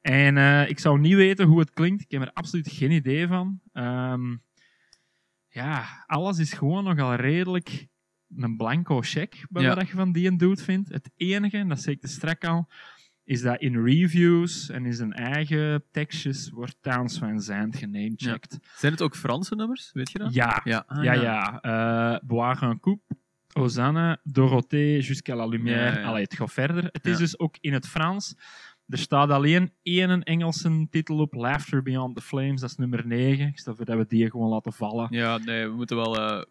En 0.00 0.36
eh, 0.36 0.68
ik 0.68 0.78
zou 0.78 0.98
niet 0.98 1.14
weten 1.14 1.46
hoe 1.46 1.58
het 1.58 1.70
klinkt. 1.70 2.02
Ik 2.02 2.10
heb 2.10 2.22
er 2.22 2.32
absoluut 2.32 2.70
geen 2.72 2.90
idee 2.90 3.26
van. 3.26 3.60
Ehm, 3.72 4.36
ja, 5.56 6.04
alles 6.06 6.38
is 6.38 6.52
gewoon 6.52 6.84
nogal 6.84 7.14
redelijk 7.14 7.86
een 8.36 8.56
blanco 8.56 9.00
check 9.00 9.46
bij 9.50 9.62
Ja. 9.62 9.74
wat 9.74 9.88
je 9.88 9.94
van 9.94 10.12
die 10.12 10.28
een 10.28 10.36
dude 10.36 10.62
vindt. 10.62 10.88
Het 10.88 11.10
enige, 11.16 11.56
en 11.56 11.68
dat 11.68 11.80
zeg 11.80 11.94
ik 11.94 12.00
de 12.00 12.08
strek 12.08 12.44
al, 12.44 12.68
is 13.24 13.40
dat 13.42 13.60
in 13.60 13.84
reviews 13.84 14.68
en 14.70 14.86
in 14.86 14.92
zijn 14.94 15.12
eigen 15.12 15.84
tekstjes 15.90 16.50
wordt 16.50 16.76
Towns 16.80 17.18
van 17.18 17.40
Zandt 17.40 17.76
genamecheckt. 17.76 18.58
Zijn 18.76 18.92
het 18.92 19.02
ook 19.02 19.16
Franse 19.16 19.54
nummers? 19.54 19.90
Weet 19.92 20.10
je 20.10 20.18
dat? 20.18 20.34
Ja, 20.34 20.60
Ja, 20.64 20.84
ah, 20.86 21.04
ja, 21.04 21.12
ja. 21.12 21.60
Eh, 21.60 22.26
Boire 22.26 22.66
un 22.66 22.80
coup, 22.80 23.00
Hosanna, 23.52 24.20
Dorothée, 24.22 25.00
Jusqu'à 25.00 25.34
la 25.36 25.46
Lumière. 25.46 25.92
Ja, 25.94 25.98
ja. 26.00 26.06
Allee, 26.06 26.22
het 26.22 26.34
gaat 26.34 26.52
verder. 26.52 26.84
Het 26.84 27.06
is 27.06 27.12
Ja. 27.12 27.18
dus 27.18 27.38
ook 27.38 27.56
in 27.60 27.72
het 27.72 27.88
Frans. 27.88 28.34
Er 28.88 28.98
staat 28.98 29.30
alleen 29.30 29.72
één 29.82 30.22
Engelse 30.22 30.86
titel 30.90 31.18
op, 31.18 31.34
Laughter 31.34 31.82
Beyond 31.82 32.16
the 32.16 32.22
Flames, 32.22 32.60
dat 32.60 32.70
is 32.70 32.76
nummer 32.76 33.06
9. 33.06 33.46
Ik 33.46 33.58
stel 33.58 33.74
voor 33.76 33.84
dat 33.84 33.96
we 33.96 34.06
die 34.08 34.30
gewoon 34.30 34.48
laten 34.48 34.72
vallen. 34.72 35.06
Ja, 35.10 35.38
nee, 35.38 35.66
we 35.68 35.74
moeten 35.74 35.96
wel, 35.96 36.16
eh, 36.20 36.42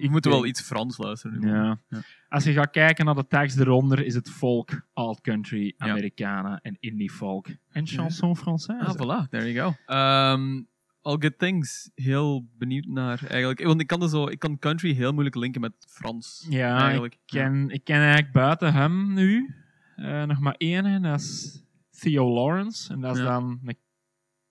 we 0.00 0.08
moeten 0.10 0.30
wel 0.30 0.46
iets 0.46 0.60
Frans 0.62 0.98
luisteren. 0.98 1.40
nu. 1.40 1.48
Ja. 1.48 1.80
Ja. 1.88 2.02
Als 2.28 2.44
je 2.44 2.52
gaat 2.52 2.70
kijken 2.70 3.04
naar 3.04 3.14
de 3.14 3.26
tekst 3.26 3.58
eronder, 3.58 4.04
is 4.04 4.14
het 4.14 4.30
folk, 4.30 4.86
alt-country, 4.92 5.74
Ja. 5.76 5.86
Americana 5.88 6.58
en 6.62 6.76
indie 6.80 7.10
folk. 7.10 7.48
En 7.70 7.86
chanson 7.86 8.36
française. 8.36 8.86
Ah, 8.86 8.94
voilà, 8.94 9.28
there 9.28 9.52
you 9.52 9.54
go. 9.66 9.76
Ehm, 9.94 10.62
all 11.02 11.16
good 11.18 11.38
things. 11.38 11.90
Heel 11.94 12.46
benieuwd 12.58 12.86
naar 12.86 13.24
eigenlijk. 13.28 13.62
Want 13.64 13.80
ik 13.80 13.86
kan, 13.86 14.02
er 14.02 14.08
zo, 14.08 14.26
ik 14.28 14.38
kan 14.38 14.58
country 14.58 14.92
heel 14.94 15.12
moeilijk 15.12 15.36
linken 15.36 15.60
met 15.60 15.72
Frans. 15.88 16.46
Ja, 16.48 16.78
eigenlijk. 16.80 17.14
Ik 17.14 17.20
ken, 17.26 17.70
ik 17.70 17.84
ken 17.84 17.96
eigenlijk 18.00 18.32
buiten 18.32 18.72
hem 18.72 19.12
nu 19.12 19.54
eh, 19.96 20.22
nog 20.24 20.40
maar 20.40 20.54
één, 20.58 20.84
en 20.84 21.02
dat 21.02 21.20
is 21.20 21.62
Theo 21.98 22.32
Lawrence. 22.34 22.92
En 22.92 23.00
dat 23.00 23.16
is 23.16 23.22
Ja. 23.22 23.28
dan 23.28 23.60
een 23.64 23.78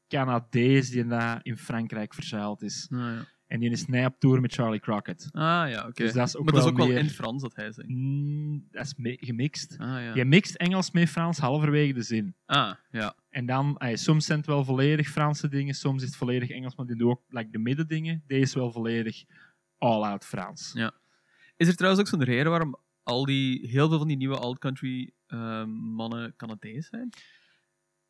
Canadees 0.07 0.89
die 0.89 1.05
in 1.41 1.57
Frankrijk 1.57 2.13
verzeild 2.13 2.61
is. 2.61 2.87
Ah, 2.91 2.99
ja. 2.99 3.25
En 3.47 3.59
die 3.59 3.69
is 3.69 3.85
nu 3.85 4.05
op 4.05 4.19
tour 4.19 4.41
met 4.41 4.53
Charlie 4.53 4.79
Crockett. 4.79 5.27
Ah, 5.31 5.69
ja, 5.69 5.87
oké. 5.87 6.03
Dus 6.03 6.13
dat 6.13 6.27
is 6.27 6.35
ook 6.35 6.43
maar 6.43 6.53
dat 6.53 6.61
is 6.63 6.69
wel 6.69 6.71
ook 6.73 6.77
wel 6.77 6.87
meer- 6.87 6.97
in 7.03 7.09
Frans 7.09 7.41
dat 7.41 7.55
hij 7.55 7.71
zingt. 7.71 7.89
Mm, 7.89 8.67
dat 8.71 8.85
is 8.85 9.17
gemixt. 9.19 9.75
Ah, 9.77 9.87
ja. 9.87 10.13
Je 10.15 10.25
mixt 10.25 10.55
Engels 10.55 10.91
met 10.91 11.09
Frans 11.09 11.37
halverwege 11.37 11.93
de 11.93 12.01
zin. 12.01 12.35
Ah, 12.45 12.73
ja. 12.91 13.15
En 13.29 13.45
dan, 13.45 13.77
ey, 13.77 13.95
soms 13.95 14.25
zijn 14.25 14.37
het 14.37 14.47
wel 14.47 14.63
volledig 14.65 15.09
Franse 15.09 15.47
dingen, 15.47 15.73
soms 15.73 16.01
is 16.01 16.07
het 16.07 16.17
volledig 16.17 16.49
Engels, 16.49 16.75
maar 16.75 16.85
die 16.85 16.95
doen 16.95 17.09
ook 17.09 17.21
like, 17.27 17.49
de 17.51 17.57
middendingen. 17.59 18.23
Deze 18.27 18.41
is 18.43 18.53
wel 18.53 18.71
volledig 18.71 19.23
all-out 19.77 20.25
Frans. 20.25 20.71
Ja. 20.73 20.91
Is 21.57 21.67
er 21.67 21.75
trouwens 21.75 22.01
ook 22.03 22.09
zo'n 22.09 22.23
reden 22.23 22.49
waarom 22.51 22.75
al 23.03 23.25
die, 23.25 23.67
heel 23.67 23.89
veel 23.89 23.97
van 23.97 24.07
die 24.07 24.17
nieuwe 24.17 24.37
alt-country 24.37 25.11
ehm, 25.33 25.69
mannen 25.69 26.33
Canadees 26.37 26.87
zijn? 26.87 27.09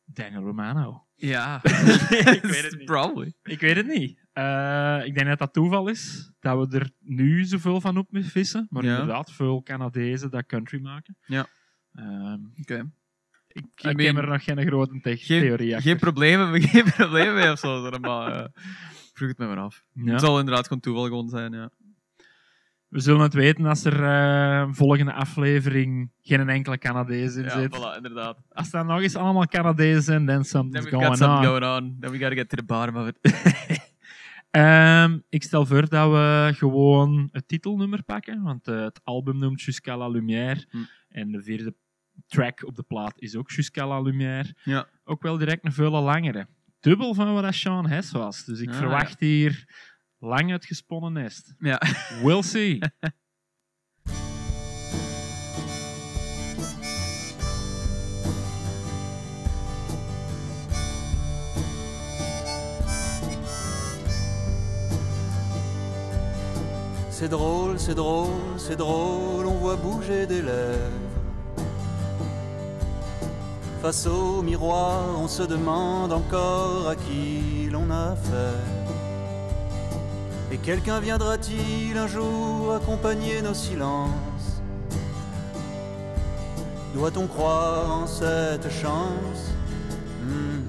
Daniel 0.04 0.42
Romano. 0.42 1.06
Ja, 1.14 1.60
Ik 2.38 2.42
weet 2.42 2.62
het 2.62 2.76
niet. 2.76 2.84
Probably. 2.84 3.34
Ik 3.42 3.60
weet 3.60 3.76
het 3.76 3.86
niet. 3.86 4.26
Eh, 4.32 5.00
ik 5.04 5.14
denk 5.14 5.26
dat 5.26 5.38
dat 5.38 5.52
toeval 5.52 5.88
is 5.88 6.32
dat 6.40 6.68
we 6.68 6.78
er 6.78 6.90
nu 6.98 7.44
zoveel 7.44 7.80
van 7.80 7.96
op 7.98 8.06
vissen. 8.10 8.66
Maar 8.70 8.84
Ja. 8.84 8.90
inderdaad, 8.90 9.32
veel 9.32 9.62
Canadezen 9.62 10.30
dat 10.30 10.46
country 10.46 10.80
maken. 10.80 11.16
Ja. 11.26 11.46
Ehm, 11.94 12.38
Oké. 12.60 12.90
ik 13.48 13.64
I 13.84 13.88
ik 13.88 14.00
heb 14.00 14.16
er 14.16 14.26
nog 14.28 14.44
geen 14.44 14.66
grote 14.66 15.00
theorie 15.26 15.76
achter. 15.76 15.90
geen 15.90 15.98
problemen, 16.00 16.62
geen 16.68 16.84
problemen 16.84 17.34
mee 17.34 17.50
of 17.50 17.58
zo. 17.58 17.90
Maar 18.00 18.32
eh, 18.42 18.48
vroeg 19.12 19.28
het 19.28 19.38
me 19.38 19.46
maar 19.46 19.58
af. 19.58 19.84
Ja. 19.92 20.10
Het 20.12 20.20
zal 20.20 20.38
inderdaad 20.38 20.66
gewoon 20.66 20.82
toeval 20.82 21.04
gewoon 21.04 21.28
zijn, 21.28 21.52
ja. 21.52 21.70
We 22.94 23.00
zullen 23.00 23.20
het 23.20 23.34
weten 23.34 23.66
als 23.66 23.84
er 23.84 24.04
eh, 24.04 24.68
volgende 24.72 25.12
aflevering 25.12 26.10
geen 26.20 26.48
enkele 26.48 26.78
Canadees 26.78 27.36
in 27.36 27.44
Ja, 27.44 27.50
zit. 27.60 27.76
voilà, 27.76 27.96
inderdaad. 27.96 28.38
Als 28.48 28.72
er 28.72 28.84
nog 28.84 29.00
eens 29.00 29.16
allemaal 29.16 29.46
Canadezen 29.46 30.02
zijn, 30.02 30.26
then 30.26 30.34
Then 30.34 30.44
something's 30.44 30.84
we've 30.84 30.96
going 30.96 31.16
something 31.16 31.38
on. 31.54 31.60
going 31.60 31.64
on. 31.82 31.96
Then 32.00 32.10
we 32.10 32.18
gotta 32.18 32.34
get 32.34 32.48
to 32.48 32.56
the 32.56 32.64
bottom 32.64 32.96
of 32.96 33.06
it. 33.08 33.18
Ehm, 34.50 35.18
ik 35.28 35.42
stel 35.42 35.66
voor 35.66 35.88
dat 35.88 36.10
we 36.10 36.50
gewoon 36.56 37.28
het 37.32 37.48
titelnummer 37.48 38.02
pakken, 38.02 38.42
want 38.42 38.68
eh, 38.68 38.80
het 38.82 39.00
album 39.04 39.38
noemt 39.38 39.62
Jusqu'à 39.62 39.96
la 39.96 40.08
Lumière. 40.08 40.64
Hm. 40.70 40.78
En 41.08 41.32
de 41.32 41.42
vierde 41.42 41.74
track 42.26 42.64
op 42.66 42.74
de 42.76 42.82
plaat 42.82 43.14
is 43.20 43.36
ook 43.36 43.50
Jusqu'à 43.52 43.86
la 43.86 44.00
Lumière. 44.00 44.54
Ja. 44.64 44.86
Ook 45.04 45.22
wel 45.22 45.38
direct 45.38 45.64
een 45.64 45.72
veel 45.72 45.90
langere. 45.90 46.46
Dubbel 46.80 47.14
van 47.14 47.32
wat 47.34 47.54
Sean 47.54 47.86
Hess 47.88 48.12
was. 48.12 48.44
Dus 48.44 48.60
ik 48.60 48.68
Ah, 48.68 48.74
verwacht 48.76 49.20
hier 49.20 49.64
lang 50.24 50.50
uitgesponnen 50.50 51.12
nest. 51.12 51.54
ja. 51.58 51.80
We'll 52.22 52.42
see. 52.42 52.78
C'est 67.10 67.28
drôle, 67.28 67.78
c'est 67.78 67.94
drôle, 67.94 68.58
c'est 68.58 68.76
drôle, 68.76 69.46
on 69.46 69.54
voit 69.54 69.76
bouger 69.76 70.26
des 70.26 70.42
lèvres. 70.42 70.90
Face 73.80 74.06
au 74.06 74.42
miroir, 74.42 75.18
on 75.18 75.28
se 75.28 75.42
demande 75.42 76.12
encore 76.12 76.88
à 76.88 76.96
qui 76.96 77.68
l'on 77.70 77.90
a 77.90 78.12
affaire. 78.12 78.83
Et 80.54 80.58
quelqu'un 80.58 81.00
viendra-t-il 81.00 81.98
un 81.98 82.06
jour 82.06 82.74
accompagner 82.74 83.42
nos 83.42 83.54
silences 83.54 84.62
Doit-on 86.94 87.26
croire 87.26 87.90
en 87.90 88.06
cette 88.06 88.70
chance 88.70 89.50
Hmm. 90.22 90.62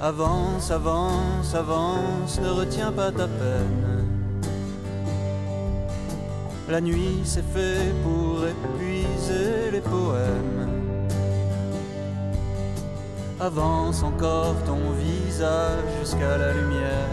Avance, 0.00 0.70
avance, 0.70 1.54
avance, 1.54 2.40
ne 2.40 2.48
retiens 2.48 2.90
pas 2.90 3.12
ta 3.12 3.28
peine. 3.28 4.06
La 6.70 6.80
nuit 6.80 7.20
c'est 7.24 7.44
fait 7.52 7.92
pour 8.02 8.46
épuiser 8.46 9.72
les 9.72 9.82
poèmes. 9.82 10.61
Avance 13.44 14.04
encore 14.04 14.54
ton 14.64 14.92
visage 14.92 15.82
jusqu'à 15.98 16.38
la 16.38 16.52
lumière. 16.52 17.08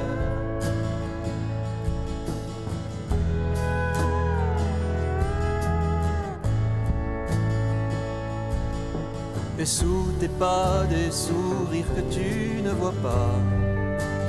Et 9.58 9.66
sous 9.66 10.12
tes 10.20 10.28
pas 10.28 10.84
des 10.88 11.10
sourires 11.10 11.88
que 11.96 12.14
tu 12.14 12.62
ne 12.62 12.74
vois 12.74 12.94
pas, 13.02 13.34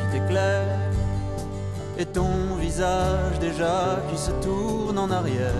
qui 0.00 0.18
t'éclairent, 0.18 0.78
et 1.98 2.06
ton 2.06 2.56
visage 2.58 3.38
déjà 3.40 3.98
qui 4.10 4.16
se 4.16 4.30
tourne 4.40 4.98
en 4.98 5.10
arrière. 5.10 5.52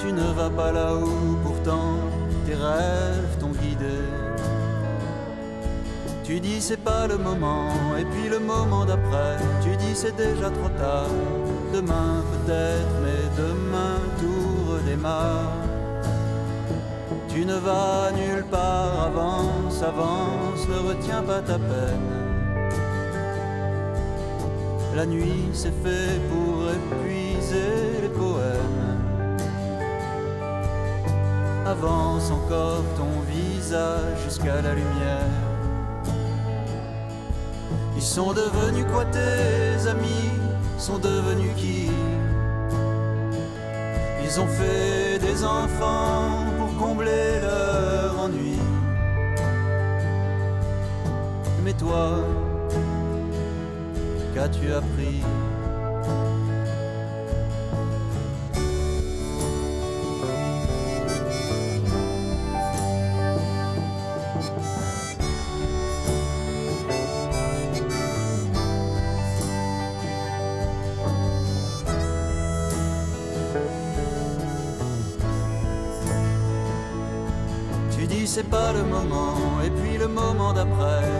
Tu 0.00 0.12
ne 0.12 0.32
vas 0.32 0.50
pas 0.50 0.72
là 0.72 0.96
où 0.96 1.36
pourtant 1.44 1.98
tes 2.44 2.54
rêves 2.54 3.27
Tu 6.28 6.40
dis 6.40 6.60
c'est 6.60 6.84
pas 6.84 7.06
le 7.06 7.16
moment, 7.16 7.70
et 7.98 8.04
puis 8.04 8.28
le 8.28 8.38
moment 8.38 8.84
d'après, 8.84 9.38
tu 9.62 9.74
dis 9.78 9.94
c'est 9.94 10.14
déjà 10.14 10.50
trop 10.50 10.68
tard. 10.76 11.08
Demain 11.72 12.22
peut-être, 12.32 12.96
mais 13.02 13.22
demain 13.42 13.96
tout 14.20 14.72
redémarre. 14.72 15.54
Tu 17.30 17.46
ne 17.46 17.54
vas 17.54 18.12
nulle 18.12 18.44
part, 18.44 19.04
avance, 19.06 19.82
avance, 19.82 20.68
ne 20.68 20.88
retiens 20.90 21.22
pas 21.22 21.40
ta 21.40 21.58
peine. 21.58 22.10
La 24.96 25.06
nuit 25.06 25.48
c'est 25.54 25.76
fait 25.82 26.20
pour 26.28 26.68
épuiser 26.78 28.02
les 28.02 28.10
poèmes. 28.10 28.98
Avance 31.64 32.30
encore 32.30 32.84
ton 32.98 33.14
visage 33.32 34.18
jusqu'à 34.26 34.60
la 34.60 34.74
lumière. 34.74 35.47
Sont 38.14 38.32
devenus 38.32 38.86
quoi 38.90 39.04
tes 39.04 39.86
amis 39.86 40.30
Sont 40.78 40.98
devenus 40.98 41.52
qui? 41.56 41.90
Ils 44.24 44.40
ont 44.40 44.46
fait 44.46 45.18
des 45.18 45.44
enfants 45.44 46.46
pour 46.56 46.74
combler 46.78 47.38
leur 47.42 48.18
ennui. 48.18 48.56
Mais 51.62 51.74
toi, 51.74 52.24
qu'as-tu 54.34 54.72
appris? 54.72 55.22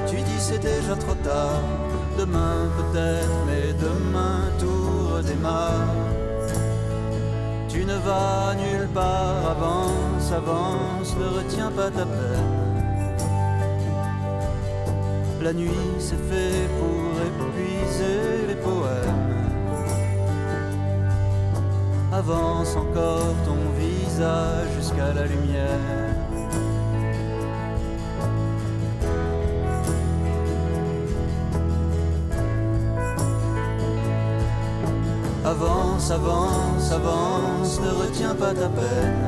Tu 0.09 0.17
dis 0.17 0.39
c'est 0.39 0.59
déjà 0.59 0.97
trop 0.97 1.15
tard. 1.23 1.63
Demain 2.19 2.69
peut-être, 2.77 3.39
mais 3.47 3.73
demain 3.73 4.41
tout 4.59 5.15
redémarre. 5.15 5.95
Tu 7.69 7.85
ne 7.85 7.95
vas 7.95 8.55
nulle 8.55 8.89
part, 8.89 9.51
avance, 9.51 10.33
avance, 10.33 11.15
ne 11.17 11.39
retiens 11.39 11.71
pas 11.71 11.91
ta 11.91 12.05
peine. 12.05 12.69
La 15.43 15.53
nuit 15.53 15.71
c'est 15.99 16.23
fait 16.31 16.69
pour 16.79 17.11
épuiser 17.29 18.47
les 18.49 18.57
poèmes. 18.57 19.29
Avance 22.13 22.75
encore 22.75 23.35
ton 23.45 23.61
visage 23.79 24.69
jusqu'à 24.77 25.13
la 25.15 25.27
lumière. 25.27 26.08
Avance, 35.49 36.11
avance, 36.11 36.93
avance, 36.93 37.81
ne 37.81 37.89
retiens 38.03 38.35
pas 38.35 38.53
ta 38.53 38.69
peine. 38.69 39.25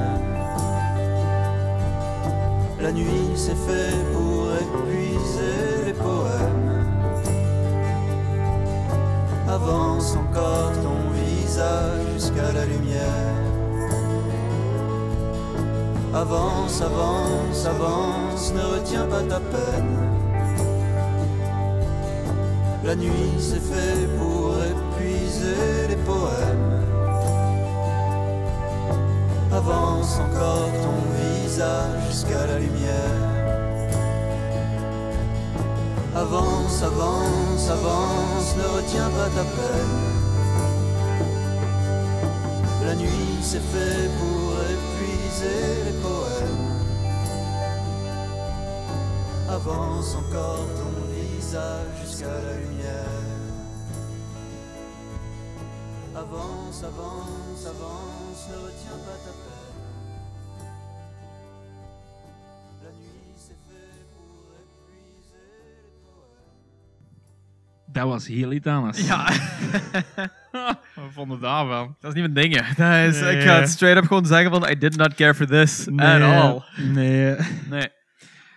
La 2.79 2.93
nuit 2.93 3.33
c'est 3.37 3.57
fait 3.67 3.97
pour 4.13 4.49
épuiser 4.65 5.87
les 5.87 5.95
poèmes. 5.95 6.85
Avance 9.49 10.15
encore 10.15 10.73
ton 10.83 11.11
visage 11.15 12.07
jusqu'à 12.13 12.53
la 12.53 12.67
lumière. 12.67 13.41
Avance, 16.13 16.83
avance, 16.83 17.65
avance, 17.65 18.53
ne 18.53 18.75
retiens 18.75 19.07
pas 19.07 19.23
ta 19.23 19.41
peine. 19.41 19.97
La 22.85 22.95
nuit 22.95 23.33
c'est 23.39 23.65
fait 23.73 24.07
pour 24.19 24.30
Avance 29.71 30.19
encore 30.19 30.73
ton 30.83 30.99
visage 31.15 32.09
jusqu'à 32.09 32.45
la 32.45 32.59
lumière. 32.59 33.21
Avance, 36.17 36.83
avance, 36.83 37.71
avance, 37.71 38.57
ne 38.57 38.67
retiens 38.77 39.11
pas 39.11 39.29
ta 39.29 39.45
peine. 39.45 39.99
La 42.85 42.95
nuit 42.97 43.39
c'est 43.43 43.63
fait 43.73 44.11
pour 44.19 44.59
épuiser 44.75 45.85
les 45.85 45.97
poèmes. 46.03 46.71
Avance 49.49 50.17
encore 50.17 50.67
ton 50.81 50.95
visage 51.15 51.95
jusqu'à 52.03 52.27
la 52.27 52.55
lumière. 52.57 53.21
Avance, 56.17 56.83
avance, 56.83 57.67
avance, 57.67 58.49
ne 58.51 58.57
retiens 58.67 58.99
pas 59.07 59.19
ta 59.25 59.31
peine. 59.31 59.50
Dat 68.01 68.09
was 68.09 68.27
heel 68.27 68.53
iets 68.53 68.67
anders. 68.67 69.07
Ja, 69.07 69.27
We 70.95 71.09
vonden 71.13 71.41
daarvan. 71.41 71.97
dat 72.01 72.15
is 72.15 72.21
niet 72.23 72.33
mijn 72.33 72.51
ding. 72.51 72.67
Dat 72.67 73.15
is, 73.15 73.21
Nee. 73.21 73.37
Ik 73.37 73.43
ga 73.43 73.61
het 73.61 73.69
straight 73.69 74.03
up 74.03 74.09
gewoon 74.09 74.27
zeggen 74.27 74.51
van 74.51 74.71
I 74.71 74.79
did 74.79 74.97
not 74.97 75.15
care 75.15 75.35
for 75.35 75.47
this 75.47 75.89
at 75.97 76.23
all. 76.23 76.63
Nee. 76.77 77.37
Nee. 77.69 77.89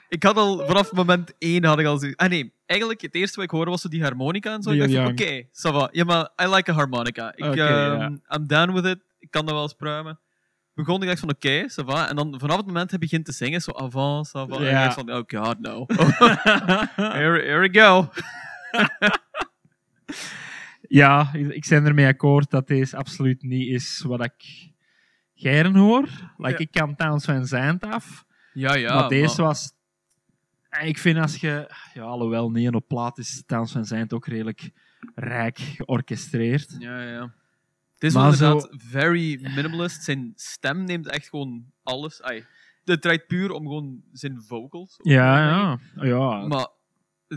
Ik 0.09 0.23
had 0.23 0.37
al 0.37 0.65
vanaf 0.65 0.91
moment 0.91 1.33
één 1.37 1.63
had 1.63 1.79
ik 1.79 1.85
al 1.85 1.97
zoiets. 1.97 2.17
Ah 2.17 2.29
nee, 2.29 2.53
eigenlijk 2.65 3.01
het 3.01 3.15
eerste 3.15 3.35
wat 3.35 3.45
ik 3.45 3.51
hoorde 3.51 3.71
was 3.71 3.81
zo 3.81 3.89
die 3.89 4.03
harmonica 4.03 4.53
en 4.53 4.63
zo. 4.63 4.71
Ik 4.71 4.91
dacht 4.93 5.09
oké, 5.09 5.43
ça 5.43 5.73
va. 5.73 5.89
Ja, 5.91 6.03
maar 6.03 6.29
I 6.43 6.47
like 6.55 6.71
a 6.71 6.73
harmonica. 6.73 7.33
Ik, 7.35 7.55
ehm. 7.55 8.17
I'm 8.35 8.47
down 8.47 8.73
with 8.73 8.85
it. 8.85 8.99
Ik 9.19 9.31
kan 9.31 9.45
dat 9.45 9.53
wel 9.53 9.63
eens 9.63 9.73
pruimen. 9.73 10.19
Begon 10.73 11.01
ik 11.01 11.07
dacht 11.07 11.19
van, 11.19 11.29
oké, 11.29 11.65
ça 11.69 11.85
va. 11.85 12.09
En 12.09 12.15
dan 12.15 12.35
vanaf 12.39 12.57
het 12.57 12.65
moment 12.65 12.89
hij 12.89 12.99
begint 12.99 13.25
te 13.25 13.31
zingen, 13.31 13.61
zo 13.61 13.71
avant, 13.71 14.27
ça 14.27 14.31
va. 14.31 14.55
En 14.55 14.65
ik 14.65 14.71
dacht 14.71 14.93
van, 14.93 15.13
oh 15.13 15.23
god, 15.27 15.59
no. 15.59 15.85
here, 17.17 17.41
here 17.41 17.59
we 17.59 17.79
go. 17.79 18.09
Ja, 20.88 21.34
ik 21.34 21.66
ben 21.70 21.86
ermee 21.86 22.07
akkoord 22.07 22.49
dat 22.49 22.68
deze 22.68 22.97
absoluut 22.97 23.43
niet 23.43 23.68
is 23.68 24.01
wat 24.07 24.24
ik 24.26 24.72
geren 25.36 25.76
hoor. 25.76 26.01
Like, 26.38 26.51
Ja. 26.51 26.57
Ik 26.57 26.72
kan 26.72 26.95
Towns 26.95 27.26
van 27.26 27.45
Zandt 27.45 27.84
af, 27.84 28.26
Ja, 28.53 28.74
ja. 28.76 28.93
maar 28.95 29.09
deze 29.09 29.41
was 29.41 29.72
En 30.70 30.88
ik 30.88 30.97
vind 30.97 31.18
als 31.18 31.36
je, 31.36 31.70
ja, 31.93 32.01
alhoewel 32.01 32.51
nee, 32.51 32.72
op 32.72 32.88
plaat 32.88 33.18
is 33.18 33.43
Towns 33.45 33.72
van 33.72 33.86
zijn 33.86 34.11
ook 34.11 34.28
redelijk 34.28 34.70
rijk 35.16 35.57
georchestreerd. 35.59 36.76
Ja, 36.80 37.01
ja. 37.01 37.34
Het 37.93 38.03
is 38.03 38.14
zo- 38.14 38.24
inderdaad 38.24 38.70
very 38.72 39.39
minimalist. 39.41 40.03
Zijn 40.03 40.32
stem 40.36 40.84
neemt 40.84 41.07
echt 41.07 41.30
gewoon 41.30 41.66
alles. 41.84 42.22
Ai, 42.22 42.45
het 42.86 43.01
draait 43.01 43.28
puur 43.28 43.51
om 43.51 43.61
gewoon 43.64 44.03
zijn 44.11 44.41
vocals. 44.41 44.99
Ja, 45.01 45.38
ja. 45.47 45.80
ja. 46.05 46.47
Maar 46.47 46.68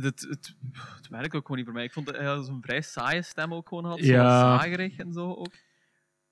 het, 0.02 0.26
het, 0.28 0.54
het 0.96 1.08
werkt 1.08 1.34
ook 1.34 1.42
gewoon 1.42 1.56
niet 1.56 1.64
voor 1.66 1.74
mij. 1.74 1.84
Ik 1.84 1.92
vond 1.92 2.06
dat 2.06 2.16
hij 2.16 2.42
zo'n 2.42 2.62
vrij 2.62 2.80
saaie 2.80 3.22
stem 3.22 3.54
ook 3.54 3.68
gewoon 3.68 3.84
had. 3.84 3.98
Ja. 3.98 4.24
Zagerig 4.40 4.96
en 4.96 5.12
zo 5.12 5.34
ook. 5.34 5.54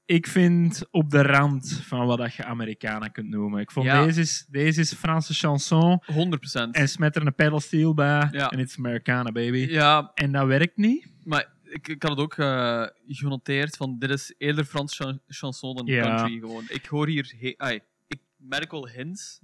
Ik 0.06 0.26
vind 0.26 0.86
op 0.90 1.10
de 1.10 1.22
rand 1.22 1.80
van 1.82 2.06
wat 2.06 2.18
dat 2.18 2.34
je 2.34 2.44
Americana 2.44 3.08
kunt 3.08 3.28
noemen. 3.28 3.60
Ik 3.60 3.70
vond 3.70 3.86
Ja. 3.86 4.04
deze, 4.04 4.20
is, 4.20 4.46
deze 4.50 4.80
is 4.80 4.92
Franse 4.94 5.34
chanson 5.34 6.02
100%. 6.12 6.70
en 6.70 6.88
smet 6.88 7.16
er 7.16 7.26
een 7.26 7.34
pedal 7.34 7.60
steel 7.60 7.94
bij 7.94 8.28
Ja. 8.30 8.50
en 8.50 8.58
it's 8.58 8.78
Americana, 8.78 9.32
baby. 9.32 9.56
Ja, 9.70 10.10
En 10.14 10.32
dat 10.32 10.46
werkt 10.46 10.76
niet. 10.76 11.06
maar 11.24 11.52
ik, 11.62 11.88
ik 11.88 12.02
had 12.02 12.10
het 12.10 12.20
ook 12.20 12.34
eh, 12.34 12.86
genoteerd 13.06 13.76
van 13.76 13.98
dit 13.98 14.10
is 14.10 14.34
eerder 14.38 14.64
Frans 14.64 14.96
chan- 14.96 15.20
chanson 15.26 15.76
dan 15.76 15.86
Ja. 15.86 16.02
country 16.02 16.38
gewoon. 16.38 16.64
Ik 16.68 16.86
hoor 16.86 17.06
hier... 17.08 17.54
ai, 17.56 17.80
ik 18.06 18.20
merk 18.36 18.70
wel 18.70 18.88
hints, 18.88 19.40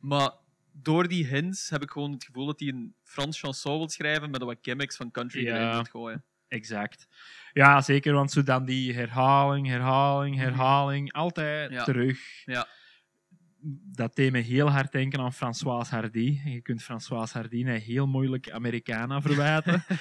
maar 0.00 0.30
door 0.72 1.08
die 1.08 1.26
hints 1.26 1.70
heb 1.70 1.82
ik 1.82 1.90
gewoon 1.90 2.12
het 2.12 2.24
gevoel 2.24 2.46
dat 2.46 2.60
hij 2.60 2.68
een 2.68 2.94
Frans 3.02 3.40
chanson 3.40 3.78
wil 3.78 3.88
schrijven 3.88 4.30
met 4.30 4.42
wat 4.42 4.58
gimmicks 4.62 4.96
van 4.96 5.10
country 5.10 5.44
Ja. 5.44 5.54
erin 5.56 5.76
moet 5.76 5.88
gooien. 5.90 6.24
Exact. 6.48 7.08
Ja, 7.52 7.80
zeker, 7.80 8.12
want 8.12 8.30
zo 8.32 8.42
dan 8.42 8.64
die 8.64 8.94
herhaling, 8.94 9.66
herhaling, 9.66 10.36
herhaling, 10.36 11.12
altijd 11.12 11.68
Mhm. 11.70 11.78
Ja. 11.78 11.84
terug. 11.84 12.18
Ja. 12.44 12.66
Dat 13.92 14.16
deed 14.16 14.32
me 14.32 14.38
heel 14.38 14.70
hard 14.70 14.92
denken 14.92 15.20
aan 15.20 15.32
François 15.32 15.88
Hardy. 15.90 16.40
En 16.44 16.50
je 16.50 16.60
kunt 16.60 16.82
François 16.82 17.32
Hardy 17.32 17.64
heel 17.64 18.06
moeilijk 18.06 18.50
Americana 18.50 19.20
verwijten. 19.20 19.84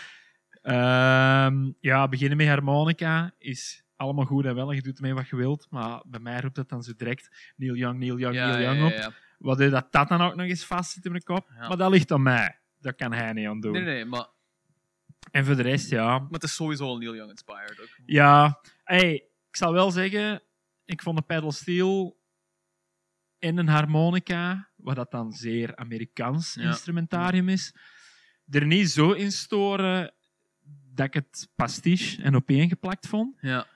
Ehm, 0.62 1.72
ja, 1.80 2.08
beginnen 2.08 2.38
met 2.38 2.48
harmonica 2.48 3.32
is 3.38 3.84
allemaal 3.96 4.26
goed 4.26 4.46
en 4.46 4.56
wel. 4.56 4.72
Je 4.72 4.82
doet 4.82 4.96
ermee 4.98 5.14
wat 5.14 5.28
je 5.28 5.36
wilt. 5.36 5.68
Maar 5.70 6.02
bij 6.06 6.20
mij 6.20 6.40
roept 6.40 6.56
dat 6.56 6.70
dan 6.70 6.84
zo 6.84 6.94
direct 6.98 7.54
Neil 7.56 7.76
Young, 7.76 8.00
Neil 8.00 8.18
Young, 8.20 8.36
Ja, 8.36 8.48
Neil 8.48 8.60
ja, 8.60 8.74
Young 8.74 8.92
ja, 8.98 9.08
op. 9.08 9.14
ja. 9.40 9.48
Waardoor 9.48 9.70
dat, 9.70 9.92
dat 9.92 10.08
dan 10.08 10.22
ook 10.22 10.36
nog 10.36 10.46
eens 10.48 10.66
vast 10.66 10.92
zit 10.92 11.06
in 11.06 11.12
mijn 11.12 11.24
kop. 11.24 11.50
Ja. 11.56 11.68
Maar 11.68 11.78
dat 11.78 11.92
ligt 11.92 12.12
aan 12.12 12.22
mij. 12.22 12.60
Dat 12.80 12.96
kan 12.96 13.12
hij 13.14 13.34
niet 13.34 13.48
aan 13.48 13.60
doen. 13.60 13.72
Nee, 13.72 13.84
nee, 13.84 14.06
maar, 14.06 14.28
En 15.32 15.46
voor 15.46 15.56
de 15.56 15.62
rest, 15.62 15.90
ja, 15.90 16.20
maar 16.20 16.30
het 16.32 16.44
is 16.44 16.56
sowieso 16.56 16.86
al 16.86 16.98
Neil 16.98 17.16
Young 17.16 17.30
inspired 17.30 17.80
ook. 17.82 17.88
ja, 18.06 18.62
hey, 18.84 19.14
ik 19.50 19.56
zal 19.56 19.74
wel 19.74 19.92
zeggen, 19.92 20.44
ik 20.86 21.02
vond 21.02 21.18
de 21.18 21.24
pedal 21.24 21.52
steel 21.52 22.18
en 23.40 23.58
een 23.58 23.68
harmonica, 23.68 24.70
wat 24.76 24.96
dat 24.96 25.12
dan 25.12 25.32
zeer 25.32 25.76
Amerikaans 25.76 26.54
Ja. 26.54 26.62
instrumentarium 26.64 27.50
is, 27.50 27.76
er 28.50 28.66
niet 28.66 28.90
zo 28.90 29.12
in 29.12 29.32
storen 29.32 30.14
dat 30.94 31.06
ik 31.06 31.14
het 31.14 31.50
pastiche 31.56 32.22
en 32.24 32.36
opeengeplakt 32.36 33.08
vond. 33.08 33.38
Ja. 33.42 33.68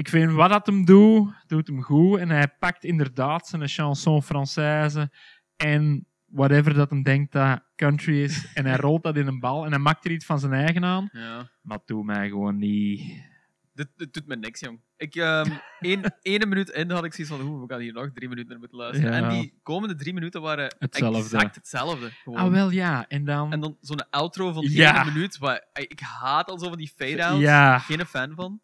Ik 0.00 0.08
vind 0.08 0.32
wat 0.32 0.50
dat 0.50 0.66
hem 0.66 0.84
doet, 0.84 1.32
doet 1.46 1.66
hem 1.66 1.82
goed. 1.82 2.18
En 2.18 2.30
hij 2.30 2.48
pakt 2.58 2.84
inderdaad 2.84 3.46
zijn 3.48 3.68
chanson 3.68 4.22
française 4.22 5.08
en 5.56 6.06
whatever 6.26 6.74
dat 6.74 6.90
hem 6.90 7.02
denkt 7.02 7.32
dat 7.32 7.60
country 7.76 8.22
is. 8.22 8.52
En 8.54 8.66
hij 8.66 8.76
rolt 8.76 9.02
dat 9.02 9.16
in 9.16 9.26
een 9.26 9.40
bal 9.40 9.64
en 9.64 9.70
hij 9.70 9.78
maakt 9.78 10.04
er 10.04 10.10
iets 10.10 10.24
van 10.24 10.38
zijn 10.38 10.52
eigen 10.52 10.84
aan. 10.84 11.08
ja. 11.12 11.50
Maar 11.62 11.78
doet 11.84 12.04
mij 12.04 12.28
gewoon 12.28 12.56
niet... 12.56 13.28
Dit, 13.74 13.88
dit 13.96 14.12
doet 14.12 14.26
me 14.26 14.36
niks, 14.36 14.60
jong. 14.60 14.80
Ik, 14.96 15.14
ehm 15.14 15.50
één, 16.22 16.48
minuut 16.48 16.68
in 16.68 16.90
had 16.90 17.04
ik 17.04 17.14
zoiets 17.14 17.34
van, 17.34 17.46
oeh, 17.46 17.60
we 17.62 17.72
gaan 17.72 17.80
hier 17.80 17.92
nog 17.92 18.10
drie 18.14 18.28
minuten 18.28 18.50
naar 18.50 18.58
moeten 18.58 18.78
luisteren. 18.78 19.12
Ja. 19.12 19.22
En 19.22 19.40
die 19.40 19.58
komende 19.62 19.94
drie 19.94 20.14
minuten 20.14 20.40
waren 20.40 20.74
Hetzelfde. 20.78 21.18
exact 21.18 21.54
hetzelfde. 21.54 22.10
Gewoon. 22.10 22.38
Ah, 22.38 22.50
wel 22.50 22.70
ja. 22.70 23.08
En 23.08 23.24
dan... 23.24 23.52
En 23.52 23.60
dan 23.60 23.76
zo'n 23.80 24.10
outro 24.10 24.52
van 24.52 24.64
Ja. 24.68 25.04
één 25.04 25.14
minuut. 25.14 25.38
Waar, 25.38 25.64
ik 25.72 26.00
haat 26.00 26.50
al 26.50 26.58
zo 26.58 26.68
van 26.68 26.78
die 26.78 26.92
fade-outs. 26.96 27.40
Ja. 27.40 27.78
Geen 27.78 28.06
fan 28.06 28.32
van. 28.34 28.60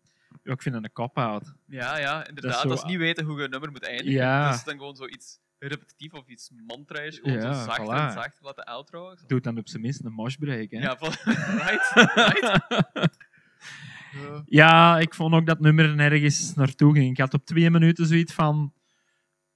Ik 0.47 0.63
vind 0.63 0.75
dat 0.75 0.85
een 0.85 0.93
cop-out. 0.93 1.55
Ja, 1.67 1.99
ja, 1.99 2.27
inderdaad. 2.29 2.63
Dat 2.63 2.79
is, 2.79 2.85
niet 2.85 2.99
weten 2.99 3.25
hoe 3.25 3.39
je 3.39 3.45
een 3.45 3.51
nummer 3.51 3.71
moet 3.71 3.83
eindigen. 3.83 4.49
is 4.49 4.55
Dus 4.55 4.65
dan 4.65 4.79
gewoon 4.79 4.97
zoiets 4.97 5.41
repetitief 5.59 6.13
of 6.13 6.29
iets 6.29 6.51
mantra's. 6.67 7.19
Gewoon 7.19 7.41
zo 7.41 7.53
zacht 7.53 7.89
en 7.89 8.13
zacht 8.13 8.39
laten 8.41 8.67
uitrouwen. 8.67 9.19
Doe 9.27 9.41
dan 9.41 9.59
op 9.59 9.69
zijn 9.69 9.83
minst 9.83 10.05
een 10.05 10.13
moshbreak, 10.13 10.71
hè. 10.71 10.79
Ja, 10.79 10.97
right, 11.67 11.95
ja, 14.61 14.99
ik 14.99 15.15
vond 15.15 15.35
ook 15.35 15.47
dat 15.47 15.61
nummer 15.61 15.95
nergens 15.95 16.55
naartoe 16.55 16.95
ging. 16.95 17.11
Ik 17.11 17.19
had 17.19 17.35
op 17.35 17.45
twee 17.45 17.71
minuten 17.71 18.07
zoiets 18.07 18.33
van... 18.33 18.75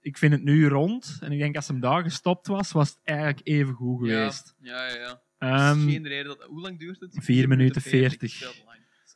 Ik 0.01 0.18
vind 0.18 0.32
het 0.32 0.43
nu 0.43 0.68
rond. 0.68 1.18
En 1.20 1.32
ik 1.32 1.38
denk, 1.38 1.57
als 1.57 1.68
hem 1.68 1.80
daar 1.80 2.03
gestopt 2.03 2.47
was, 2.47 2.72
was 2.72 2.88
het 2.88 2.99
eigenlijk 3.03 3.41
even 3.49 3.74
goed 3.74 3.99
geweest. 3.99 4.55
Ja, 4.61 4.86
ja, 4.86 4.95
ja. 4.95 5.22
Ehm, 5.38 5.88
ja. 5.88 5.97
Um, 5.97 6.07
reden 6.07 6.24
dat... 6.24 6.43
Hoe 6.43 6.61
lang 6.61 6.78
duurt 6.78 7.01
het? 7.01 7.16
4 7.20 7.49
minuten 7.49 7.82
veertig 7.82 8.32
40 8.32 8.70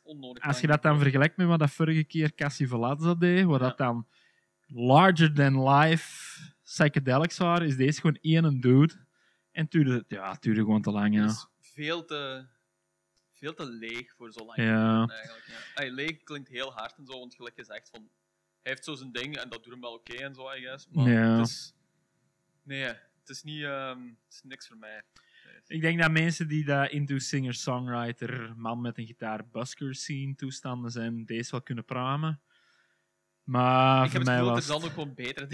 onnodig 0.05 0.43
als 0.43 0.59
je 0.59 0.67
dat 0.67 0.81
dan 0.81 0.99
vergelijkt 0.99 1.37
met 1.37 1.47
wat 1.47 1.59
dat 1.59 1.71
vorige 1.71 2.03
keer 2.03 2.35
Cassie 2.35 2.67
Velazza 2.67 3.13
deed, 3.15 3.45
waar 3.45 3.59
dat 3.59 3.77
dan 3.77 4.07
larger 4.67 5.33
than 5.33 5.69
life 5.69 6.39
psychedelics 6.63 7.37
waren, 7.37 7.67
is 7.67 7.75
deze 7.75 7.99
gewoon 7.99 8.17
één 8.21 8.59
dude. 8.59 8.93
En 9.51 9.61
het 9.63 9.71
duurde, 9.71 10.05
ja, 10.07 10.31
het 10.31 10.41
duurde 10.41 10.59
gewoon 10.59 10.81
te 10.81 10.91
lang, 10.91 11.15
ja. 11.15 11.21
Het 11.21 11.31
is 11.31 11.47
veel 11.73 12.05
te, 12.05 12.45
veel 13.31 13.53
te 13.53 13.65
leeg 13.65 14.13
voor 14.15 14.31
zo 14.31 14.45
lang. 14.45 14.57
Ja. 14.57 15.07
Eigenlijk, 15.07 15.45
ja. 15.47 15.81
Ay, 15.81 15.89
leeg 15.89 16.23
klinkt 16.23 16.49
heel 16.49 16.73
hard 16.73 16.97
en 16.97 17.05
zo, 17.05 17.19
want 17.19 17.35
gelijk 17.35 17.55
gezegd 17.55 17.89
van... 17.89 18.09
Hij 18.61 18.73
heeft 18.73 18.85
zo 18.85 18.95
zijn 18.95 19.11
ding 19.11 19.37
en 19.37 19.49
dat 19.49 19.63
doet 19.63 19.71
hem 19.73 19.81
wel 19.81 19.93
oké 19.93 20.13
en 20.13 20.35
zo, 20.35 20.51
I 20.53 20.61
guess. 20.61 20.87
Maar 20.91 21.09
Ja. 21.09 21.37
het 21.37 21.47
is... 21.47 21.73
Nee, 22.63 22.83
het 22.83 23.29
is 23.29 23.43
niet... 23.43 23.63
ehm, 23.63 23.99
het 24.07 24.33
is 24.33 24.41
niks 24.43 24.67
voor 24.67 24.77
mij. 24.77 25.03
Ik 25.67 25.81
denk 25.81 26.01
dat 26.01 26.11
mensen 26.11 26.47
die 26.47 26.65
dat 26.65 26.89
into 26.89 27.17
singer-songwriter, 27.17 28.53
man 28.57 28.81
met 28.81 28.97
een 28.97 29.05
gitaar, 29.05 29.47
busker 29.47 29.95
scene 29.95 30.35
toestanden 30.35 30.91
zijn, 30.91 31.25
deze 31.25 31.51
wel 31.51 31.61
kunnen 31.61 31.85
pramen. 31.85 32.41
Maar 33.43 34.05
ik 34.05 34.11
heb 34.11 34.21
het 34.21 34.29
gevoel 34.29 34.47
dat 34.53 34.63
er 34.63 34.67
dan 34.67 34.83
ook 34.83 34.89
gewoon 34.91 35.13
beter... 35.13 35.47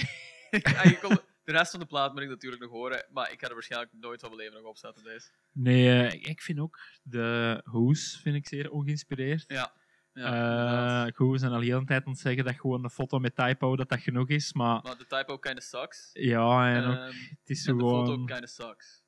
Kon- 1.01 1.20
de 1.43 1.51
rest 1.51 1.72
van 1.72 1.80
de 1.80 1.86
plaat 1.86 2.14
moet 2.14 2.22
ik 2.22 2.30
natuurlijk 2.30 2.62
nog 2.62 2.72
horen, 2.72 3.05
maar 3.12 3.32
ik 3.32 3.39
ga 3.39 3.47
er 3.47 3.53
waarschijnlijk 3.53 3.91
nooit 3.93 4.20
van 4.20 4.30
mijn 4.30 4.41
leven 4.41 4.62
nog 4.62 4.70
opzetten, 4.70 5.03
deze. 5.03 5.30
Nee, 5.51 6.07
eh, 6.07 6.30
ik 6.30 6.41
vind 6.41 6.59
ook 6.59 6.80
de 7.03 7.62
Who's 7.64 8.20
vind 8.22 8.36
ik 8.36 8.47
zeer 8.47 8.72
ongeïnspireerd. 8.72 9.43
Ja. 9.47 9.74
ja 10.14 10.22
Eh 10.22 10.24
inderdaad. 10.24 11.16
Who 11.18 11.38
zijn 11.38 11.51
al 11.51 11.59
heel 11.62 11.78
een 11.78 11.86
tijd 11.86 12.05
aan 12.05 12.12
het 12.12 12.22
zeggen 12.22 12.45
dat 12.45 12.55
gewoon 12.55 12.84
een 12.84 12.89
foto 12.89 13.20
met 13.20 13.36
typo 13.36 13.76
dat 13.76 13.89
dat 13.89 13.99
genoeg 13.99 14.30
is, 14.30 14.53
maar 14.53 14.82
maar 14.84 14.97
de 14.97 15.05
typo 15.07 15.38
kinda 15.38 15.62
sucks. 15.62 16.09
ja, 16.14 16.70
en 16.70 16.84
En, 16.84 16.89
ook, 16.89 16.95
ehm, 16.95 17.18
het 17.39 17.49
is 17.49 17.57
en 17.57 17.64
zo 17.64 17.74
de 17.74 17.84
foto 17.84 18.03
gewoon... 18.12 18.26
kinda 18.26 18.47
sucks. 18.47 19.03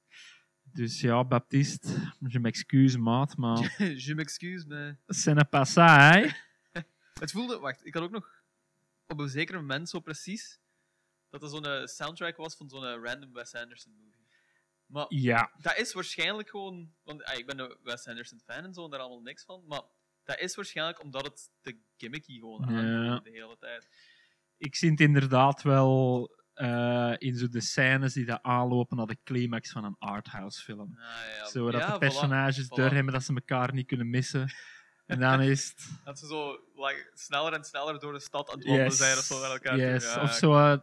Dus 0.74 1.00
ja, 1.02 1.24
Baptiste, 1.24 2.14
je 2.28 2.40
m'excuse, 2.40 2.98
maat, 2.98 3.38
maar 3.38 3.76
Je 4.06 4.16
m'excuse, 4.16 4.68
maar... 4.68 4.98
ce 5.08 5.30
n'est 5.34 5.50
pas 5.50 5.74
ça, 5.74 6.12
hè? 6.12 6.30
Het 7.20 7.32
voelde, 7.32 7.60
wacht, 7.60 7.86
ik 7.86 7.94
had 7.94 8.04
ook 8.04 8.12
nog 8.12 8.44
op 9.08 9.20
een 9.20 9.30
zeker 9.30 9.56
moment 9.56 9.90
zo 9.90 10.00
precies 10.00 10.60
dat 11.30 11.44
er 11.44 11.50
zo'n 11.50 11.66
eh, 11.66 11.86
soundtrack 11.86 12.38
was 12.38 12.56
van 12.56 12.70
zo'n 12.70 12.86
eh, 12.86 13.00
random 13.04 13.34
Wes 13.34 13.54
Anderson 13.56 13.94
movie. 13.96 14.28
Maar 14.86 15.06
Ja, 15.10 15.52
dat 15.62 15.78
is 15.78 15.94
waarschijnlijk 15.94 16.50
gewoon, 16.50 16.94
want 17.04 17.24
ah, 17.24 17.38
ik 17.38 17.46
ben 17.46 17.60
een 17.60 17.78
Wes 17.84 18.08
Anderson 18.08 18.40
fan 18.46 18.64
en 18.64 18.74
zo 18.74 18.84
en 18.84 18.90
daar 18.90 19.00
allemaal 19.00 19.22
niks 19.22 19.44
van, 19.46 19.64
maar 19.68 19.82
dat 20.24 20.40
is 20.40 20.56
waarschijnlijk 20.56 21.02
omdat 21.04 21.26
het 21.26 21.50
te 21.62 21.78
gimmicky 21.98 22.40
gewoon 22.40 22.60
Ja. 22.70 22.78
aanvoelde 22.78 23.22
de 23.24 23.30
hele 23.38 23.58
tijd. 23.60 23.88
ik 24.58 24.76
zie 24.76 24.90
het 24.92 25.00
inderdaad 25.00 25.62
wel 25.62 26.30
eh, 26.54 27.14
in 27.18 27.36
zo 27.38 27.48
de 27.50 27.62
scènes 27.62 28.14
die 28.14 28.26
dat 28.26 28.40
aanlopen 28.42 28.98
naar 28.98 29.06
de 29.06 29.18
climax 29.24 29.72
van 29.72 29.84
een 29.84 29.96
arthouse 30.00 30.64
film. 30.64 30.98
Ah, 31.00 31.38
ja. 31.38 31.46
Zo 31.46 31.72
dat 31.72 31.82
ja, 31.82 31.88
de 31.88 31.96
voilà. 31.96 32.00
personages 32.00 32.66
voilà. 32.66 32.76
doorhebben 32.76 33.14
dat 33.14 33.24
ze 33.24 33.34
elkaar 33.34 33.74
niet 33.74 33.88
kunnen 33.88 34.10
missen. 34.10 34.52
En 35.06 35.20
dan 35.20 35.42
is 35.52 35.68
het... 35.68 35.90
Dat 36.04 36.20
ze 36.20 36.28
zo 36.28 36.52
like, 36.76 37.10
sneller 37.14 37.54
en 37.54 37.64
sneller 37.64 38.00
door 38.00 38.14
de 38.14 38.20
stad 38.20 38.50
aan 38.50 38.56
het 38.58 38.66
wandelen 38.68 38.90
Yes, 38.90 38.98
zijn 38.98 39.18
of 39.18 39.24
zo 39.24 39.42
naar 39.42 39.52
elkaar 39.52 39.74
toe. 39.74 39.82
Ja, 39.82 39.96
Of 39.96 40.14
ja. 40.14 40.28
zo 40.28 40.54
eh, 40.54 40.78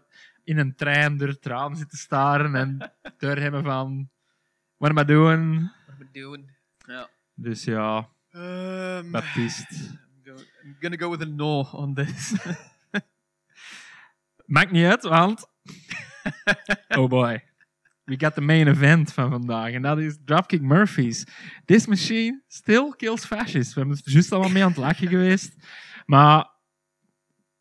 in 0.45 0.59
een 0.59 0.75
trein 0.77 1.17
door 1.17 1.29
het 1.29 1.47
raam 1.47 1.75
zitten 1.75 1.99
staren 1.99 2.55
en 2.55 2.93
doorhebben 3.19 3.65
van... 3.65 4.11
What 4.77 4.91
am 4.91 4.99
I 4.99 5.05
doing? 5.05 5.73
Wat 5.87 5.97
we 5.99 6.09
doen. 6.13 6.51
Ja. 6.87 7.09
Dus 7.35 7.65
ja, 7.65 8.09
Ehm, 8.31 9.11
Baptiste. 9.11 9.75
I'm 9.75 9.99
go- 10.25 10.43
I'm 10.65 10.77
gonna 10.81 10.97
go 10.97 11.11
with 11.11 11.23
a 11.23 11.25
no 11.25 11.61
on 11.73 11.95
this. 11.95 12.35
Maakt 14.47 14.71
niet 14.71 14.87
uit, 14.87 15.03
want... 15.03 15.50
oh 16.99 17.09
boy. 17.09 17.43
We 18.05 18.17
got 18.19 18.35
the 18.35 18.41
main 18.41 18.69
event 18.69 19.13
van 19.13 19.31
vandaag. 19.31 19.73
En 19.73 19.83
dat 19.83 19.99
is 19.99 20.19
Dropkick 20.25 20.61
Murphys. 20.63 21.25
This 21.65 21.87
machine 21.87 22.43
still 22.49 22.95
kills 22.97 23.25
fascists. 23.25 23.75
We 23.75 23.81
hebben 23.81 23.97
het 23.99 24.13
juist 24.13 24.33
allemaal 24.33 24.51
mee 24.51 24.63
aan 24.63 24.69
het 24.69 24.79
lachen 24.79 25.09
geweest. 25.17 25.55
Maar 26.07 26.51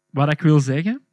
wat 0.10 0.32
ik 0.32 0.42
wil 0.42 0.60
zeggen, 0.60 1.06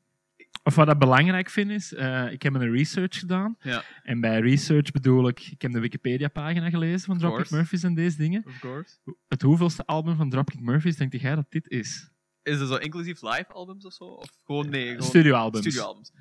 of 0.62 0.74
wat 0.74 0.88
ik 0.90 0.98
belangrijk 0.98 1.50
vind, 1.50 1.70
is... 1.70 1.94
eh, 1.94 2.32
ik 2.32 2.42
heb 2.42 2.54
een 2.54 2.70
research 2.72 3.18
gedaan. 3.18 3.56
Ja. 3.60 3.82
En 4.02 4.20
bij 4.20 4.40
research 4.40 4.90
bedoel 4.90 5.28
ik... 5.28 5.40
Ik 5.40 5.62
heb 5.62 5.72
de 5.72 5.80
Wikipedia-pagina 5.80 6.70
gelezen 6.70 7.00
van 7.06 7.18
Dropkick. 7.18 7.50
Murphys 7.50 7.82
en 7.82 7.94
deze 7.94 8.16
dingen. 8.16 8.44
of 8.46 8.58
course. 8.58 8.96
Het 9.28 9.42
hoeveelste 9.42 9.86
album 9.86 10.16
van 10.16 10.30
Dropkick 10.30 10.60
Murphys 10.60 10.96
denk 10.96 11.12
jij 11.12 11.34
dat 11.34 11.46
dit 11.50 11.68
is? 11.68 12.10
Is 12.42 12.58
het 12.60 12.68
zo 12.68 12.76
inclusief 12.76 13.22
live 13.22 13.46
albums 13.52 13.84
of 13.84 13.92
zo? 13.92 14.04
Of 14.04 14.28
gewoon 14.44 14.68
nee? 14.68 14.88
Gewoon 14.88 15.02
Studioalbums. 15.02 15.64
Studioalbums. 15.64 16.12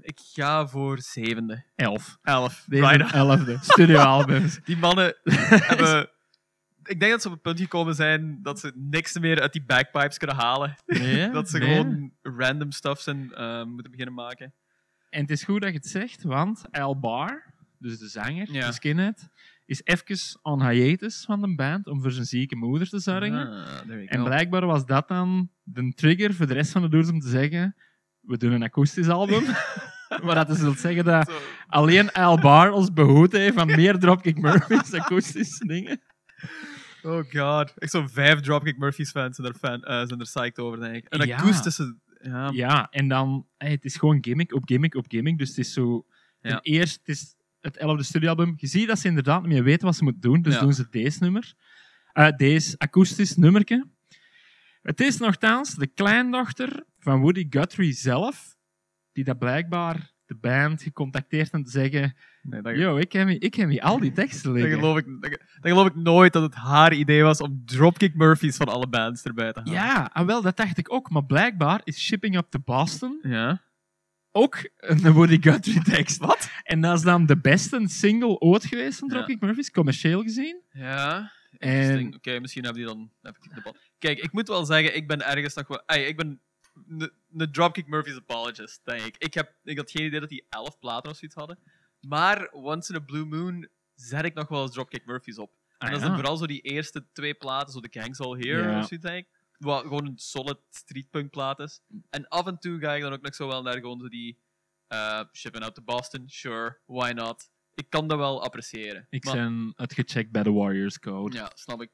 Ik 0.00 0.18
ga 0.34 0.66
voor 0.66 1.00
zevende. 1.00 1.64
Elf. 1.74 2.18
Elf. 2.22 2.64
Deze 2.66 3.04
elfde. 3.12 3.58
Studioalbums. 3.60 4.60
Die 4.64 4.76
mannen 4.76 5.14
hebben... 5.70 6.10
Ik 6.82 7.00
denk 7.00 7.12
dat 7.12 7.20
ze 7.22 7.26
op 7.28 7.32
het 7.32 7.42
punt 7.42 7.60
gekomen 7.60 7.94
zijn 7.94 8.38
dat 8.42 8.60
ze 8.60 8.72
niks 8.74 9.18
meer 9.18 9.40
uit 9.40 9.52
die 9.52 9.64
bagpipes 9.64 10.18
kunnen 10.18 10.36
halen. 10.36 10.76
Nee, 10.86 11.30
dat 11.38 11.48
ze 11.48 11.58
nee. 11.58 11.68
gewoon 11.68 12.12
random 12.22 12.70
stuff 12.70 13.00
zijn, 13.00 13.34
eh, 13.34 13.64
moeten 13.64 13.90
beginnen 13.90 14.14
maken. 14.14 14.54
En 15.10 15.20
het 15.20 15.30
is 15.30 15.42
goed 15.44 15.60
dat 15.60 15.70
je 15.70 15.76
het 15.76 15.86
zegt, 15.86 16.22
want 16.22 16.64
Al 16.70 16.98
Bar, 16.98 17.54
dus 17.78 17.98
de 17.98 18.08
zanger, 18.08 18.52
Ja. 18.52 18.66
de 18.66 18.72
skinhead, 18.72 19.28
is 19.64 19.80
even 19.84 20.40
on 20.42 20.68
hiatus 20.68 21.24
van 21.24 21.40
de 21.40 21.54
band 21.54 21.86
om 21.86 22.02
voor 22.02 22.10
zijn 22.10 22.26
zieke 22.26 22.56
moeder 22.56 22.88
te 22.88 22.98
zorgen. 22.98 23.48
Ah, 23.48 23.90
En 24.06 24.24
blijkbaar 24.24 24.66
was 24.66 24.86
dat 24.86 25.08
dan 25.08 25.50
de 25.62 25.92
trigger 25.94 26.34
voor 26.34 26.46
de 26.46 26.54
rest 26.54 26.72
van 26.72 26.82
de 26.82 26.88
doers 26.88 27.08
om 27.08 27.20
te 27.20 27.28
zeggen: 27.28 27.76
we 28.28 28.36
doen 28.36 28.52
een 28.52 28.62
akoestisch 28.62 29.08
album. 29.08 29.44
maar 30.24 30.34
dat 30.34 30.46
dus 30.46 30.60
wil 30.60 30.74
zeggen 30.74 31.04
dat 31.04 31.32
alleen 31.66 32.12
Al 32.12 32.40
Bar 32.40 32.70
ons 32.70 32.92
behoed 32.92 33.32
heeft 33.32 33.54
van 33.54 33.66
meer 33.66 33.98
Dropkick 33.98 34.38
Murphys 34.38 34.92
akoestische 34.92 35.66
dingen. 35.66 36.00
Oh 37.02 37.24
god. 37.30 37.72
Ik 37.76 37.88
zo'n 37.90 38.08
vijf 38.08 38.40
Dropkick 38.40 38.78
Murphys 38.78 39.10
fans 39.10 39.36
zijn 39.36 39.48
er, 39.48 39.54
fan, 39.54 39.80
zijn 40.06 40.20
er 40.20 40.26
psyched 40.26 40.58
over, 40.58 40.80
denk 40.80 40.94
ik. 40.94 41.06
Een 41.08 41.26
Ja. 41.26 41.36
akoestische... 41.36 41.96
Ja. 42.22 42.50
Ja, 42.52 42.86
en 42.90 43.08
dan, 43.08 43.46
hey, 43.56 43.70
het 43.70 43.84
is 43.84 43.96
gewoon 43.96 44.18
gimmick 44.20 44.54
op 44.54 44.62
gimmick 44.64 44.94
op 44.94 45.04
gimmick. 45.08 45.38
Dus 45.38 45.48
het 45.48 45.58
is 45.58 45.72
zo. 45.72 46.06
Ja. 46.40 46.50
ten 46.50 46.60
Eerst, 46.62 46.98
het 46.98 47.08
is 47.08 47.34
het 47.60 47.76
elfde 47.76 48.02
studioalbum. 48.02 48.52
Je 48.56 48.66
ziet 48.66 48.88
dat 48.88 48.98
ze 48.98 49.08
inderdaad 49.08 49.40
niet 49.42 49.50
meer 49.52 49.62
weten 49.62 49.86
wat 49.86 49.96
ze 49.96 50.04
moeten 50.04 50.20
doen. 50.20 50.42
Dus 50.42 50.54
Ja. 50.54 50.60
doen 50.60 50.72
ze 50.72 50.86
deze 50.90 51.18
nummer. 51.22 51.54
Eh, 52.12 52.28
deze 52.36 52.78
akoestisch 52.78 53.36
nummerke. 53.36 53.86
Het 54.88 55.00
is 55.00 55.18
nogthans 55.18 55.74
de 55.74 55.86
kleindochter 55.86 56.84
van 56.98 57.20
Woody 57.20 57.46
Guthrie 57.50 57.92
zelf, 57.92 58.56
die 59.12 59.24
dat 59.24 59.38
blijkbaar 59.38 60.12
de 60.26 60.34
band 60.34 60.82
gecontacteerd 60.82 61.50
en 61.50 61.64
te 61.64 61.70
zeggen: 61.70 62.16
Nee, 62.42 62.62
dat, 62.62 62.76
Yo, 62.76 62.96
ik 62.96 63.12
heb, 63.12 63.28
ik 63.28 63.78
al 63.80 63.98
die 63.98 64.12
teksten 64.12 64.52
dat, 64.52 64.60
liggen. 64.60 64.78
geloof 64.78 64.98
ik, 64.98 65.06
dat, 65.06 65.30
dat 65.30 65.70
geloof 65.70 65.86
ik 65.86 65.94
nooit 65.94 66.32
dat 66.32 66.42
het 66.42 66.54
haar 66.54 66.92
idee 66.94 67.22
was 67.22 67.40
om 67.40 67.62
Dropkick 67.64 68.14
Murphys 68.14 68.56
van 68.56 68.68
alle 68.68 68.88
bands 68.88 69.22
erbij 69.22 69.52
te 69.52 69.58
halen. 69.58 69.74
Ja, 69.74 70.10
ah, 70.12 70.26
wel, 70.26 70.42
dat 70.42 70.56
dacht 70.56 70.78
ik 70.78 70.92
ook. 70.92 71.10
Maar 71.10 71.24
blijkbaar 71.24 71.80
is 71.84 72.00
Shipping 72.00 72.36
Up 72.36 72.46
to 72.50 72.58
Boston 72.64 73.18
Ja? 73.22 73.62
ook 74.32 74.70
een 74.76 75.12
Woody 75.12 75.42
Guthrie 75.42 75.82
tekst. 75.82 76.18
Wat? 76.18 76.50
En 76.62 76.80
dat 76.80 76.96
is 76.96 77.02
dan 77.02 77.26
de 77.26 77.38
beste 77.38 77.82
single 77.86 78.38
ooit 78.38 78.64
geweest 78.64 78.98
van 78.98 79.08
Ja. 79.08 79.14
Dropkick 79.14 79.40
Murphys, 79.40 79.70
commercieel 79.70 80.22
gezien. 80.22 80.62
Ja. 80.70 81.36
En. 81.58 82.14
Oké, 82.14 82.40
misschien 82.40 82.64
hebben 82.64 82.82
die 82.82 82.92
dan 82.94 83.10
even 83.22 83.54
de 83.54 83.60
bal. 83.62 83.76
Kijk, 83.98 84.18
ik 84.18 84.32
moet 84.32 84.48
wel 84.48 84.64
zeggen, 84.64 84.96
ik 84.96 85.06
ben 85.08 85.26
ergens 85.26 85.54
nog 85.54 85.66
wel... 85.68 85.82
Ik 85.98 86.16
ben 86.16 86.40
een- 86.88 87.12
Dropkick 87.52 87.86
Murphys 87.86 88.16
apologist, 88.16 88.80
denk 88.84 89.02
ik. 89.02 89.16
Ik, 89.18 89.34
heb, 89.34 89.54
ik 89.64 89.76
had 89.76 89.90
geen 89.90 90.04
idee 90.06 90.20
dat 90.20 90.28
die 90.28 90.46
elf 90.48 90.78
platen 90.78 91.10
of 91.10 91.16
zoiets 91.16 91.36
hadden. 91.36 91.58
Maar 92.00 92.50
Once 92.52 92.92
in 92.94 93.00
a 93.00 93.04
Blue 93.04 93.24
Moon 93.24 93.68
zet 93.94 94.24
ik 94.24 94.34
nog 94.34 94.48
wel 94.48 94.62
eens 94.62 94.72
Dropkick 94.72 95.06
Murphys 95.06 95.38
op. 95.38 95.52
En 95.52 95.86
Ah, 95.86 95.92
dat 95.92 96.00
ja. 96.00 96.06
zijn 96.06 96.18
vooral 96.18 96.36
zo 96.36 96.46
die 96.46 96.60
eerste 96.60 97.06
twee 97.12 97.34
platen, 97.34 97.72
zo 97.72 97.80
The 97.80 98.00
Gang's 98.00 98.20
All 98.20 98.38
Here 98.38 98.78
of 98.78 98.86
zoiets, 98.86 99.06
denk 99.06 99.26
ik. 99.26 99.32
Wat 99.58 99.82
gewoon 99.82 100.06
een 100.06 100.18
solid 100.18 100.58
streetpunk 100.70 101.30
plaat 101.30 101.58
is. 101.60 101.80
En 102.10 102.28
af 102.28 102.46
en 102.46 102.58
toe 102.58 102.78
ga 102.78 102.94
ik 102.94 103.02
dan 103.02 103.12
ook 103.12 103.22
nog 103.22 103.34
zo 103.34 103.46
wel 103.46 103.62
naar 103.62 103.74
gewoon 103.74 104.00
zo 104.00 104.08
die... 104.08 104.38
eh 104.86 105.22
Shipping 105.32 105.64
Out 105.64 105.74
to 105.74 105.82
Boston, 105.82 106.28
sure, 106.28 106.78
why 106.86 107.10
not? 107.14 107.50
Ik 107.78 107.90
kan 107.90 108.08
dat 108.08 108.18
wel 108.18 108.42
appreciëren. 108.42 109.06
ik 109.10 109.24
Maar- 109.24 109.34
ben 109.34 109.72
het 109.76 109.92
gecheckt 109.92 110.30
bij 110.30 110.42
de 110.42 110.50
Warriors 110.52 110.98
Code. 110.98 111.36
ja, 111.36 111.50
snap 111.54 111.82
ik. 111.82 111.90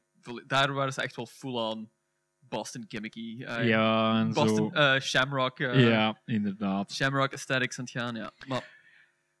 Daar 0.47 0.73
waren 0.73 0.93
ze 0.93 1.01
echt 1.01 1.15
wel 1.15 1.25
full-on 1.25 1.91
Boston 2.39 2.85
gimmicky. 2.87 3.43
eh, 3.43 3.67
Ja, 3.67 4.19
en 4.19 4.33
Boston, 4.33 4.71
zo. 4.73 4.79
eh, 4.93 4.99
Shamrock, 5.01 5.59
eh, 5.59 5.89
ja, 5.89 6.21
inderdaad. 6.25 6.91
Shamrock 6.93 7.31
aesthetics 7.31 7.77
aan 7.79 7.83
het 7.85 7.93
gaan, 7.93 8.15
ja. 8.15 8.31
Maar, 8.47 8.69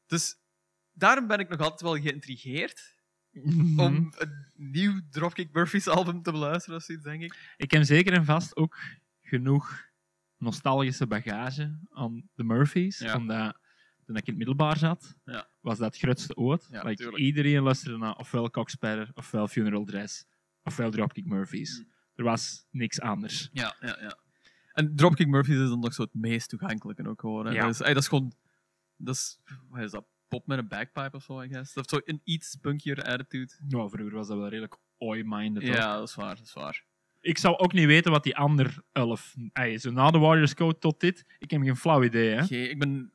dus 0.05 0.35
daarom 0.93 1.27
ben 1.27 1.39
ik 1.39 1.49
nog 1.49 1.59
altijd 1.59 1.81
wel 1.81 1.95
geïntrigeerd 2.01 2.95
Mhm. 3.31 3.79
om 3.79 4.13
een 4.17 4.47
nieuw 4.53 4.99
Dropkick 5.09 5.53
Murphys 5.53 5.87
album 5.87 6.21
te 6.21 6.31
beluisteren 6.31 6.77
of 6.77 6.83
zoiets, 6.83 7.03
denk 7.03 7.21
ik. 7.21 7.53
Ik 7.57 7.71
heb 7.71 7.83
zeker 7.83 8.13
en 8.13 8.25
vast 8.25 8.55
ook 8.55 8.77
genoeg 9.21 9.83
nostalgische 10.37 11.07
bagage 11.07 11.79
aan 11.89 12.29
de 12.35 12.43
Murphys. 12.43 12.97
Ja. 12.99 13.15
Omdat 13.15 13.57
toen 14.05 14.15
ik 14.15 14.27
in 14.27 14.27
het 14.27 14.37
middelbaar 14.37 14.77
zat, 14.77 15.15
Ja. 15.25 15.47
was 15.59 15.77
dat 15.77 15.93
het 15.93 16.03
grootste 16.03 16.35
ooit. 16.35 16.67
Ja, 16.71 16.83
like, 16.83 17.17
iedereen 17.17 17.61
luisterde 17.61 17.97
naar 17.97 18.15
ofwel 18.15 18.49
Coxsparrer, 18.49 19.11
ofwel 19.13 19.47
Funeral 19.47 19.85
Dress, 19.85 20.25
ofwel 20.63 20.91
Dropkick 20.91 21.25
Murphys. 21.25 21.79
Mm. 21.79 21.93
Er 22.15 22.23
was 22.23 22.65
niks 22.71 23.01
anders. 23.01 23.49
Ja, 23.51 23.75
ja, 23.79 23.97
ja. 24.01 24.17
En 24.73 24.95
Dropkick 24.95 25.27
Murphys 25.27 25.55
is 25.55 25.69
dan 25.69 25.79
nog 25.79 25.93
zo 25.93 26.01
het 26.01 26.13
meest 26.13 26.49
toegankelijke 26.49 27.07
ook 27.09 27.21
hè. 27.21 27.51
Ja. 27.51 27.61
Dat, 27.65 27.73
is, 27.73 27.81
ey, 27.81 27.93
dat 27.93 28.01
is 28.01 28.07
gewoon... 28.07 28.33
Dat 28.97 29.15
is... 29.15 29.39
Wat 29.69 29.81
is 29.81 29.91
dat? 29.91 30.05
Pop 30.27 30.47
met 30.47 30.57
een 30.57 30.67
bagpipe 30.67 31.15
of 31.15 31.23
zo, 31.23 31.41
I 31.41 31.47
guess. 31.47 31.73
Dat 31.73 31.91
heeft 31.91 32.05
zo 32.05 32.11
een 32.13 32.21
iets 32.23 32.55
punkier 32.55 33.03
attitude. 33.03 33.53
Nou, 33.67 33.89
vroeger 33.89 34.15
was 34.15 34.27
dat 34.27 34.37
wel 34.37 34.47
redelijk 34.47 34.77
oi-minded. 34.97 35.63
hoor. 35.63 35.75
Ja, 35.75 35.97
dat 35.97 36.07
is 36.07 36.15
waar, 36.15 36.35
dat 36.35 36.45
is 36.45 36.53
waar. 36.53 36.85
Ik 37.21 37.37
zou 37.37 37.57
ook 37.57 37.73
niet 37.73 37.85
weten 37.85 38.11
wat 38.11 38.23
die 38.23 38.37
ander 38.37 38.81
elf... 38.91 39.35
Zo 39.75 39.91
na 39.91 40.11
de 40.11 40.17
Warriors 40.17 40.53
Code 40.53 40.77
tot 40.77 40.99
dit, 40.99 41.25
ik 41.39 41.51
heb 41.51 41.61
geen 41.61 41.75
flauw 41.75 42.03
idee. 42.03 42.29
Hè. 42.29 42.45
Geen, 42.45 42.69
ik 42.69 42.79
ben... 42.79 43.11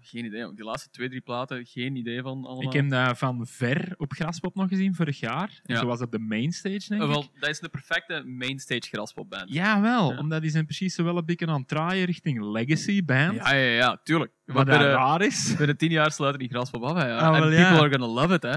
Geen 0.00 0.24
idee, 0.24 0.54
die 0.54 0.64
laatste 0.64 0.90
twee, 0.90 1.08
drie 1.08 1.20
platen, 1.20 1.66
geen 1.66 1.96
idee 1.96 2.22
van 2.22 2.44
allemaal. 2.44 2.62
Ik 2.62 2.72
heb 2.72 2.88
dat 2.90 3.18
van 3.18 3.46
ver 3.46 3.94
op 3.96 4.12
Graspop 4.12 4.54
nog 4.54 4.68
gezien 4.68 4.94
vorig 4.94 5.20
jaar. 5.20 5.60
En 5.64 5.74
Ja. 5.74 5.80
Zo 5.80 5.86
was 5.86 6.00
op 6.00 6.10
de 6.12 6.18
mainstage, 6.18 6.88
denk 6.88 7.02
ik. 7.02 7.08
wel, 7.08 7.26
dat 7.40 7.48
is 7.48 7.58
de 7.60 7.68
perfecte 7.68 8.22
mainstage 8.26 8.88
graspopband. 8.88 9.52
Ja, 9.52 9.80
wel. 9.80 10.12
Ja. 10.12 10.18
Omdat 10.18 10.42
die 10.42 10.50
zijn 10.50 10.64
precies 10.64 10.94
zo 10.94 11.04
wel 11.04 11.16
een 11.16 11.24
beetje 11.24 11.46
aan 11.46 11.58
het 11.58 11.68
draaien 11.68 12.04
richting 12.04 12.40
Legacy 12.52 13.04
Band. 13.04 13.34
ja, 13.34 13.52
ja, 13.54 13.70
ja, 13.70 14.00
tuurlijk. 14.02 14.32
wat 14.44 14.56
dat 14.66 14.78
binnen, 14.78 14.94
raar 14.94 15.22
is. 15.22 15.54
binnen 15.56 15.76
tien 15.76 15.90
jaar 15.90 16.12
sluiten 16.12 16.40
die 16.40 16.48
graspop 16.48 16.82
af, 16.82 16.96
hè, 16.96 17.06
ja. 17.06 17.16
Ah, 17.18 17.24
En 17.36 17.40
wel, 17.40 17.50
people 17.50 17.62
ja. 17.76 17.78
are 17.78 17.90
gonna 17.90 18.06
love 18.22 18.34
it, 18.34 18.42
hè. 18.42 18.56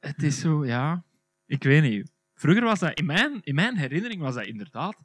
Het 0.00 0.22
is 0.22 0.40
zo, 0.40 0.66
ja... 0.66 1.04
Ik 1.46 1.62
weet 1.62 1.82
niet. 1.82 2.12
Vroeger 2.34 2.64
was 2.64 2.78
dat... 2.78 2.98
In 2.98 3.06
mijn, 3.06 3.40
in 3.42 3.54
mijn 3.54 3.76
herinnering 3.76 4.20
was 4.20 4.34
dat 4.34 4.46
inderdaad 4.46 4.96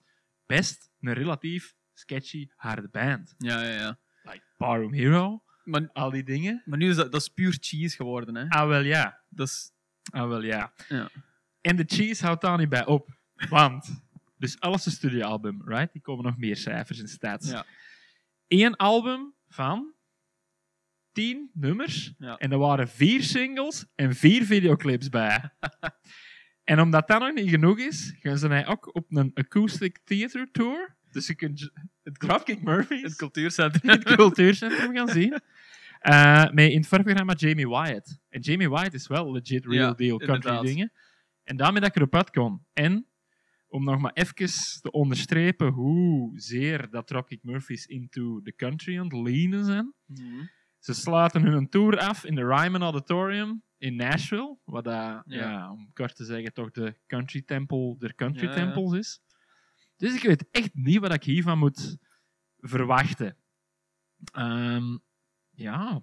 best 0.45 0.89
een 0.99 1.13
relatief 1.13 1.75
sketchy, 1.93 2.47
harde 2.55 2.87
band. 2.91 3.35
Ja, 3.37 3.61
ja, 3.61 3.73
ja. 3.73 3.97
Like 4.31 4.43
Barroom 4.57 4.93
Hero, 4.93 5.43
Maar, 5.63 5.89
al 5.93 6.09
die 6.09 6.23
dingen. 6.23 6.61
maar 6.65 6.77
nu 6.77 6.89
is 6.89 6.95
dat, 6.95 7.11
dat 7.11 7.21
is 7.21 7.29
puur 7.29 7.57
cheese 7.59 7.95
geworden, 7.95 8.35
hè. 8.35 8.49
Ah, 8.49 8.67
wel 8.67 8.81
ja. 8.81 9.21
Dat 9.29 9.47
is... 9.47 9.71
Ah, 10.11 10.27
wel 10.27 10.43
ja. 10.43 10.73
Ja. 10.87 11.09
En 11.61 11.75
de 11.75 11.83
cheese 11.87 12.25
houdt 12.25 12.41
daar 12.41 12.57
niet 12.57 12.69
bij 12.69 12.85
op. 12.85 13.09
Want... 13.49 14.07
Dus 14.37 14.59
alles 14.59 14.85
een 14.85 14.91
studioalbum, 14.91 15.61
right? 15.65 15.93
Die 15.93 16.01
komen 16.01 16.25
nog 16.25 16.37
meer 16.37 16.55
cijfers 16.55 16.99
in 16.99 17.07
stats. 17.07 17.49
Ja. 17.49 17.65
Eén 18.47 18.75
album 18.75 19.33
van 19.47 19.93
tien 21.11 21.49
nummers. 21.53 22.13
Ja. 22.17 22.37
En 22.37 22.51
er 22.51 22.57
waren 22.57 22.89
vier 22.89 23.23
singles 23.23 23.85
en 23.95 24.15
vier 24.15 24.43
videoclips 24.43 25.09
bij. 25.09 25.51
en 26.71 26.79
omdat 26.79 27.07
dat 27.07 27.19
nog 27.19 27.33
niet 27.33 27.49
genoeg 27.49 27.79
is, 27.79 28.15
gaan 28.19 28.37
ze 28.37 28.47
mij 28.47 28.67
ook 28.67 28.95
op 28.95 29.05
een 29.15 29.31
acoustic 29.33 29.99
theater 30.03 30.51
tour. 30.51 30.97
Dus 31.19 31.27
je 31.27 31.35
kunt 31.35 31.71
het 32.03 32.19
Dropkick 32.19 32.61
Murphys 32.61 33.01
Het 33.01 33.15
cultuurcentrum. 33.15 33.91
het 33.91 34.03
cultuurcentrum 34.03 34.95
gaan 34.95 35.07
zien. 35.07 35.39
Eh, 35.99 36.49
met 36.51 36.71
in 36.71 36.77
het 36.77 36.87
voorprogramma 36.87 37.33
Jamie 37.33 37.67
Wyatt. 37.67 38.19
En 38.29 38.41
Jamie 38.41 38.69
Wyatt 38.69 38.93
is 38.93 39.07
wel 39.07 39.31
legit 39.31 39.65
real 39.65 39.87
Ja, 39.87 39.93
deal 39.93 40.17
country 40.17 40.35
inderdaad. 40.35 40.65
dingen. 40.65 40.91
En 41.43 41.57
daarmee 41.57 41.81
dat 41.81 41.89
ik 41.89 41.95
erop 41.95 42.15
uit 42.15 42.29
kon. 42.29 42.65
En 42.73 43.07
om 43.67 43.83
nog 43.83 43.99
maar 43.99 44.11
even 44.13 44.81
te 44.81 44.91
onderstrepen 44.91 45.67
hoe 45.67 46.39
zeer 46.39 46.89
dat 46.89 47.07
Dropkick 47.07 47.43
Murphys 47.43 47.85
into 47.85 48.41
the 48.41 48.55
country 48.55 48.99
aan 48.99 49.25
het 49.25 49.65
zijn. 49.65 49.93
Mhm. 50.05 50.43
Ze 50.79 50.93
sluiten 50.93 51.41
hun 51.41 51.69
tour 51.69 51.97
af 51.97 52.25
in 52.25 52.35
de 52.35 52.45
Ryman 52.45 52.81
Auditorium 52.81 53.63
in 53.77 53.95
Nashville. 53.95 54.57
Wat 54.63 54.83
dat, 54.83 55.23
ja. 55.25 55.71
om 55.71 55.93
kort 55.93 56.15
te 56.15 56.25
zeggen, 56.25 56.53
toch 56.53 56.71
de 56.71 56.95
country 57.07 57.41
temple 57.41 57.95
der 57.97 58.15
country 58.15 58.47
ja. 58.47 58.53
temples 58.53 58.99
is. 58.99 59.21
Dus 59.99 60.15
ik 60.15 60.21
weet 60.23 60.45
echt 60.51 60.69
niet 60.73 60.99
wat 60.99 61.13
ik 61.13 61.23
hiervan 61.23 61.57
moet 61.57 61.97
verwachten. 62.57 63.37
Ehm, 64.33 64.97
ja, 65.49 66.01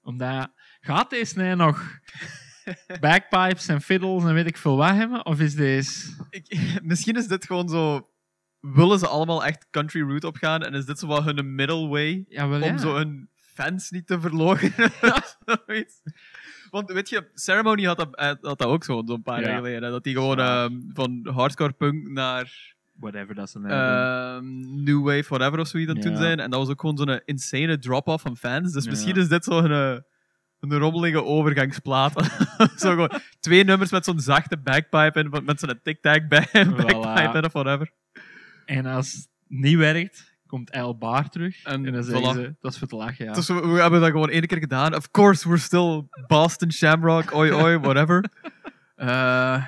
omdat 0.00 0.52
gaat 0.80 1.10
deze 1.10 1.38
nee 1.38 1.54
nog 1.54 1.98
bagpipes 3.00 3.66
en 3.68 3.80
fiddles 3.80 4.24
en 4.24 4.34
weet 4.34 4.46
ik 4.46 4.56
veel 4.56 4.76
wat 4.76 4.90
hebben? 4.94 5.26
Of 5.26 5.40
is 5.40 5.54
deze... 5.54 6.26
Ik, 6.30 6.60
misschien 6.82 7.16
is 7.16 7.26
dit 7.26 7.44
gewoon 7.46 7.68
zo... 7.68 8.08
Willen 8.60 8.98
ze 8.98 9.06
allemaal 9.06 9.44
echt 9.44 9.66
country 9.70 10.02
route 10.02 10.26
opgaan 10.26 10.62
en 10.62 10.74
is 10.74 10.84
dit 10.84 10.98
zo 10.98 11.06
wat 11.06 11.24
hun 11.24 11.54
middle 11.54 11.88
way 11.88 12.24
Ja, 12.28 12.48
wel 12.48 12.62
om 12.62 12.68
ja. 12.68 12.78
zo 12.78 12.94
hun 12.96 13.30
fans 13.36 13.90
niet 13.90 14.06
te 14.06 14.20
verlogen? 14.20 14.72
Want 16.70 16.92
weet 16.92 17.08
je, 17.08 17.30
Ceremony 17.34 17.84
had 17.84 17.96
dat, 17.96 18.16
eh, 18.16 18.26
had 18.26 18.40
dat 18.40 18.62
ook 18.64 18.84
zo, 18.84 19.02
zo'n 19.06 19.22
paar 19.22 19.40
Ja. 19.40 19.46
jaar 19.46 19.56
geleden. 19.56 19.90
Dat 19.90 20.04
die 20.04 20.14
gewoon 20.14 20.38
ehm, 20.38 20.80
van 20.92 21.28
hardcore 21.32 21.72
punk 21.72 22.08
naar 22.08 22.74
Whatever 23.00 23.34
dat 23.34 23.50
ze 23.50 23.58
nou 23.58 23.72
ehm, 23.72 24.82
new 24.84 25.04
wave, 25.04 25.24
whatever 25.28 25.58
of 25.60 25.68
zoiets 25.68 25.92
doen 25.94 26.12
Ja. 26.12 26.18
zijn. 26.18 26.40
En 26.40 26.50
dat 26.50 26.60
was 26.60 26.68
ook 26.68 26.80
gewoon 26.80 26.96
zo'n 26.96 27.20
insane 27.24 27.78
drop-off 27.78 28.22
van 28.22 28.36
fans. 28.36 28.72
Dus 28.72 28.86
misschien 28.86 29.16
is 29.16 29.28
dit 29.28 29.44
zo'n 29.44 29.70
een, 29.70 30.04
een 30.60 30.78
rommelige 30.78 31.24
overgangsplaat. 31.24 32.12
zo 32.76 32.90
gewoon 32.90 33.10
twee 33.40 33.64
nummers 33.64 33.90
met 33.90 34.04
zo'n 34.04 34.20
zachte 34.20 34.56
bagpipe 34.58 35.18
en 35.20 35.44
met 35.44 35.60
zo'n 35.60 35.80
tic-tac 35.82 36.28
bagpipe 36.28 37.38
en 37.38 37.44
of 37.44 37.52
whatever. 37.52 37.90
En 38.64 38.86
als 38.86 39.12
het 39.12 39.28
niet 39.46 39.76
werkt, 39.76 40.38
komt 40.46 40.70
El 40.70 40.98
Bar 40.98 41.28
terug. 41.28 41.64
En, 41.64 41.86
En 41.86 41.92
dan 41.92 42.04
zeggen 42.04 42.34
voilà. 42.34 42.36
ze, 42.40 42.54
dat 42.60 42.72
is 42.72 42.78
voor 42.78 42.88
te 42.88 42.96
lachen, 42.96 43.24
ja. 43.24 43.32
Dus 43.32 43.48
we, 43.48 43.54
we 43.68 43.80
hebben 43.80 44.00
dat 44.00 44.10
gewoon 44.10 44.30
één 44.30 44.46
keer 44.46 44.58
gedaan. 44.58 44.94
Of 44.94 45.10
course, 45.10 45.48
we're 45.48 45.60
still 45.60 46.02
Boston 46.26 46.72
Shamrock, 46.72 47.34
oi 47.34 47.52
oi, 47.52 47.78
whatever. 47.78 48.24
Eh, 48.94 49.64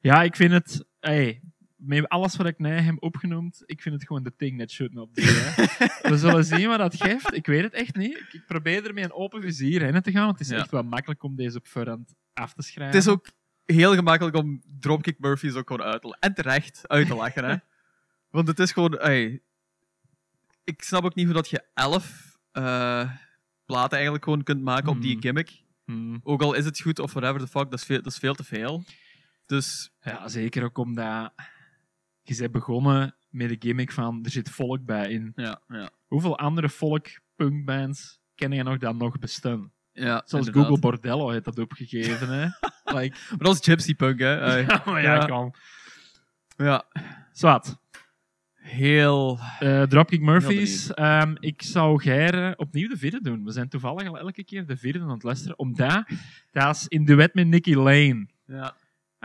Ja, 0.00 0.22
ik 0.22 0.36
vind 0.36 0.52
het... 0.52 0.84
Hey, 1.00 1.40
met 1.76 2.08
alles 2.08 2.36
wat 2.36 2.46
ik 2.46 2.58
net 2.58 2.84
heb 2.84 3.02
opgenoemd, 3.02 3.62
ik 3.66 3.82
vind 3.82 3.94
het 3.94 4.06
gewoon 4.06 4.22
de 4.22 4.36
thing 4.36 4.58
that 4.58 4.70
should 4.70 4.92
not 4.94 5.12
be. 5.12 5.22
Hè. 5.22 6.10
We 6.10 6.18
zullen 6.18 6.44
zien 6.44 6.68
wat 6.68 6.78
dat 6.78 6.96
geeft. 6.96 7.34
Ik 7.34 7.46
weet 7.46 7.62
het 7.62 7.72
echt 7.72 7.96
niet. 7.96 8.24
Ik, 8.32 8.42
probeer 8.46 8.86
er 8.86 8.94
met 8.94 9.04
een 9.04 9.12
open 9.12 9.42
vizier 9.42 9.82
in 9.82 10.02
te 10.02 10.10
gaan, 10.10 10.24
want 10.26 10.38
het 10.38 10.46
is 10.46 10.52
Ja. 10.52 10.58
echt 10.60 10.70
wel 10.70 10.82
makkelijk 10.82 11.22
om 11.22 11.36
deze 11.36 11.58
op 11.58 11.66
voorhand 11.66 12.14
af 12.34 12.52
te 12.54 12.62
schrijven. 12.62 12.94
het 12.96 13.06
is 13.06 13.12
ook 13.12 13.26
heel 13.64 13.94
gemakkelijk 13.94 14.36
om 14.36 14.62
Dropkick 14.80 15.18
Murphys 15.18 15.54
ook 15.54 15.66
gewoon 15.70 15.86
uit 15.86 16.00
te 16.00 16.06
lachen. 16.06 16.22
En 16.22 16.34
terecht 16.34 16.88
uit 16.88 17.06
te 17.06 17.14
lachen, 17.14 17.44
hè. 17.44 17.56
Want 18.30 18.48
het 18.48 18.58
is 18.58 18.72
gewoon... 18.72 18.98
ey, 18.98 19.40
ik 20.64 20.82
snap 20.82 21.04
ook 21.04 21.14
niet 21.14 21.24
hoe 21.24 21.34
dat 21.34 21.50
je 21.50 21.62
elf 21.74 22.36
eh, 22.52 23.10
platen 23.64 23.92
eigenlijk 23.92 24.24
gewoon 24.24 24.42
kunt 24.42 24.62
maken 24.62 24.88
op 24.88 25.00
die 25.02 25.12
Hmm. 25.12 25.20
gimmick. 25.20 25.62
Hmm. 25.84 26.20
Ook 26.22 26.42
al 26.42 26.54
is 26.54 26.64
het 26.64 26.80
goed 26.80 26.98
of 26.98 27.12
whatever 27.12 27.40
the 27.40 27.46
fuck, 27.46 27.70
dat 27.70 27.78
is 27.78 27.84
veel, 27.84 28.02
dat 28.02 28.12
is 28.12 28.18
veel 28.18 28.34
te 28.34 28.44
veel. 28.44 28.84
Dus 29.46 29.90
Ja, 30.00 30.28
zeker 30.28 30.64
ook 30.64 30.78
omdat 30.78 31.32
je 32.28 32.36
bent 32.36 32.52
begonnen 32.52 33.14
met 33.30 33.48
de 33.48 33.56
gimmick 33.58 33.92
van 33.92 34.20
er 34.24 34.30
zit 34.30 34.50
volk 34.50 34.84
bij 34.84 35.10
in. 35.10 35.32
ja, 35.34 35.60
ja. 35.68 35.90
Hoeveel 36.06 36.38
andere 36.38 36.68
folk 36.68 37.20
punkbands 37.36 38.20
ken 38.34 38.52
je 38.52 38.62
nog 38.62 38.78
dat 38.78 38.96
nog 38.96 39.18
bestaan? 39.18 39.72
ja 39.92 40.24
inderdaad. 40.30 40.54
Google 40.54 40.78
Bordello 40.78 41.30
heeft 41.30 41.44
dat 41.44 41.58
opgegeven. 41.58 42.28
Hè? 42.28 42.44
like, 42.98 43.16
Maar 43.28 43.38
dat 43.38 43.54
is 43.54 43.60
gypsy 43.64 43.94
punk, 43.94 44.18
hè. 44.18 44.56
Ja, 44.66 44.82
maar 44.84 45.02
ja, 45.02 45.14
Ja. 45.14 45.24
kan. 45.24 45.54
ja. 46.56 46.84
Zwat. 47.32 47.78
Heel... 48.54 49.38
Eh 49.58 49.82
Dropkick 49.82 50.20
Murphys. 50.20 50.94
Ehm, 50.94 51.34
ik 51.40 51.62
zou 51.62 52.02
Geir 52.02 52.56
opnieuw 52.56 52.88
de 52.88 52.96
vierde 52.96 53.20
doen. 53.22 53.44
We 53.44 53.50
zijn 53.52 53.68
toevallig 53.68 54.08
al 54.08 54.18
elke 54.18 54.44
keer 54.44 54.66
de 54.66 54.76
vierde 54.76 55.00
aan 55.00 55.08
het 55.10 55.22
luisteren. 55.22 55.58
Omdat 55.58 56.04
dat 56.50 56.76
is 56.76 56.86
in 56.88 57.04
duet 57.04 57.34
met 57.34 57.46
Nicky 57.46 57.74
Lane. 57.74 58.26
Ja. 58.46 58.74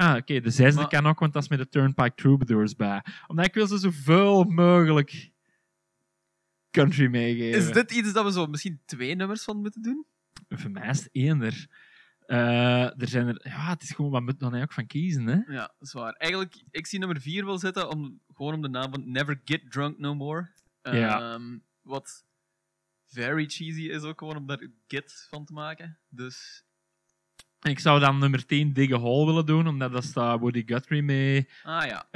Ah, 0.01 0.15
oké. 0.15 0.39
de 0.39 0.49
zesde 0.49 0.79
Maar- 0.79 0.89
kan 0.89 1.05
ook, 1.07 1.19
want 1.19 1.33
dat 1.33 1.43
is 1.43 1.49
met 1.49 1.59
de 1.59 1.67
Turnpike 1.69 2.15
Troubadours 2.15 2.75
bij. 2.75 3.03
Omdat 3.27 3.45
ik 3.45 3.53
wil 3.53 3.67
ze 3.67 3.77
zoveel 3.77 4.43
mogelijk 4.43 5.29
country 6.71 7.07
meegeven. 7.07 7.59
Is 7.59 7.71
dit 7.71 7.91
iets 7.91 8.13
dat 8.13 8.25
we 8.25 8.31
zo 8.31 8.45
misschien 8.47 8.81
twee 8.85 9.15
nummers 9.15 9.43
van 9.43 9.57
moeten 9.61 9.81
doen? 9.81 10.05
Voor 10.49 10.71
mij 10.71 10.89
is 10.89 10.99
het 10.99 11.09
eender. 11.11 11.67
Eh, 12.25 13.01
er 13.01 13.07
zijn 13.07 13.27
er... 13.27 13.41
Ja, 13.43 13.69
het 13.69 13.81
is 13.81 13.91
gewoon... 13.91 14.11
Wat 14.11 14.21
moet 14.21 14.39
dan 14.39 14.61
ook 14.61 14.73
van 14.73 14.87
kiezen, 14.87 15.27
hè? 15.27 15.35
Ja, 15.53 15.61
dat 15.77 15.87
is 15.87 15.93
waar. 15.93 16.13
Eigenlijk, 16.13 16.63
ik 16.71 16.87
zie 16.87 16.99
nummer 16.99 17.21
4 17.21 17.45
wel 17.45 17.57
zitten, 17.57 17.89
om, 17.89 18.19
gewoon 18.33 18.53
om 18.53 18.61
de 18.61 18.69
naam 18.69 18.91
van 18.91 19.11
Never 19.11 19.41
Get 19.45 19.71
Drunk 19.71 19.97
No 19.97 20.15
More. 20.15 20.51
Ja. 20.81 21.33
Ehm, 21.33 21.57
Wat 21.81 22.25
very 23.07 23.45
cheesy 23.45 23.81
is 23.81 24.01
ook 24.01 24.19
gewoon 24.19 24.35
om 24.35 24.47
daar 24.47 24.67
get 24.87 25.27
van 25.29 25.45
te 25.45 25.53
maken. 25.53 25.99
Dus, 26.09 26.63
Ik 27.62 27.80
zou 27.80 27.99
dan 27.99 28.20
nummer 28.20 28.45
10 28.45 28.74
Dig 28.74 28.91
a 28.91 28.97
Hole 28.97 29.26
willen 29.26 29.45
doen, 29.45 29.68
omdat 29.68 29.91
dat 29.91 30.03
staat 30.03 30.39
Woody 30.39 30.64
Guthrie 30.66 31.03
mee 31.03 31.47
ah 31.64 31.86
ja. 31.86 32.07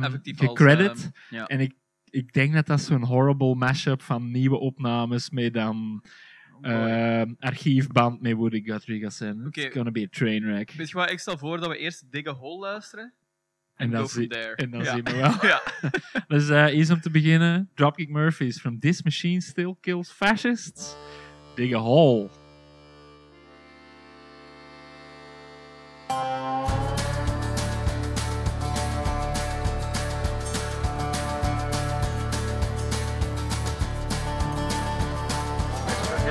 Effectief 0.00 0.40
als, 0.40 0.48
gecredit. 0.48 1.02
ehm, 1.02 1.34
ja. 1.36 1.46
En 1.46 1.60
ik, 1.60 1.74
ik 2.10 2.32
denk 2.32 2.54
dat 2.54 2.66
dat 2.66 2.80
zo'n 2.80 3.04
horrible 3.04 3.54
mashup 3.54 4.02
van 4.02 4.30
nieuwe 4.30 4.58
opnames 4.58 5.30
met 5.30 5.54
dan 5.54 6.02
Oh 6.62 6.70
ehm, 6.70 7.32
archiefband 7.38 8.20
met 8.20 8.32
Woody 8.32 8.62
Guthrie 8.64 9.00
gaat 9.00 9.14
zijn. 9.14 9.46
Oké. 9.46 9.60
It's 9.60 9.74
gonna 9.74 9.90
be 9.90 10.02
a 10.02 10.08
train 10.10 10.44
wreck. 10.44 10.70
Weet 10.70 10.88
je 10.88 10.94
wat, 10.94 11.10
ik 11.10 11.18
stel 11.18 11.38
voor 11.38 11.60
dat 11.60 11.68
we 11.68 11.76
eerst 11.76 12.12
Dig 12.12 12.26
a 12.26 12.32
Hole 12.32 12.58
luisteren. 12.58 13.14
En, 13.74 13.90
dan 13.90 14.08
zie-. 14.08 14.28
En 14.28 14.70
dan 14.70 14.82
ja. 14.82 14.94
zien 14.94 15.04
we 15.04 15.16
wel. 15.16 15.34
ja. 15.50 15.62
Dus 16.28 16.48
eh 16.48 16.64
eens 16.64 16.90
om 16.90 17.00
te 17.00 17.10
beginnen. 17.10 17.70
Dropkick 17.74 18.08
Murphys. 18.08 18.60
From 18.60 18.78
this 18.78 19.02
machine 19.02 19.40
still 19.40 19.74
kills 19.80 20.10
fascists. 20.10 20.96
Dig 21.54 21.74
a 21.74 21.78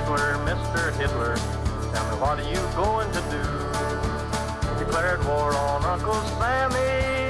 Hitler, 0.10 0.38
Mr. 0.46 0.92
Hitler, 0.98 1.36
tell 1.94 2.06
me 2.10 2.16
what 2.20 2.40
are 2.40 2.50
you 2.50 2.62
going 2.76 3.12
to 3.12 3.22
do? 3.30 3.44
Declared 4.84 5.24
war 5.26 5.54
on 5.56 5.84
Uncle 5.86 6.22
Sammy. 6.40 7.30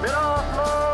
Bit 0.00 0.14
off 0.14 0.46
more 0.56 0.87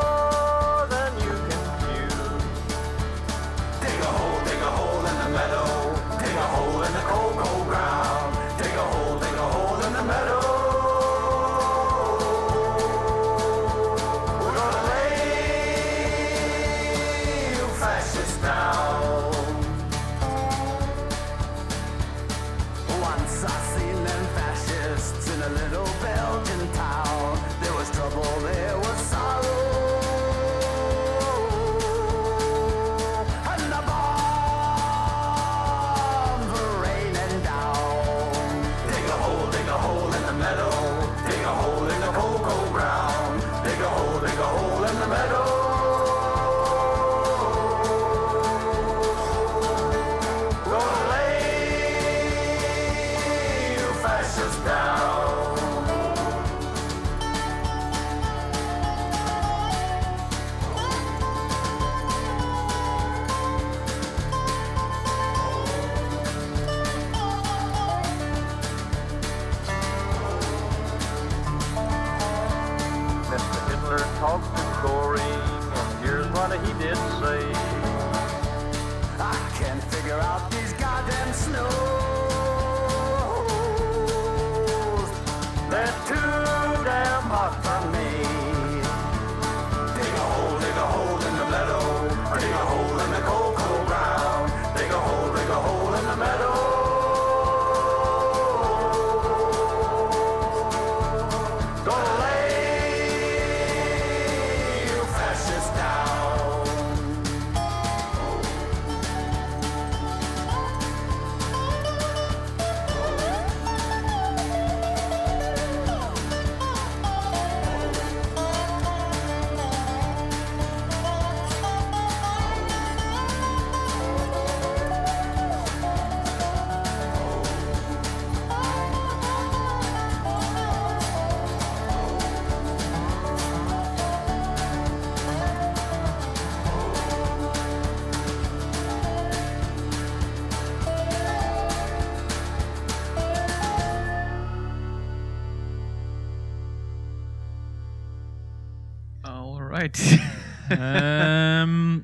Ehm, 150.92 151.98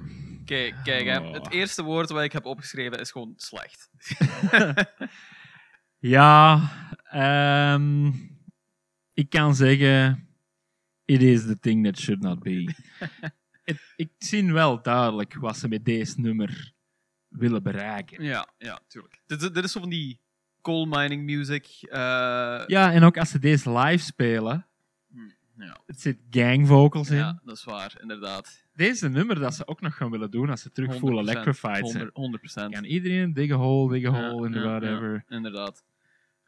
Kijk, 0.44 0.74
kijk 0.84 1.06
hè. 1.06 1.18
Oh. 1.18 1.32
het 1.32 1.50
eerste 1.50 1.82
woord 1.82 2.10
wat 2.10 2.22
ik 2.22 2.32
heb 2.32 2.44
opgeschreven 2.44 3.00
is 3.00 3.10
gewoon 3.10 3.32
slecht. 3.36 3.90
ja, 5.98 6.60
ehm, 7.04 8.06
ik 9.12 9.30
kan 9.30 9.54
zeggen... 9.54 10.24
It 11.04 11.22
is 11.22 11.42
the 11.46 11.58
thing 11.58 11.84
that 11.84 11.98
should 11.98 12.22
not 12.22 12.38
be. 12.42 12.74
Het- 13.64 13.92
ik 13.96 14.10
zie 14.18 14.52
wel 14.52 14.82
duidelijk 14.82 15.34
wat 15.34 15.56
ze 15.56 15.68
met 15.68 15.84
deze 15.84 16.20
nummer 16.20 16.72
willen 17.28 17.62
bereiken. 17.62 18.24
Ja, 18.24 18.48
ja, 18.58 18.80
tuurlijk. 18.88 19.22
Dit, 19.26 19.40
dit 19.54 19.64
is 19.64 19.72
zo 19.72 19.80
van 19.80 19.88
die 19.90 20.20
coal 20.60 20.86
mining 20.86 21.24
music. 21.24 21.66
eh, 21.80 21.98
Ja, 22.66 22.92
en 22.92 23.02
ook 23.02 23.18
als 23.18 23.30
ze 23.30 23.38
deze 23.38 23.78
live 23.78 24.04
spelen, 24.04 24.66
ja. 25.66 25.80
het 25.86 26.00
zit 26.00 26.18
gang 26.30 26.66
vocals 26.66 27.10
in. 27.10 27.16
ja, 27.16 27.40
dat 27.44 27.56
is 27.56 27.64
waar, 27.64 27.96
inderdaad. 28.00 28.64
Deze 28.72 29.08
nummer 29.08 29.38
dat 29.38 29.54
ze 29.54 29.66
ook 29.66 29.80
nog 29.80 29.96
gaan 29.96 30.10
willen 30.10 30.30
doen 30.30 30.50
als 30.50 30.62
ze 30.62 30.70
terug 30.70 30.96
full 30.96 31.10
100%, 31.10 31.18
electrified 31.18 31.88
zijn. 31.88 32.10
100 32.12 32.42
100%. 32.50 32.68
Kan 32.70 32.84
iedereen 32.84 33.32
dig 33.32 33.50
a 33.50 33.54
hole, 33.54 33.92
dig 34.00 34.12
a 34.12 34.30
hole 34.30 34.46
in 34.46 34.62
whatever. 34.62 35.24
inderdaad. 35.28 35.84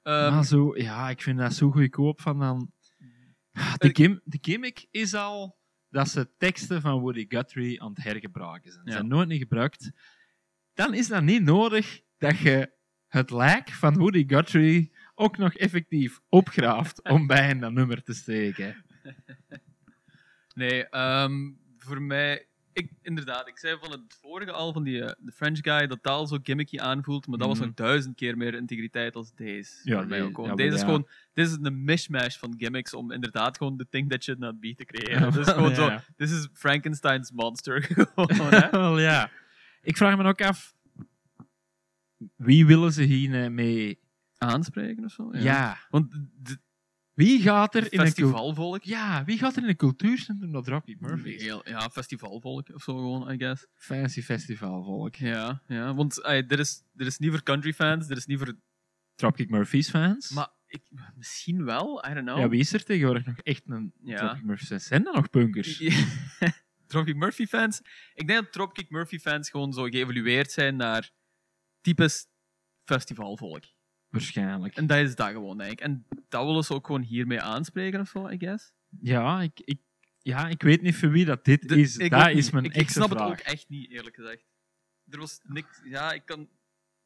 Ehm, 0.03 0.35
maar 0.35 0.45
zo, 0.45 0.77
ja, 0.77 1.11
ik 1.11 1.23
vind 1.23 1.39
dat 1.39 1.55
zo 1.55 1.71
goedkoop 1.71 2.21
van 2.21 2.39
dan... 2.39 2.71
De, 3.79 3.89
Ik- 3.89 3.97
gim- 3.97 4.21
de 4.25 4.39
gimmick 4.41 4.87
is 4.91 5.15
al 5.15 5.59
dat 5.89 6.09
ze 6.09 6.31
teksten 6.39 6.81
van 6.81 7.01
Woody 7.01 7.25
Guthrie 7.29 7.83
aan 7.83 7.89
het 7.95 8.03
hergebruiken 8.03 8.73
zijn. 8.73 8.85
Ze 8.85 8.91
Ja. 8.91 8.97
zijn 8.97 9.09
nooit 9.09 9.29
niet 9.29 9.41
gebruikt. 9.41 9.91
Dan 10.75 10.95
is 10.95 11.09
dat 11.09 11.23
niet 11.23 11.43
nodig 11.43 12.01
dat 12.19 12.39
je 12.39 12.73
het 13.09 13.31
lijk 13.31 13.71
van 13.71 13.97
Woody 13.99 14.25
Guthrie 14.29 14.93
ook 15.15 15.37
nog 15.39 15.55
effectief 15.55 16.21
opgraaft 16.29 17.03
om 17.11 17.27
bij 17.27 17.49
in 17.51 17.61
dat 17.61 17.73
nummer 17.73 18.03
te 18.03 18.13
steken. 18.15 18.85
Nee, 20.55 20.89
ehm, 20.89 21.51
voor 21.79 22.03
mij... 22.03 22.47
Ik, 22.75 22.93
inderdaad, 23.03 23.49
ik 23.49 23.59
zei 23.59 23.79
van 23.81 23.91
het 23.91 24.19
vorige 24.21 24.53
al, 24.53 24.73
van 24.73 24.83
die, 24.83 25.05
eh, 25.05 25.13
de 25.19 25.33
French 25.33 25.59
guy, 25.61 25.87
dat 25.87 26.03
taal 26.03 26.27
zo 26.27 26.39
gimmicky 26.43 26.79
aanvoelt, 26.79 27.27
maar 27.27 27.39
dat 27.39 27.49
was 27.49 27.57
Mhm. 27.59 27.67
nog 27.67 27.75
duizend 27.77 28.15
keer 28.17 28.37
meer 28.37 28.55
integriteit 28.55 29.15
als 29.17 29.35
deze. 29.35 29.81
Ja, 29.83 29.99
voor 29.99 30.07
mij 30.09 30.23
ook 30.23 30.35
gewoon. 30.35 30.51
ja, 30.51 30.57
deze 30.57 30.75
is 30.75 30.81
ja. 30.81 30.87
gewoon... 30.87 31.09
Dit 31.33 31.47
is 31.47 31.57
een 31.63 31.85
mishmash 31.85 32.37
van 32.39 32.55
gimmicks 32.59 32.95
om 32.95 33.11
inderdaad 33.13 33.57
gewoon 33.57 33.77
the 33.77 33.87
thing 33.91 34.11
that 34.11 34.23
should 34.23 34.41
not 34.41 34.61
be 34.61 34.75
te 34.75 34.85
creëren. 34.85 35.21
Ja, 35.21 35.31
Dus 35.37 35.49
gewoon 35.49 35.75
zo... 35.81 35.99
Dit 36.17 36.31
is 36.31 36.49
Frankenstein's 36.53 37.31
monster. 37.31 37.83
gewoon, 37.83 38.51
hè. 38.55 38.71
Wel 38.71 38.99
ja. 38.99 39.31
Ik 39.83 39.97
vraag 39.97 40.17
me 40.17 40.25
ook 40.25 40.41
af, 40.43 40.75
wie 42.37 42.67
willen 42.67 42.93
ze 42.93 43.03
hier 43.03 43.53
mee? 43.53 44.01
Aanspreken 44.39 45.05
of 45.05 45.11
zo? 45.13 45.29
Ja. 45.33 45.77
Want 45.91 46.11
de 46.35 46.59
Wie 47.25 47.43
gaat 47.43 47.75
er 47.75 47.93
in 47.93 48.01
een 48.01 48.07
festivalvolk... 48.07 48.83
Ja, 48.83 49.25
wie 49.25 49.39
gaat 49.39 49.57
er 49.57 49.63
in 49.63 49.69
een 49.69 49.77
cultuurcentrum 49.77 50.51
naar 50.51 50.63
Dropkick 50.63 51.01
Murphys? 51.01 51.43
Heel, 51.43 51.69
ja, 51.69 51.91
festivalvolk 51.91 52.69
of 52.75 52.83
zo 52.83 52.97
gewoon, 52.97 53.33
I 53.33 53.37
guess. 53.37 53.67
Fancy 53.75 54.23
festivalvolk. 54.23 55.15
Ja, 55.15 55.63
ja. 55.67 55.95
Want 55.95 56.23
ey, 56.23 56.47
dit, 56.47 56.59
is, 56.59 56.83
dit 56.93 57.07
is 57.07 57.19
niet 57.19 57.31
voor 57.31 57.43
country 57.43 57.73
fans, 57.73 58.07
dit 58.07 58.17
is 58.17 58.27
niet 58.27 58.39
voor... 58.39 58.55
Dropkick 59.15 59.51
Murphys 59.51 59.91
fans? 59.91 60.31
Maar 60.31 60.49
ik, 60.67 60.83
misschien 61.15 61.65
wel, 61.65 62.05
I 62.11 62.15
don't 62.15 62.27
know. 62.27 62.39
Ja, 62.39 62.49
wie 62.49 62.61
is 62.61 62.73
er 62.73 62.85
tegenwoordig 62.85 63.25
nog 63.25 63.39
echt 63.39 63.63
een 63.67 63.93
Ja. 64.03 64.17
Dropkick 64.17 64.45
Murphys 64.45 64.69
fan? 64.69 64.81
Zijn 64.81 65.07
er 65.07 65.15
nog 65.15 65.31
punkers? 65.31 65.83
Dropkick 66.87 67.17
Murphy 67.17 67.47
fans. 67.47 67.81
Ik 68.15 68.27
denk 68.27 68.43
dat 68.43 68.53
Dropkick 68.53 68.91
Murphy 68.91 69.19
fans 69.19 69.51
gewoon 69.51 69.73
zo 69.73 69.83
geëvolueerd 69.83 70.53
zijn 70.53 70.77
naar 70.77 71.11
typisch 71.81 72.27
festivalvolk. 72.85 73.65
Waarschijnlijk. 74.13 74.77
En 74.77 74.87
dat 74.87 74.99
is 74.99 75.15
dat 75.15 75.31
gewoon, 75.31 75.59
denk 75.59 75.71
ik. 75.73 75.81
En 75.81 76.07
dat 76.29 76.45
willen 76.47 76.65
ze 76.65 76.75
ook 76.75 76.87
gewoon 76.87 77.03
hiermee 77.03 77.41
aanspreken 77.41 78.01
of 78.01 78.09
zo, 78.09 78.29
I 78.29 78.39
guess. 78.39 78.73
Ja, 79.01 79.41
ik, 79.43 79.61
ik, 79.65 79.79
ja, 80.19 80.49
ik 80.49 80.63
weet 80.63 80.83
niet 80.83 80.97
voor 80.97 81.11
wie 81.11 81.25
dat 81.25 81.45
dit 81.45 81.69
De- 81.69 81.81
is. 81.81 81.97
ik 81.97 82.11
Dat 82.11 82.31
is 82.31 82.51
mijn 82.51 82.65
ik, 82.65 82.71
ik 82.75 82.77
echte 82.81 82.93
snap 82.93 83.11
vraag. 83.11 83.31
het 83.31 83.41
ook 83.41 83.47
echt 83.47 83.69
niet, 83.69 83.91
eerlijk 83.91 84.15
gezegd. 84.17 84.45
Er 85.11 85.19
was 85.19 85.41
niks... 85.43 85.81
Ja, 85.85 86.13
ik 86.13 86.23
kan 86.25 86.49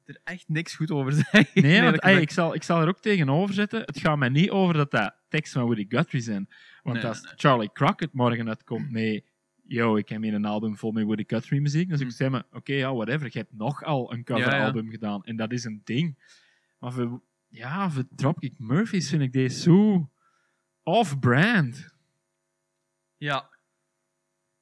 er 0.05 0.21
echt 0.25 0.49
niks 0.49 0.75
goed 0.75 0.91
over 0.91 1.13
zeggen. 1.31 1.47
Nee, 1.63 1.83
want 1.83 2.01
ey, 2.01 2.21
ik, 2.21 2.31
zal, 2.31 2.55
ik 2.55 2.63
zal 2.63 2.81
er 2.81 2.89
ook 2.89 3.01
tegenover 3.01 3.55
zetten. 3.55 3.81
Het 3.81 3.99
gaat 3.99 4.19
mij 4.19 4.29
niet 4.29 4.51
over 4.51 4.75
dat 4.75 4.91
dat 4.91 5.15
tekst 5.29 5.53
van 5.53 5.63
Woody 5.63 5.87
Guthrie 5.89 6.23
zijn. 6.23 6.49
Want 6.83 6.97
Nee, 6.97 7.07
als 7.07 7.17
nee, 7.21 7.27
nee. 7.31 7.39
Charlie 7.41 7.73
Crockett 7.73 8.13
morgen 8.13 8.49
uitkomt 8.49 8.91
met... 8.91 9.25
Yo, 9.69 9.97
ik 9.97 10.09
heb 10.09 10.23
hier 10.23 10.35
een 10.35 10.45
album 10.45 10.77
vol 10.77 10.93
met 10.93 11.05
Woody 11.05 11.25
Guthrie 11.27 11.61
muziek. 11.61 11.89
Dan 11.89 11.99
zou 11.99 12.11
ik 12.11 12.17
zeggen, 12.17 12.47
oké, 12.53 12.73
ja, 12.73 12.95
whatever. 12.95 13.29
Je 13.33 13.39
hebt 13.39 13.53
nogal 13.53 14.13
een 14.13 14.25
coveralbum 14.25 14.91
gedaan. 14.91 15.25
En 15.25 15.37
dat 15.37 15.53
is 15.53 15.65
een 15.65 15.81
ding. 15.85 16.19
Maar 16.87 16.95
voor, 16.95 17.23
ja, 17.49 17.91
voor 17.91 18.05
Dropkick 18.11 18.59
Murphys 18.59 19.09
vind 19.09 19.23
ik 19.23 19.33
deze 19.33 19.61
zo 19.61 20.11
off-brand. 20.83 21.95
Ja, 23.17 23.49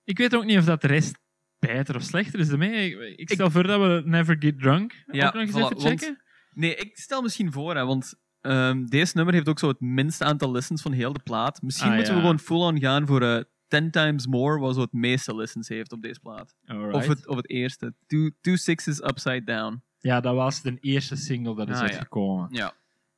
Ik 0.04 0.18
weet 0.18 0.34
ook 0.34 0.44
niet 0.44 0.58
of 0.58 0.64
dat 0.64 0.80
de 0.80 0.86
rest 0.86 1.18
beter 1.58 1.96
of 1.96 2.02
slechter 2.02 2.40
is. 2.40 2.48
Daarmee, 2.48 2.90
ik, 2.90 3.18
ik 3.18 3.30
stel 3.30 3.50
voor 3.50 3.62
dat 3.62 3.80
we 3.80 4.02
Never 4.08 4.36
Get 4.38 4.58
Drunk 4.58 5.04
Ja, 5.06 5.26
ook 5.26 5.32
nog 5.34 5.42
eens 5.42 5.50
voilà, 5.52 5.54
even 5.54 5.76
want- 5.76 5.82
checken. 5.82 6.22
Nee, 6.50 6.74
ik 6.74 6.98
stel 6.98 7.22
misschien 7.22 7.52
voor, 7.52 7.74
hè, 7.76 7.84
want 7.84 8.14
ehm, 8.40 8.84
deze 8.86 9.16
nummer 9.16 9.34
heeft 9.34 9.48
ook 9.48 9.58
zo 9.58 9.68
het 9.68 9.80
minste 9.80 10.24
aantal 10.24 10.50
listens 10.50 10.82
van 10.82 10.92
heel 10.92 11.12
de 11.12 11.22
plaat. 11.22 11.62
Misschien 11.62 11.88
Ah, 11.90 11.94
moeten 11.94 12.12
ja. 12.14 12.18
we 12.20 12.24
gewoon 12.26 12.40
full-on 12.40 12.80
gaan 12.80 13.06
voor 13.06 13.22
eh 13.22 13.42
10 13.68 13.90
times 13.90 14.26
more, 14.26 14.58
wat 14.58 14.74
zo 14.74 14.80
het 14.80 14.92
meeste 14.92 15.34
listens 15.34 15.68
heeft 15.68 15.92
op 15.92 16.02
deze 16.02 16.20
plaat. 16.20 16.54
Alright. 16.64 16.94
Of, 16.94 17.06
het, 17.06 17.26
of 17.26 17.36
het 17.36 17.48
eerste. 17.50 17.94
Two, 18.06 18.30
two 18.40 18.56
Sixes 18.56 19.00
Upside 19.02 19.44
Down. 19.44 19.82
Ja, 20.04 20.20
dat 20.20 20.34
was 20.34 20.62
de 20.62 20.76
eerste 20.80 21.16
single 21.16 21.54
dat 21.54 21.68
is 21.68 21.74
Ah, 21.76 21.82
uitgekomen. 21.82 22.48
Ja, 22.52 22.72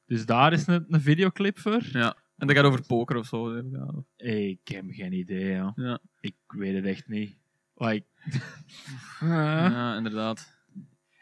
Dus 0.07 0.27
daar 0.27 0.53
is 0.53 0.67
een, 0.67 0.85
een 0.89 1.01
videoclip 1.01 1.59
voor. 1.59 1.83
ja. 1.93 2.17
En 2.39 2.47
dat 2.47 2.57
gaat 2.57 2.65
over 2.65 2.87
poker 2.87 3.17
of 3.17 3.27
zo. 3.27 3.57
Ja. 3.57 3.95
Ik 4.17 4.69
heb 4.69 4.85
geen 4.89 5.13
idee, 5.13 5.45
ja. 5.51 5.73
Ja. 5.77 5.99
Ik 6.21 6.35
weet 6.47 6.75
het 6.75 6.85
echt 6.85 7.09
niet. 7.09 7.37
Like, 7.75 8.07
ja, 9.21 9.97
inderdaad. 9.97 10.53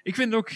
ik 0.03 0.15
vind 0.15 0.31
het 0.33 0.39
ook 0.41 0.51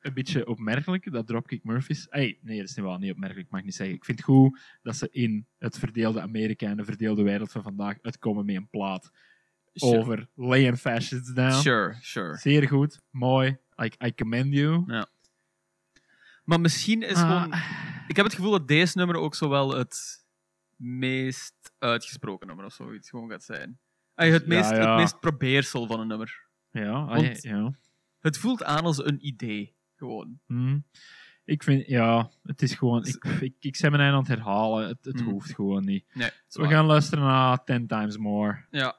een 0.00 0.14
beetje 0.14 0.46
opmerkelijk 0.46 1.12
dat 1.12 1.26
Dropkick 1.26 1.64
Murphys... 1.64 2.06
Hey, 2.10 2.38
nee, 2.42 2.58
dat 2.58 2.68
is 2.68 2.74
niet 2.76 2.84
wel 2.84 2.98
niet 2.98 3.12
opmerkelijk, 3.12 3.50
mag 3.50 3.60
ik 3.60 3.66
niet 3.66 3.74
zeggen. 3.74 3.96
Ik 3.96 4.04
vind 4.04 4.18
het 4.18 4.26
goed 4.26 4.58
dat 4.82 4.96
ze 4.96 5.08
in 5.10 5.46
het 5.58 5.78
verdeelde 5.78 6.20
Amerika 6.20 6.66
en 6.66 6.76
de 6.76 6.84
verdeelde 6.84 7.22
wereld 7.22 7.52
van 7.52 7.62
vandaag 7.62 7.96
uitkomen 8.02 8.44
met 8.44 8.56
een 8.56 8.68
plaat 8.68 9.10
Sure. 9.74 9.98
over 9.98 10.28
laying 10.34 10.78
fascists 10.78 11.32
down. 11.34 11.52
Sure, 11.52 11.96
sure. 12.00 12.36
Zeer 12.36 12.68
goed, 12.68 13.00
mooi. 13.10 13.56
Like, 13.80 14.06
I 14.06 14.14
commend 14.14 14.52
you. 14.54 14.84
Maar 16.44 16.60
misschien 16.60 17.02
is 17.02 17.14
Maar- 17.14 17.42
gewoon... 17.42 17.60
Ik 18.08 18.16
heb 18.16 18.24
het 18.24 18.34
gevoel 18.34 18.50
dat 18.50 18.68
deze 18.68 18.98
nummer 18.98 19.16
ook 19.16 19.34
zo 19.34 19.48
wel 19.48 19.74
het 19.76 20.24
meest 20.76 21.54
uitgesproken 21.78 22.46
nummer 22.46 22.64
of 22.64 22.72
zoiets 22.72 23.10
gewoon 23.10 23.30
gaat 23.30 23.42
zijn. 23.44 23.78
Ay, 24.14 24.30
het, 24.30 24.42
Ja, 24.42 24.48
meest, 24.48 24.70
ja. 24.70 24.76
het 24.90 24.96
meest 25.00 25.20
probeersel 25.20 25.86
van 25.86 26.00
een 26.00 26.06
nummer. 26.06 26.46
Ja, 26.70 26.90
ah, 26.92 27.06
Want- 27.14 27.42
ja. 27.42 27.74
Het 28.20 28.38
voelt 28.38 28.64
aan 28.64 28.84
als 28.84 29.04
een 29.04 29.26
idee. 29.26 29.74
Gewoon. 29.96 30.40
Hm. 30.46 30.78
Ik 31.44 31.62
vind, 31.62 31.86
ja, 31.86 32.30
het 32.42 32.62
is 32.62 32.74
gewoon... 32.74 33.04
Ik, 33.06 33.24
ik, 33.40 33.54
ik 33.60 33.78
ben 33.80 33.90
mijn 33.90 34.02
eind 34.02 34.14
aan 34.14 34.18
het 34.20 34.28
herhalen. 34.28 34.88
Het, 34.88 35.04
het 35.04 35.20
Hm. 35.20 35.26
hoeft 35.28 35.54
gewoon 35.54 35.84
niet. 35.84 36.04
Nee, 36.14 36.30
We 36.50 36.68
gaan 36.68 36.84
luisteren 36.84 37.24
naar 37.24 37.64
10 37.64 37.86
Times 37.86 38.16
More. 38.16 38.64
Ja. 38.70 38.96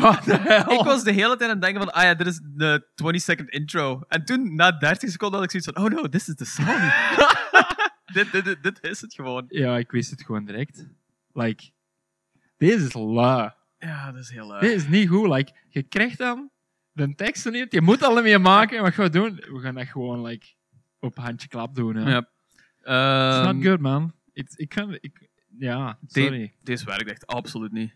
Holy 0.00 0.12
shit, 0.12 0.24
wat 0.24 0.24
de 0.24 0.36
hel. 0.48 0.72
Ik 0.78 0.84
was 0.84 1.02
de 1.04 1.12
hele 1.12 1.36
tijd 1.36 1.42
aan 1.50 1.56
het 1.56 1.62
denken 1.62 1.82
van, 1.82 1.92
ah 1.92 2.02
ja, 2.02 2.14
dit 2.14 2.26
is 2.26 2.40
de 2.54 2.88
20 2.94 3.22
second 3.22 3.48
intro. 3.48 4.02
En 4.08 4.24
toen, 4.24 4.54
na 4.54 4.72
30 4.72 5.10
seconden, 5.10 5.40
had 5.40 5.52
ik 5.54 5.60
zoiets 5.60 5.80
van, 5.80 5.92
oh 5.92 6.02
no, 6.02 6.08
this 6.08 6.28
is 6.28 6.34
the 6.34 6.44
song. 6.44 6.80
dit, 8.14 8.32
dit, 8.32 8.44
dit, 8.44 8.62
dit 8.62 8.78
is 8.82 9.00
het 9.00 9.14
gewoon. 9.14 9.44
Ja, 9.48 9.78
ik 9.78 9.90
wist 9.90 10.10
het 10.10 10.22
gewoon 10.24 10.44
direct. 10.44 10.86
Like, 11.32 11.70
deze 12.56 12.84
is 12.86 12.92
la. 12.92 13.56
Ja, 13.78 14.12
dat 14.12 14.20
is 14.22 14.30
heel 14.30 14.46
leuk. 14.46 14.60
Dit 14.60 14.70
is 14.76 14.88
niet 14.88 15.08
goed. 15.08 15.28
Like, 15.28 15.52
je 15.68 15.82
krijgt 15.82 16.18
dan 16.18 16.50
de 16.92 17.14
teksten 17.14 17.52
niet. 17.52 17.72
Je 17.72 17.80
moet 17.80 18.02
alle 18.02 18.22
mee 18.22 18.38
maken. 18.38 18.82
Wat 18.82 18.92
gaan 18.94 19.04
we 19.04 19.10
doen? 19.10 19.34
We 19.34 19.60
gaan 19.60 19.74
dat 19.74 19.86
gewoon 19.86 20.22
like, 20.22 20.46
op 20.98 21.16
handje 21.16 21.48
klap 21.48 21.74
doen. 21.74 21.94
Hè. 21.96 22.10
Ja. 22.10 22.18
It's 22.18 22.28
Ehm, 23.46 23.54
not 23.56 23.64
good, 23.64 23.80
man. 23.80 24.12
It, 24.32 24.52
ik 24.58 24.68
kan, 24.68 24.96
ik, 25.00 25.28
ja, 25.58 25.98
De- 26.00 26.20
sorry. 26.20 26.54
Deze 26.62 26.84
werkt 26.84 27.10
echt 27.10 27.26
absoluut 27.26 27.72
niet. 27.72 27.94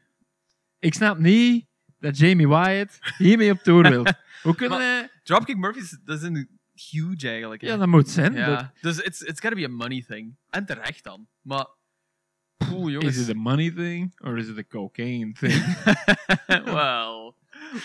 Ik 0.79 0.95
snap 0.95 1.19
niet 1.19 1.67
dat 2.05 2.19
Jamie 2.19 2.49
Wyatt 2.49 2.99
hiermee 3.19 3.51
op 3.51 3.59
tour 3.59 3.91
wil. 3.91 4.05
Hoe 4.43 4.55
kunnen. 4.55 5.11
Dropkick 5.23 5.57
Murphys, 5.57 5.99
dat 6.05 6.17
is 6.19 6.23
een 6.23 6.49
huge 6.73 7.29
eigenlijk. 7.29 7.61
hè. 7.63 7.69
Ja, 7.69 7.77
dat 7.77 7.89
moet 7.89 8.09
zijn. 8.09 8.33
Ja, 8.35 8.47
Dat- 8.57 8.71
Dus 8.81 8.99
it's, 9.01 9.21
it's 9.21 9.41
gotta 9.41 9.57
be 9.57 9.65
a 9.65 9.69
money 9.69 10.05
thing. 10.09 10.37
En 10.51 10.65
terecht 10.67 11.05
dan. 11.05 11.27
Maar, 11.43 11.67
poeh, 12.57 12.93
jongens. 12.93 13.17
Is 13.17 13.29
it 13.29 13.37
a 13.37 13.39
money 13.39 13.71
thing 13.71 14.21
or 14.21 14.39
is 14.39 14.49
it 14.49 14.59
a 14.59 14.63
cocaine 14.69 15.33
thing? 15.33 15.65
well, 16.65 17.33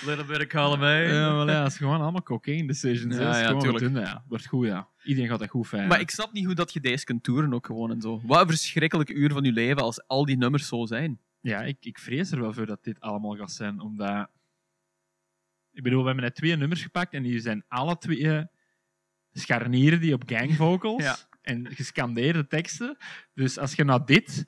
little 0.06 0.26
bit 0.26 0.38
of 0.40 0.48
column 0.48 0.84
A. 0.84 0.98
ja, 1.00 1.34
wel 1.34 1.50
ja, 1.50 1.64
het 1.64 1.72
is 1.72 1.78
gewoon 1.78 2.02
allemaal 2.02 2.24
cocaine 2.24 2.68
decisions. 2.68 3.16
Ja, 3.16 3.38
ja, 3.40 3.46
gewoon 3.46 3.62
tuurlijk. 3.62 3.84
doen, 3.94 4.04
ja. 4.04 4.24
Wordt 4.28 4.46
goed, 4.48 4.66
ja. 4.68 4.88
Iedereen 5.04 5.30
gaat 5.30 5.40
dat 5.40 5.50
goed 5.50 5.68
vinden. 5.68 5.88
Maar 5.88 6.00
ik 6.00 6.10
snap 6.10 6.34
niet 6.34 6.46
hoe 6.46 6.56
dat 6.56 6.74
je 6.74 6.80
deze 6.80 7.06
kunt 7.06 7.24
toeren 7.24 7.54
ook 7.54 7.66
gewoon 7.66 7.92
en 7.92 8.02
zo. 8.02 8.22
Wat 8.24 8.42
een 8.42 8.48
verschrikkelijke 8.48 9.14
uur 9.14 9.32
van 9.32 9.44
je 9.44 9.52
leven 9.52 9.82
als 9.82 10.08
al 10.08 10.26
die 10.26 10.38
nummers 10.38 10.68
zo 10.68 10.86
zijn. 10.86 11.20
Ja, 11.42 11.62
ik, 11.62 11.78
ik 11.86 12.00
vrees 12.00 12.32
er 12.32 12.42
wel 12.42 12.54
voor 12.54 12.66
dat 12.66 12.84
dit 12.84 13.00
allemaal 13.00 13.36
gaat 13.36 13.52
zijn, 13.52 13.80
omdat... 13.80 14.30
Ik 15.72 15.84
bedoel, 15.84 16.00
we 16.00 16.06
hebben 16.06 16.24
net 16.24 16.36
twee 16.36 16.56
nummers 16.56 16.82
gepakt 16.82 17.14
en 17.14 17.24
die 17.24 17.40
zijn 17.40 17.64
alle 17.68 17.98
twee 17.98 18.48
scharnieren 19.32 20.00
die 20.00 20.14
op 20.14 20.24
gang 20.26 20.56
vocals 20.56 21.04
Ja. 21.04 21.18
en 21.42 21.76
gescandeerde 21.76 22.48
teksten. 22.48 22.98
Dus 23.34 23.58
als 23.58 23.74
je 23.76 23.84
naar 23.84 24.06
dit 24.06 24.46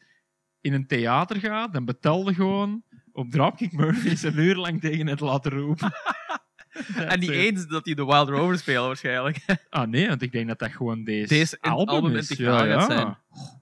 in 0.62 0.74
een 0.74 0.88
theater 0.88 1.36
gaat, 1.40 1.74
dan 1.74 1.86
betel 1.86 2.28
je 2.30 2.36
gewoon 2.36 2.84
op 3.12 3.30
Dropkick 3.32 3.72
Murphys 3.72 4.24
een 4.24 4.38
uur 4.40 4.56
lang 4.56 4.82
tegen 4.82 5.08
het 5.08 5.20
laten 5.20 5.52
roepen. 5.52 5.94
en 6.96 7.20
niet 7.20 7.30
eens 7.30 7.68
dat 7.68 7.84
die 7.84 7.96
de 7.96 8.06
Wild 8.06 8.30
Rover 8.30 8.58
spelen 8.58 8.86
waarschijnlijk. 8.88 9.46
Ah 9.70 9.88
nee, 9.90 10.08
want 10.08 10.22
ik 10.22 10.32
denk 10.32 10.48
dat 10.48 10.60
dat 10.60 10.72
gewoon 10.72 11.04
deze, 11.04 11.28
Deze 11.34 11.62
album, 11.62 11.96
album 11.96 12.16
is. 12.16 12.30
ja, 12.30 12.58
gaat 12.58 12.68
ja. 12.68 12.86
zijn. 12.96 13.18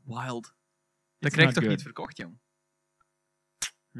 Oh, 0.05 0.25
wild. 0.25 0.55
Dat 1.19 1.31
krijg 1.31 1.47
je 1.47 1.53
toch 1.53 1.63
good. 1.63 1.73
niet 1.73 1.81
verkocht, 1.83 2.17
jong? 2.17 2.39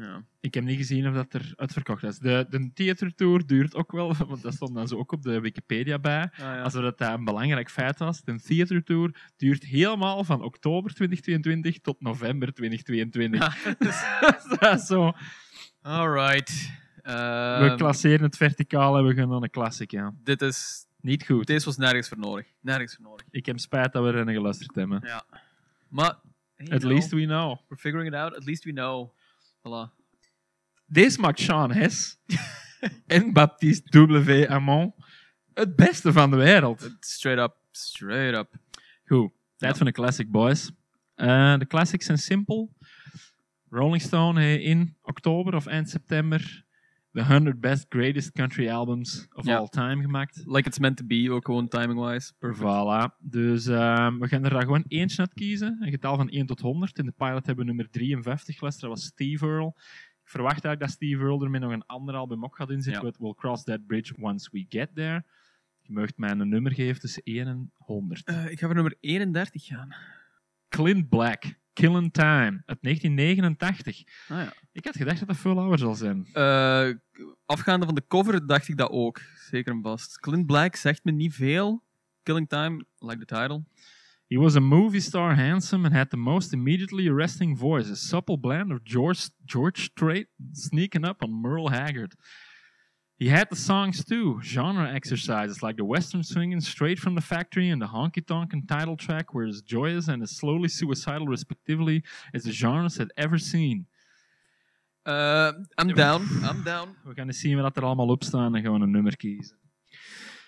Ja. 0.00 0.24
Ik 0.40 0.54
heb 0.54 0.64
niet 0.64 0.76
gezien 0.76 1.08
of 1.08 1.14
dat 1.14 1.32
er 1.34 1.52
uitverkocht 1.56 2.02
is. 2.02 2.18
De, 2.18 2.46
de 2.50 2.70
theater 2.74 3.14
tour 3.14 3.46
duurt 3.46 3.74
ook 3.74 3.92
wel, 3.92 4.14
want 4.28 4.42
dat 4.42 4.54
stond 4.54 4.74
dan 4.74 4.88
zo 4.88 4.96
ook 4.96 5.12
op 5.12 5.22
de 5.22 5.40
Wikipedia 5.40 5.98
bij. 5.98 6.22
Ah, 6.22 6.38
ja. 6.38 6.62
Alsof 6.62 6.82
dat 6.82 7.00
een 7.00 7.24
belangrijk 7.24 7.70
feit 7.70 7.98
was. 7.98 8.22
De 8.22 8.40
theater 8.40 8.84
tour 8.84 9.30
duurt 9.36 9.64
helemaal 9.64 10.24
van 10.24 10.42
oktober 10.42 10.94
2022 10.94 11.80
tot 11.80 12.00
november 12.00 12.52
2022. 12.52 13.62
dus- 13.78 14.04
dat 14.58 14.78
is 14.80 14.86
zo. 14.86 15.12
Alright. 15.82 16.78
We 17.02 17.10
Ehm, 17.10 17.76
klasseren 17.76 18.22
het 18.22 18.36
verticaal 18.36 18.96
en 18.98 19.04
we 19.06 19.14
gaan 19.14 19.32
een 19.42 19.50
classic, 19.50 19.90
ja. 19.90 20.14
dit 20.24 20.42
is... 20.42 20.88
Niet 21.00 21.24
goed. 21.26 21.46
Deze 21.46 21.64
was 21.64 21.76
nergens 21.76 22.08
voor 22.08 22.18
nodig. 22.18 22.46
Nergens 22.60 22.94
voor 22.94 23.04
nodig. 23.04 23.26
Ik 23.30 23.46
heb 23.46 23.58
spijt 23.58 23.92
dat 23.92 24.04
we 24.04 24.08
erin 24.12 24.34
geluisterd 24.34 24.74
hebben. 24.74 25.00
Ja. 25.04 25.24
Maar... 25.88 26.14
hey, 26.56 26.68
At 26.70 26.82
least 26.82 27.10
we 27.10 27.24
know. 27.24 27.58
We're 27.68 27.80
figuring 27.80 28.08
it 28.08 28.14
out. 28.14 28.36
At 28.36 28.44
least 28.44 28.64
we 28.64 28.70
know. 28.72 29.10
Voilà. 29.60 29.98
Deze 30.86 31.20
maakt 31.20 31.40
Sean 31.40 31.72
Hess 31.72 32.16
en 33.06 33.32
Baptiste 33.32 34.06
W. 34.06 34.44
Amon 34.48 34.94
het 35.54 35.76
beste 35.76 36.12
van 36.12 36.30
de 36.30 36.36
wereld. 36.36 36.96
Straight 37.00 37.42
up. 37.50 37.56
Straight 37.70 38.38
up. 38.38 38.60
Goed, 39.04 39.32
tijd 39.56 39.72
Ja. 39.72 39.74
voor 39.76 39.86
de 39.86 39.92
classic, 39.92 40.30
boys. 40.30 40.70
Eh, 41.14 41.58
de 41.58 41.66
classics 41.66 42.06
zijn 42.06 42.18
simpel. 42.18 42.76
Rolling 43.68 44.02
Stone 44.02 44.62
in 44.62 44.96
oktober 45.02 45.54
of 45.54 45.66
eind 45.66 45.90
september 45.90 46.64
de 47.12 47.24
100 47.24 47.60
best 47.60 47.86
greatest 47.88 48.32
country 48.32 48.68
albums 48.68 49.26
of 49.32 49.44
Ja. 49.46 49.56
all 49.56 49.68
time 49.68 50.02
gemaakt. 50.02 50.42
Like 50.46 50.68
it's 50.68 50.78
meant 50.78 50.96
to 50.96 51.04
be, 51.06 51.30
ook 51.32 51.44
gewoon 51.44 51.68
timing-wise. 51.68 52.32
Voilà. 52.56 53.16
Dus 53.18 53.66
ehm, 53.66 54.18
we 54.18 54.28
gaan 54.28 54.44
er 54.44 54.50
daar 54.50 54.62
gewoon 54.62 54.84
eentje 54.88 55.18
uit 55.20 55.34
kiezen. 55.34 55.76
Een 55.80 55.90
getal 55.90 56.16
van 56.16 56.28
1 56.30 56.46
tot 56.46 56.60
100. 56.60 56.98
In 56.98 57.04
de 57.06 57.12
pilot 57.16 57.46
hebben 57.46 57.56
we 57.66 57.72
nummer 57.72 57.90
53 57.90 58.56
geluisterd. 58.56 58.90
Dat 58.90 58.98
was 59.00 59.08
Steve 59.08 59.46
Earle. 59.46 59.72
Ik 60.22 60.36
verwacht 60.36 60.64
eigenlijk 60.64 60.80
dat 60.80 60.90
Steve 60.90 61.22
Earle 61.22 61.44
er 61.44 61.50
met 61.50 61.60
nog 61.60 61.72
een 61.72 61.86
ander 61.86 62.14
album 62.14 62.44
ook 62.44 62.56
gaat 62.56 62.70
inzetten. 62.70 63.06
Ja. 63.06 63.12
We'll 63.18 63.34
cross 63.34 63.64
that 63.64 63.86
bridge 63.86 64.14
once 64.20 64.48
we 64.52 64.64
get 64.68 64.94
there. 64.94 65.24
Je 65.80 65.92
mag 65.92 66.08
mij 66.16 66.30
een 66.30 66.48
nummer 66.48 66.72
geven 66.72 67.00
tussen 67.00 67.22
1 67.24 67.46
en 67.46 67.72
100. 67.76 68.24
Eh, 68.26 68.50
ik 68.50 68.58
ga 68.58 68.66
voor 68.66 68.74
nummer 68.74 68.96
31 69.00 69.64
gaan. 69.64 69.94
Clint 70.68 71.08
Black, 71.08 71.44
Killin' 71.80 72.10
Time, 72.10 72.62
uit 72.66 72.78
1989. 72.80 74.02
Ah, 74.28 74.36
ja. 74.36 74.52
Ik 74.72 74.84
had 74.84 74.96
gedacht 74.96 75.18
dat 75.18 75.28
dat 75.28 75.36
veel 75.36 75.58
ouder 75.58 75.78
zal 75.78 75.94
zijn. 75.94 76.26
Eh, 76.32 76.88
afgaande 77.46 77.86
van 77.86 77.94
de 77.94 78.04
cover 78.08 78.46
dacht 78.46 78.68
ik 78.68 78.76
dat 78.76 78.90
ook. 78.90 79.20
Zeker 79.50 79.72
en 79.72 79.82
vast. 79.82 80.18
Clint 80.18 80.46
Black 80.46 80.76
zegt 80.76 81.04
me 81.04 81.12
niet 81.12 81.34
veel. 81.34 81.84
Killing 82.22 82.48
Time, 82.48 82.84
like 82.98 83.24
the 83.24 83.34
title. 83.34 83.64
He 84.26 84.38
was 84.38 84.56
a 84.56 84.60
movie 84.60 85.00
star, 85.00 85.36
handsome, 85.36 85.84
and 85.84 85.96
had 85.96 86.10
the 86.10 86.16
most 86.16 86.52
immediately 86.52 87.08
arresting 87.08 87.58
voice. 87.58 87.90
A 87.90 87.94
supple 87.94 88.38
blend 88.38 88.72
of 88.72 88.78
George, 88.82 89.28
George 89.44 89.80
Strait 89.80 90.28
sneaking 90.52 91.06
up 91.06 91.22
on 91.22 91.40
Merle 91.40 91.70
Haggard. 91.70 92.14
He 93.20 93.28
had 93.28 93.50
the 93.50 93.56
songs 93.56 94.02
too, 94.02 94.40
genre 94.42 94.90
exercises 94.90 95.62
like 95.62 95.76
the 95.76 95.84
western 95.84 96.24
swinging 96.24 96.62
straight 96.62 96.98
from 96.98 97.14
the 97.14 97.20
factory 97.20 97.68
and 97.68 97.80
the 97.80 97.86
honky 97.86 98.26
tonk 98.26 98.54
and 98.54 98.66
title 98.66 98.96
track 98.96 99.34
were 99.34 99.44
as 99.44 99.60
joyous 99.60 100.08
and 100.08 100.22
as 100.22 100.30
slowly 100.30 100.68
suicidal, 100.68 101.26
respectively, 101.26 102.02
as 102.32 102.44
the 102.44 102.50
genres 102.50 102.96
had 102.96 103.10
ever 103.18 103.36
seen. 103.36 103.84
Eh, 105.04 105.52
I'm 105.76 105.88
down. 105.88 106.26
I'm 106.42 106.62
down. 106.72 106.96
We 107.04 107.14
gaan 107.14 107.26
eens 107.26 107.40
zien 107.40 107.60
wat 107.60 107.76
er 107.76 107.84
allemaal 107.84 108.08
op 108.08 108.24
staan 108.24 108.54
en 108.54 108.62
we 108.62 108.68
een 108.68 108.90
nummer 108.90 109.16
kiezen. 109.16 109.56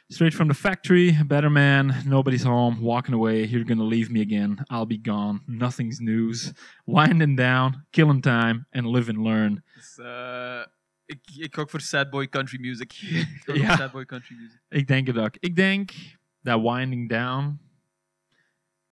Straight 0.08 0.34
from 0.34 0.48
the 0.48 0.54
factory, 0.54 1.24
better 1.26 1.50
man, 1.50 1.94
nobody's 2.04 2.42
home, 2.42 2.80
walking 2.80 3.14
away, 3.14 3.44
you're 3.44 3.64
gonna 3.64 3.88
leave 3.88 4.10
me 4.10 4.20
again, 4.20 4.64
I'll 4.70 4.86
be 4.86 4.98
gone, 5.02 5.40
nothing's 5.46 5.98
news, 6.00 6.52
winding 6.84 7.36
down, 7.36 7.86
killing 7.90 8.22
time, 8.22 8.66
and 8.70 8.86
live 8.86 9.10
and 9.10 9.22
learn. 9.22 9.62
Dus, 9.74 9.98
eh, 9.98 10.64
ik, 11.12 11.36
ik 11.36 11.58
ook 11.58 11.70
voor 11.70 11.80
sad 11.80 12.10
boy 12.10 12.28
country 12.28 12.60
music. 12.60 12.92
Ik 13.02 13.42
ga 13.44 13.54
Ja. 13.54 13.76
sad 13.76 13.92
boy 13.92 14.04
country 14.04 14.36
music. 14.36 14.60
Ik 14.68 14.86
denk 14.86 15.06
het 15.06 15.16
ook. 15.18 15.36
Ik 15.38 15.56
denk 15.56 15.90
dat 16.42 16.60
winding 16.62 17.08
down 17.08 17.44
een 17.44 17.58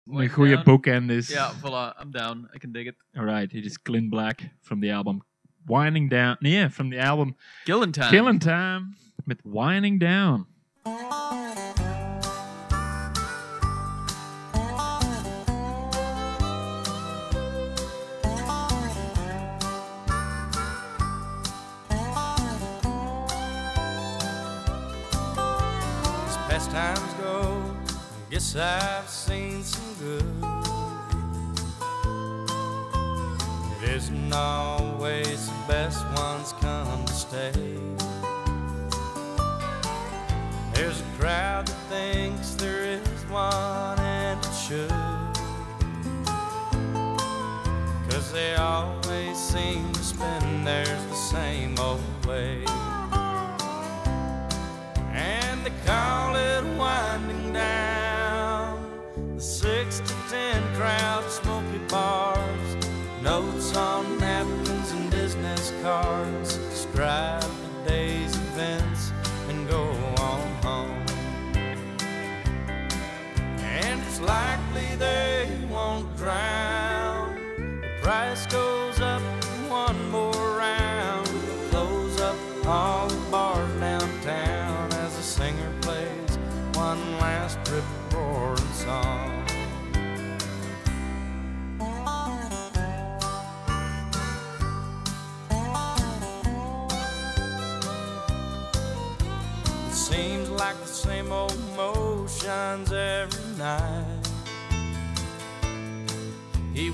Winding 0.05 0.33
goede 0.33 0.63
bookend 0.63 1.11
is. 1.11 1.29
Ja, 1.29 1.53
voilà. 1.55 2.01
I'm 2.03 2.11
down. 2.11 2.49
I 2.55 2.59
can 2.59 2.73
dig 2.73 2.87
it. 2.87 2.95
Alright, 3.15 3.53
it 3.53 3.65
is 3.65 3.83
Clint 3.83 4.11
Black 4.11 4.41
from 4.61 4.81
the 4.81 4.93
album 4.93 5.23
Winding 5.65 6.11
Down. 6.11 6.37
Nee, 6.39 6.69
from 6.71 6.91
the 6.91 7.01
album 7.01 7.37
Killing 7.65 7.93
Time. 7.93 8.09
Killing 8.11 8.39
Time 8.41 8.95
met 9.25 9.41
Winding 9.45 10.01
Down. 10.01 10.47
Times 26.71 27.15
go, 27.15 27.65
I 27.89 28.31
guess 28.31 28.55
I've 28.55 29.09
seen 29.09 29.65
some 29.65 29.95
good. 29.99 30.35
It 33.83 33.89
isn't 33.97 34.33
always 34.33 35.47
the 35.49 35.65
best 35.67 36.05
ones 36.15 36.53
come 36.61 37.05
to 37.07 37.13
stay. 37.13 37.53
There's 40.75 41.01
a 41.01 41.05
crowd 41.19 41.67
that 41.69 41.77
thinks 41.89 42.55
there 42.55 42.85
is 42.85 43.25
one 43.31 43.99
and 44.01 44.39
it 44.39 44.53
should. 44.53 44.91
Cause 48.11 48.31
they 48.33 48.57
always 48.57 49.39
seem 49.39 49.91
to 49.93 50.03
spend 50.03 50.67
theirs 50.67 51.05
the 51.07 51.15
same 51.15 51.79
old 51.79 52.18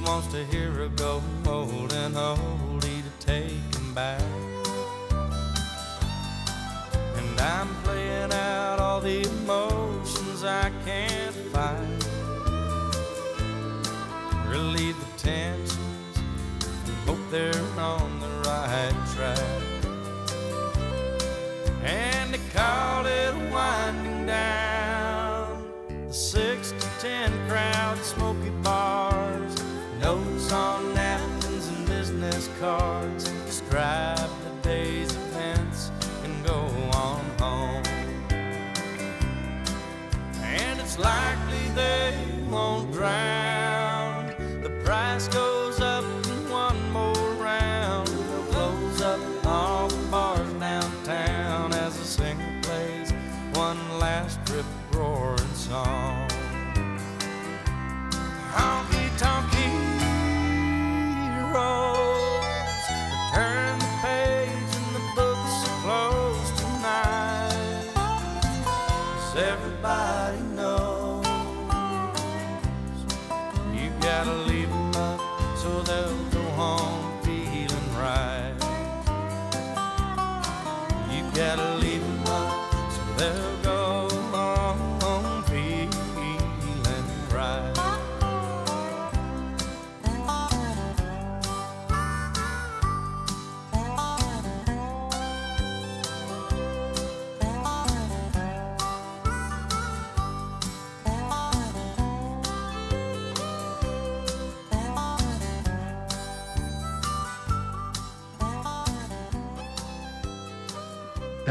wants 0.05 0.27
to 0.29 0.45
hear 0.47 0.71
her 0.71 0.89
go 0.89 1.23
old 1.47 1.93
and 1.93 2.15
oldie 2.15 3.03
to 3.03 3.27
take 3.27 3.75
him 3.75 3.95
back. 3.95 4.21
And 7.17 7.41
I'm 7.41 7.69
playing 7.83 8.33
out 8.33 8.79
all 8.81 9.01
the 9.01 9.23
emotions 9.23 10.45
I 10.45 10.71
can't 10.85 11.35
fight. 11.53 12.07
Relieve 14.47 14.97
the 14.99 15.19
tensions 15.19 16.19
and 16.87 16.97
hope 17.07 17.31
they're 17.31 17.55
on 17.79 18.21
the 18.21 18.29
right 18.49 18.95
track. 19.15 19.39
And 21.83 22.35
they 22.35 22.41
call 22.53 23.07
it 23.07 23.35
winding 23.53 24.27
down. 24.27 25.65
The 26.09 26.13
six 26.13 26.73
to 26.73 26.89
ten 27.01 27.33
crowd, 27.49 27.75
bars, 27.95 28.44
notes 30.45 30.53
on 30.53 30.95
napkins 30.95 31.69
and 31.69 31.87
business 31.87 32.51
cards 32.61 33.31
describe 33.47 34.19
the 34.19 34.69
day's 34.69 35.13
events 35.15 35.91
and 36.23 36.45
go 36.45 36.61
on 36.93 37.25
home. 37.39 37.83
And 40.43 40.81
it's 40.81 40.99
likely 40.99 41.69
they 41.75 42.15
won't 42.51 42.93
drown. 42.93 44.35
The 44.63 44.71
price 44.85 45.29
goes 45.29 45.54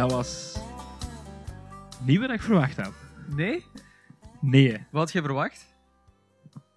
Dat 0.03 0.11
was 0.11 0.59
niet 2.05 2.19
wat 2.19 2.29
ik 2.29 2.41
verwacht 2.41 2.77
had. 2.77 2.93
Nee? 3.35 3.65
Nee. 4.41 4.71
Wat 4.91 5.01
had 5.01 5.11
je 5.11 5.21
verwacht? 5.21 5.75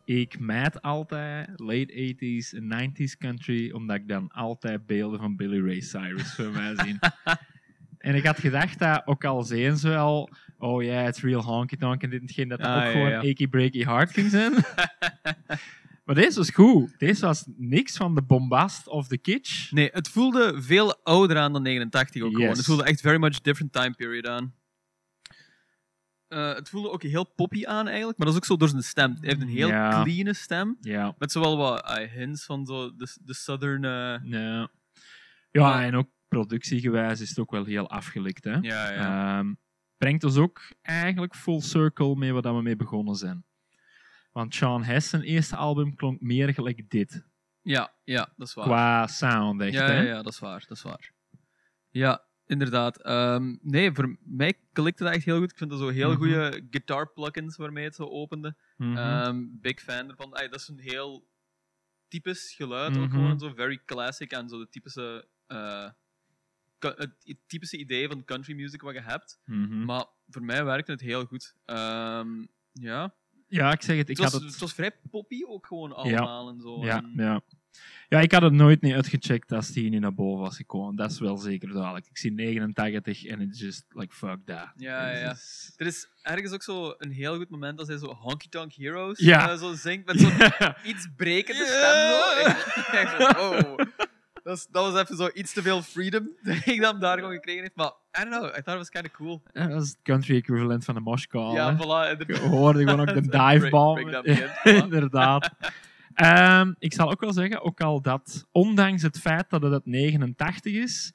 Ik 0.05 0.39
mijt 0.39 0.83
altijd 0.83 1.49
late 1.57 2.15
80s 2.17 2.57
en 2.57 2.93
90s 2.93 3.19
country, 3.19 3.71
omdat 3.71 3.97
ik 3.97 4.09
dan 4.09 4.29
altijd 4.29 4.87
beelden 4.87 5.21
van 5.21 5.37
Billy 5.37 5.67
Ray 5.67 5.81
Cyrus 5.81 6.35
voor 6.35 6.51
mij 6.51 6.75
zie. 6.77 6.99
en 7.99 8.15
ik 8.15 8.27
had 8.27 8.39
gedacht 8.39 8.79
dat, 8.79 9.07
ook 9.07 9.25
al 9.25 9.43
zijn 9.43 9.77
ze 9.77 9.89
wel, 9.89 10.31
oh 10.59 10.83
ja, 10.83 11.03
het 11.03 11.17
is 11.17 11.23
real 11.23 11.43
honky 11.43 11.77
tonk 11.77 12.03
en 12.03 12.11
dit 12.11 12.39
en 12.39 12.49
dat 12.49 12.61
Ah, 12.61 12.77
ook 12.77 12.83
ja, 12.83 12.91
gewoon 12.91 13.11
ja. 13.11 13.19
achy 13.19 13.47
breaky 13.49 13.85
heart 13.85 14.11
ging 14.11 14.31
zijn. 14.31 14.53
maar 16.07 16.15
deze 16.15 16.39
was 16.39 16.51
goed. 16.51 16.99
Deze 16.99 17.27
was 17.27 17.45
niks 17.57 17.97
van 17.97 18.15
de 18.15 18.23
bombast 18.23 18.89
of 18.89 19.09
de 19.09 19.19
kitsch. 19.19 19.71
Nee, 19.73 19.91
het 19.93 20.09
voelde 20.09 20.63
veel 20.63 21.03
ouder 21.05 21.39
aan 21.39 21.53
dan 21.53 21.63
89 21.63 22.23
ook 22.23 22.33
gewoon. 22.35 22.49
Het 22.49 22.65
voelde 22.65 22.85
echt 22.85 23.01
very 23.01 23.19
much 23.19 23.41
different 23.41 23.73
time 23.73 23.91
period 23.95 24.27
aan. 24.27 24.55
Eh, 26.29 26.55
het 26.55 26.69
voelde 26.69 26.91
ook 26.91 27.03
heel 27.03 27.25
poppy 27.35 27.67
aan 27.67 27.87
eigenlijk, 27.87 28.19
maar 28.19 28.27
dat 28.27 28.37
is 28.37 28.41
ook 28.43 28.47
zo 28.47 28.57
door 28.57 28.69
zijn 28.69 28.83
stem. 28.83 29.11
Hij 29.21 29.29
heeft 29.29 29.41
een 29.41 29.49
heel 29.49 29.69
Ja. 29.69 30.03
clean 30.03 30.35
stem, 30.35 30.79
met 31.19 31.33
zowel 31.33 31.57
wat 31.57 31.83
ah, 31.83 32.11
hints 32.11 32.45
van 32.45 32.67
zo 32.67 32.97
de, 32.97 33.17
de 33.25 33.35
southern... 33.35 33.85
eh, 33.85 34.31
Ja, 35.51 35.85
en 35.85 35.95
ook 35.95 36.09
productiegewijs 36.29 37.21
is 37.21 37.29
het 37.29 37.39
ook 37.39 37.51
wel 37.51 37.65
heel 37.65 37.89
afgelikt. 37.91 38.45
Hè? 38.45 38.53
ja, 38.53 38.91
ja. 38.93 39.39
Ehm, 39.39 39.55
brengt 39.97 40.25
ons 40.25 40.37
ook 40.37 40.61
eigenlijk 40.83 41.35
full 41.35 41.61
circle 41.61 42.17
mee 42.17 42.33
waar 42.33 42.57
we 42.57 42.63
mee 42.63 42.77
begonnen 42.77 43.15
zijn. 43.15 43.45
Want 44.37 44.55
Sean 44.55 44.83
Hess, 44.85 45.09
zijn 45.09 45.23
eerste 45.23 45.57
album, 45.57 45.95
klonk 45.95 46.21
meer 46.21 46.55
gelijk 46.55 46.91
dit. 46.91 47.25
ja, 47.63 47.93
ja, 48.05 48.33
dat 48.37 48.49
is 48.49 48.55
waar. 48.55 48.65
Qua 48.65 49.07
sound, 49.07 49.61
echt. 49.61 49.73
ja, 49.73 49.87
hè? 49.87 49.97
ja, 49.97 50.03
ja, 50.03 50.23
dat 50.23 50.33
is 50.33 50.39
waar, 50.39 50.65
dat 50.69 50.77
is 50.77 50.83
waar. 50.83 51.13
Ja, 51.91 52.25
inderdaad. 52.47 53.03
Ehm, 53.03 53.57
nee, 53.63 53.93
voor 53.93 54.17
mij 54.25 54.59
klikte 54.73 55.05
dat 55.05 55.13
echt 55.13 55.25
heel 55.25 55.39
goed. 55.39 55.51
Ik 55.51 55.57
vind 55.59 55.71
dat 55.71 55.79
zo 55.79 55.89
heel 55.89 56.09
Mhm. 56.09 56.17
goede 56.19 56.67
guitar 56.71 57.13
plugins 57.13 57.57
waarmee 57.57 57.85
het 57.85 57.95
zo 57.95 58.03
opende. 58.09 58.57
Mhm. 58.77 58.97
Ehm, 58.97 59.45
big 59.51 59.81
fan 59.81 60.09
ervan. 60.11 60.35
Ay, 60.35 60.49
dat 60.49 60.61
is 60.61 60.69
een 60.69 60.79
heel 60.79 61.29
typisch 62.09 62.55
geluid 62.55 62.97
ook 62.97 63.03
Mhm. 63.05 63.11
gewoon. 63.15 63.39
Zo 63.39 63.53
very 63.55 63.83
classic 63.85 64.33
en 64.33 64.49
zo 64.49 64.59
de 64.59 64.69
typische, 64.69 65.29
cu- 66.79 66.95
het, 66.97 67.15
typische 67.47 67.77
idee 67.77 68.09
van 68.09 68.25
country 68.25 68.55
music 68.55 68.81
wat 68.81 68.95
je 68.95 69.01
hebt. 69.01 69.41
Maar 69.85 70.07
voor 70.29 70.43
mij 70.43 70.65
werkte 70.65 70.93
het 70.93 71.01
heel 71.01 71.25
goed. 71.25 71.55
Ehm, 71.65 72.45
ja. 72.73 73.15
Ja, 73.57 73.73
ik 73.73 73.83
zeg 73.83 73.97
het. 73.97 74.09
Ik 74.09 74.17
Het 74.17 74.25
was, 74.25 74.33
had 74.33 74.43
het, 74.43 74.51
het 74.51 74.61
was 74.61 74.73
vrij 74.75 74.91
poppy 75.11 75.41
ook 75.47 75.67
gewoon 75.67 75.93
allemaal 75.95 76.49
en 76.49 76.61
zo. 76.61 76.85
ja, 76.85 76.97
En- 76.97 77.13
ja. 77.17 77.41
ja, 78.09 78.21
ik 78.21 78.33
had 78.33 78.43
het 78.43 78.53
nooit 78.53 78.81
niet 78.81 78.95
uitgecheckt 78.95 79.53
als 79.53 79.69
die 79.73 79.91
niet 79.91 80.01
naar 80.01 80.15
boven 80.15 80.41
was 80.43 80.57
gekomen. 80.57 80.97
Dat 80.97 81.11
is 81.11 81.19
wel 81.19 81.37
zeker 81.37 81.73
duidelijk. 81.73 82.07
Ik 82.07 82.19
zie 82.19 82.33
89 82.33 83.25
en 83.25 83.41
het 83.41 83.55
is 83.55 83.61
just 83.61 83.85
like 83.89 84.15
fuck 84.15 84.39
that. 84.45 84.73
Ja, 84.77 85.11
ja, 85.11 85.19
ja. 85.19 85.31
Is- 85.31 85.73
Er 85.77 85.87
is 85.87 86.09
ergens 86.23 86.53
ook 86.53 86.63
zo 86.63 86.95
een 86.99 87.11
heel 87.11 87.37
goed 87.37 87.51
moment 87.51 87.79
als 87.79 87.89
hij 87.89 87.99
zo 87.99 88.07
Honky 88.15 88.49
Tonk 88.49 88.73
Heroes 88.73 89.19
Ja. 89.19 89.51
eh, 89.51 89.59
zo 89.59 89.75
zingt 89.75 90.07
met 90.07 90.21
zo'n 90.21 90.33
iets 90.91 91.09
brekende 91.17 91.65
stem. 91.67 91.95
Zo. 92.11 92.41
Ik, 92.51 93.11
ik 93.11 93.19
dacht, 93.19 93.39
oh. 93.41 93.79
Dat, 94.47 94.57
is- 94.57 94.67
dat 94.71 94.93
was 94.93 95.03
even 95.03 95.17
zo 95.17 95.29
iets 95.35 95.53
te 95.53 95.63
veel 95.63 95.83
freedom 95.83 96.29
dat 96.43 96.67
ik 96.67 96.81
dan 96.81 97.01
daar 97.01 97.19
gewoon 97.19 97.33
gekregen 97.33 97.61
heeft. 97.63 97.77
Maar 97.77 97.87
I 98.21 98.25
don't 98.25 98.29
know, 98.31 98.45
I 98.45 98.51
thought 98.63 98.69
it 98.69 98.77
was 98.77 98.91
kind 98.91 99.05
of 99.07 99.11
cool. 99.13 99.43
Ja, 99.53 99.67
dat 99.67 99.83
is 99.83 99.89
het 99.89 99.99
country 100.03 100.37
equivalent 100.37 100.85
van 100.85 100.95
de 100.95 101.01
mosh 101.01 101.25
call. 101.25 101.55
ja, 101.55 101.77
voilà. 101.77 101.79
Je 102.09 102.17
inderdaad. 102.19 102.39
hoorde 102.51 102.79
gewoon 102.79 103.01
ook 103.01 103.15
de 103.15 103.23
voilà. 104.65 104.83
Inderdaad. 104.83 105.51
Ehm, 106.15 106.73
ik 106.79 106.93
zal 106.93 107.11
ook 107.11 107.21
wel 107.21 107.33
zeggen, 107.33 107.63
ook 107.63 107.81
al 107.81 108.01
dat, 108.01 108.47
ondanks 108.53 109.03
het 109.03 109.19
feit 109.19 109.51
dat 109.51 109.63
het 109.63 109.73
uit 109.73 109.87
89 109.87 110.73
is, 110.73 111.15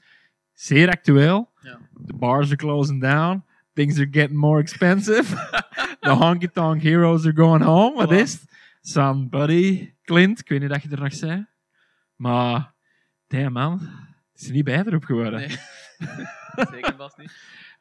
zeer 0.53 0.89
actueel. 0.89 1.51
Ja. 1.61 1.79
The 2.05 2.13
bars 2.13 2.47
are 2.47 2.55
closing 2.55 3.01
down. 3.01 3.43
Things 3.73 3.97
are 3.97 4.07
getting 4.11 4.39
more 4.39 4.61
expensive. 4.61 5.35
The 5.99 6.09
honky 6.09 6.47
tonk 6.47 6.81
heroes 6.81 7.25
are 7.25 7.35
going 7.35 7.63
home. 7.63 7.95
Wat 7.95 8.11
is 8.11 8.33
het? 8.81 9.29
Buddy, 9.29 9.93
Clint. 10.03 10.39
Ik 10.39 10.49
weet 10.49 10.59
niet 10.59 10.69
dat 10.69 10.83
je 10.83 10.89
er 10.89 10.99
nog 11.01 11.13
zei. 11.13 11.45
Maar, 12.15 12.70
damn 13.31 13.51
man. 13.53 13.79
Het 14.31 14.41
is 14.41 14.47
er 14.47 14.53
niet 14.53 14.63
beter 14.63 14.95
op 14.95 15.03
geworden. 15.03 15.39
Nee. 15.39 15.57
Zeker 16.71 16.95
vast 16.97 17.17
niet. 17.17 17.31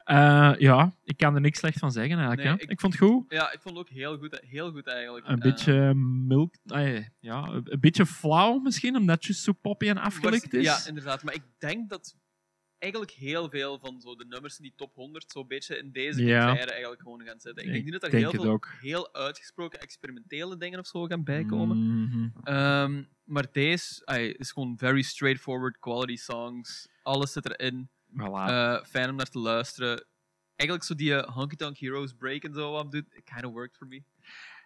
Eh, 0.03 0.51
ja, 0.57 0.91
ik 1.03 1.17
kan 1.17 1.35
er 1.35 1.41
niks 1.41 1.59
slecht 1.59 1.79
van 1.79 1.91
zeggen 1.91 2.17
eigenlijk. 2.17 2.47
Nee, 2.47 2.57
ik- 2.57 2.69
ik... 2.69 2.79
vond 2.79 2.93
het 2.93 3.01
goed. 3.01 3.25
Ja, 3.31 3.51
ik 3.51 3.59
vond 3.61 3.77
het 3.77 3.87
ook 3.87 3.93
heel 3.93 4.17
goed, 4.17 4.39
heel 4.49 4.71
goed 4.71 4.87
eigenlijk. 4.87 5.27
Een 5.27 5.35
Eh, 5.35 5.41
beetje 5.41 5.93
milk, 6.27 6.53
ah, 6.67 6.97
ja, 7.19 7.47
een 7.47 7.79
beetje 7.79 8.05
flauw 8.05 8.59
misschien, 8.59 8.95
omdat 8.95 9.25
just 9.25 9.43
zo 9.43 9.51
poppy 9.61 9.87
en 9.89 9.97
afgelikt 9.97 10.53
is. 10.53 10.63
Ja, 10.63 10.77
inderdaad. 10.87 11.23
Maar 11.23 11.33
ik 11.33 11.43
denk 11.57 11.89
dat 11.89 12.15
eigenlijk 12.81 13.11
heel 13.11 13.49
veel 13.49 13.79
van 13.79 14.01
zo 14.01 14.15
de 14.15 14.25
nummers 14.25 14.57
in 14.57 14.63
die 14.63 14.73
top 14.75 14.95
100 14.95 15.31
zo'n 15.31 15.47
beetje 15.47 15.77
in 15.77 15.91
deze 15.91 16.23
Ja. 16.23 16.57
eigenlijk 16.57 17.01
gewoon 17.01 17.21
gaan 17.25 17.39
zitten. 17.39 17.65
Ik, 17.65 17.71
denk 17.71 17.83
niet 17.83 17.93
dat 17.93 18.03
er 18.03 18.11
heel 18.11 18.31
veel 18.31 18.63
heel 18.79 19.13
uitgesproken 19.13 19.79
experimentele 19.79 20.57
dingen 20.57 20.79
of 20.79 20.87
zo 20.87 21.05
gaan 21.05 21.23
bijkomen. 21.23 21.77
Mhm. 21.77 22.29
Ehm, 22.43 23.03
maar 23.23 23.45
deze 23.51 24.01
ay, 24.05 24.27
is 24.27 24.51
gewoon 24.51 24.77
very 24.77 25.01
straightforward 25.01 25.79
quality 25.79 26.15
songs. 26.15 26.87
Alles 27.03 27.31
zit 27.31 27.45
erin. 27.49 27.89
Voilà. 28.09 28.47
Eh, 28.47 28.83
fijn 28.83 29.09
om 29.09 29.15
naar 29.15 29.29
te 29.29 29.39
luisteren. 29.39 30.05
Eigenlijk 30.55 30.89
zo 30.89 30.95
die 30.95 31.15
eh, 31.15 31.35
Honky 31.35 31.55
Tonk 31.55 31.77
Heroes 31.77 32.13
break 32.13 32.43
en 32.43 32.53
zo 32.53 32.71
wat 32.71 32.91
doet, 32.91 33.05
it 33.13 33.23
kind 33.23 33.45
of 33.45 33.51
worked 33.51 33.77
for 33.77 33.87
me. 33.87 34.03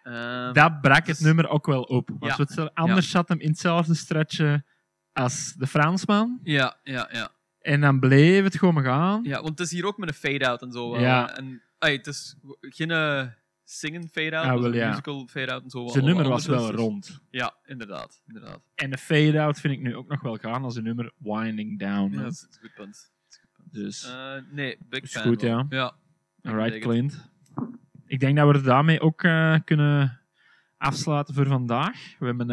Ehm, 0.02 0.52
dat 0.52 0.80
brak 0.80 0.96
het 0.96 1.06
dus- 1.06 1.20
nummer 1.20 1.48
ook 1.48 1.66
wel 1.66 1.82
op. 1.82 2.10
Want 2.18 2.54
Ja. 2.54 2.70
anders 2.74 3.10
zat 3.10 3.28
hem 3.28 3.40
in 3.40 3.48
hetzelfde 3.48 3.94
stretchje 3.94 4.64
als 5.12 5.54
de 5.54 5.66
Fransman. 5.66 6.40
Ja, 6.42 6.80
ja, 6.82 7.08
ja. 7.12 7.34
En 7.66 7.80
dan 7.80 8.00
bleef 8.00 8.44
het 8.44 8.58
gewoon 8.58 8.82
gaan. 8.82 9.22
Ja, 9.24 9.36
want 9.42 9.48
het 9.48 9.60
is 9.60 9.70
hier 9.70 9.86
ook 9.86 9.98
met 9.98 10.08
een 10.08 10.14
fade-out 10.14 10.62
en 10.62 10.72
zo. 10.72 10.98
Ja. 10.98 11.36
En 11.36 11.62
Ay, 11.78 11.92
het 11.92 12.06
is 12.06 12.36
geen 12.60 12.90
eh, 12.90 13.26
zingen 13.64 14.08
fade-out, 14.08 14.44
Ah, 14.44 14.52
het 14.52 14.60
wel, 14.60 14.70
een 14.70 14.76
ja. 14.76 14.88
musical 14.88 15.26
fade-out 15.26 15.62
en 15.62 15.70
zo. 15.70 15.86
Zijn 15.86 16.04
nummer 16.04 16.28
was 16.28 16.46
wel 16.46 16.70
rond. 16.72 17.20
Ja, 17.30 17.54
inderdaad. 17.64 18.22
inderdaad. 18.26 18.60
En 18.74 18.90
de 18.90 18.98
fade-out 18.98 19.60
vind 19.60 19.74
ik 19.74 19.80
nu 19.80 19.96
ook 19.96 20.08
nog 20.08 20.20
wel 20.20 20.36
gaan 20.36 20.64
als 20.64 20.76
een 20.76 20.82
nummer 20.82 21.12
Winding 21.18 21.78
Down. 21.78 22.12
Ja, 22.14 22.22
dat 22.22 22.32
is, 22.32 22.40
dat 22.40 22.50
is 22.50 22.56
een 22.56 22.62
goed 22.62 22.74
punt. 22.74 23.10
Dus, 23.70 24.04
Eh, 24.10 24.32
nee, 24.50 24.76
big 24.88 25.02
Is 25.02 25.12
fan. 25.12 25.22
goed, 25.22 25.42
wel. 25.42 25.66
ja. 25.68 25.92
Ja. 26.42 26.50
alright. 26.50 26.78
Clint. 26.78 27.30
Ik 28.06 28.20
denk 28.20 28.36
dat 28.36 28.48
we 28.48 28.54
er 28.54 28.62
daarmee 28.62 29.00
ook 29.00 29.22
eh, 29.22 29.56
kunnen 29.64 30.20
afsluiten 30.76 31.34
voor 31.34 31.46
vandaag. 31.46 32.14
We 32.18 32.26
hebben 32.26 32.46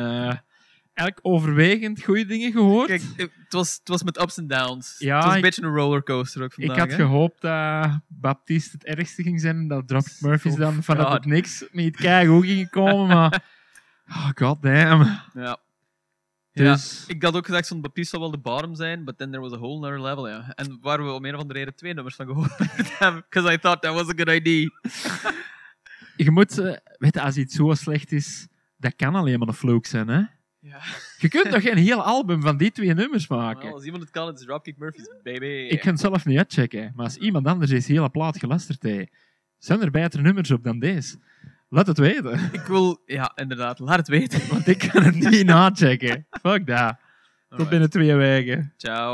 eigenlijk 0.94 1.28
overwegend 1.36 2.04
goede 2.04 2.26
dingen 2.26 2.52
gehoord. 2.52 2.88
Kijk, 2.88 3.02
het 3.18 3.32
was, 3.50 3.74
het 3.80 3.88
was 3.88 4.04
met 4.04 4.22
ups 4.22 4.38
en 4.38 4.48
downs. 4.48 4.96
Ja, 5.00 5.16
het 5.16 5.24
was 5.24 5.32
een 5.32 5.38
ik- 5.40 5.44
beetje 5.46 5.62
een 5.64 5.74
rollercoaster 5.76 6.44
ook 6.44 6.54
ik 6.56 6.66
vandaag. 6.66 6.78
had 6.78 6.90
hè? 6.90 6.96
gehoopt 6.96 7.42
dat 7.42 8.00
Baptiste 8.08 8.78
het 8.78 8.86
ergste 8.86 9.24
ging 9.24 9.42
zijn 9.42 9.56
en 9.58 9.68
dat 9.68 10.18
Murphys 10.20 10.54
Oh, 10.54 10.60
dan 10.60 10.84
vanuit 10.84 11.08
God. 11.08 11.16
het 11.16 11.26
niks 11.26 11.66
niet 11.72 11.96
keigoed 11.96 12.34
hoe 12.36 12.46
gingen 12.46 12.70
komen, 12.70 13.08
maar... 13.08 13.42
Oh, 14.10 14.30
god 14.36 14.62
damn. 14.62 15.20
Ja. 15.34 15.58
Dus... 16.52 17.04
Ik 17.08 17.24
had 17.24 17.36
ook 17.36 17.46
gezegd, 17.46 17.68
zo'n 17.68 17.82
Baptiste 17.82 18.10
zou 18.10 18.22
wel 18.22 18.32
de 18.32 18.38
bottom 18.50 18.76
zijn, 18.76 19.04
but 19.04 19.18
then 19.18 19.30
there 19.30 19.42
was 19.42 19.52
a 19.54 19.58
whole 19.58 19.78
other 19.78 20.02
level, 20.02 20.28
ja. 20.30 20.52
En 20.56 20.78
waar 20.82 21.04
we 21.06 21.12
om 21.12 21.26
een 21.26 21.34
of 21.36 21.40
andere 21.42 21.60
reden 21.60 21.76
twee 21.76 21.94
nummers 21.94 22.16
van 22.16 22.26
gehoord 22.26 22.52
hebben, 23.00 23.26
because 23.30 23.54
I 23.54 23.58
thought 23.58 23.82
that 23.82 23.94
was 23.94 24.08
a 24.10 24.14
good 24.16 24.30
idea. 24.30 24.70
Je 26.18 26.32
moet... 26.32 26.58
eh, 26.58 26.76
weet 26.98 27.14
je, 27.14 27.22
als 27.22 27.38
iets 27.38 27.56
zo 27.56 27.74
slecht 27.74 28.12
is, 28.12 28.48
dat 28.78 28.96
kan 28.96 29.16
alleen 29.16 29.40
maar 29.40 29.48
een 29.48 29.54
fluke 29.54 29.88
zijn, 29.88 30.08
hè? 30.08 30.22
Ja. 30.66 30.80
Je 31.18 31.28
kunt 31.30 31.52
toch 31.52 31.62
geen 31.62 31.78
heel 31.78 32.04
album 32.04 32.42
van 32.42 32.58
die 32.58 32.72
twee 32.72 32.94
nummers 32.94 33.28
maken? 33.28 33.64
Well, 33.64 33.72
als 33.74 33.84
iemand 33.84 34.04
het 34.04 34.12
kan, 34.12 34.28
het 34.28 34.40
is 34.40 34.46
Dropkick 34.46 34.78
Murphys, 34.78 35.10
baby. 35.24 35.46
Ik 35.46 35.80
kan 35.80 35.92
het 35.92 36.00
zelf 36.00 36.26
niet 36.26 36.38
uitchecken, 36.38 36.92
maar 36.96 37.06
als 37.06 37.18
iemand 37.18 37.48
anders 37.48 37.72
deze 37.72 37.92
hele 37.92 38.10
plaat 38.10 38.38
geluisterd 38.40 38.84
heeft, 38.84 39.12
zijn 39.58 39.82
er 39.82 39.92
betere 39.92 40.24
nummers 40.24 40.52
op 40.52 40.64
dan 40.64 40.80
deze? 40.80 41.18
Laat 41.70 41.88
het 41.88 41.98
weten, 41.98 42.50
Ik 42.52 42.62
wil, 42.62 43.02
ja, 43.06 43.32
inderdaad, 43.36 43.80
laat 43.80 43.98
het 43.98 44.08
weten. 44.08 44.50
want 44.50 44.68
ik 44.68 44.90
kan 44.92 45.04
het 45.04 45.16
niet 45.16 45.46
nachecken. 45.56 46.28
Fuck 46.42 46.68
dat. 46.68 46.96
Tot 47.50 47.70
binnen 47.70 47.90
twee 47.90 48.16
weken. 48.16 48.74
Ciao. 48.78 49.12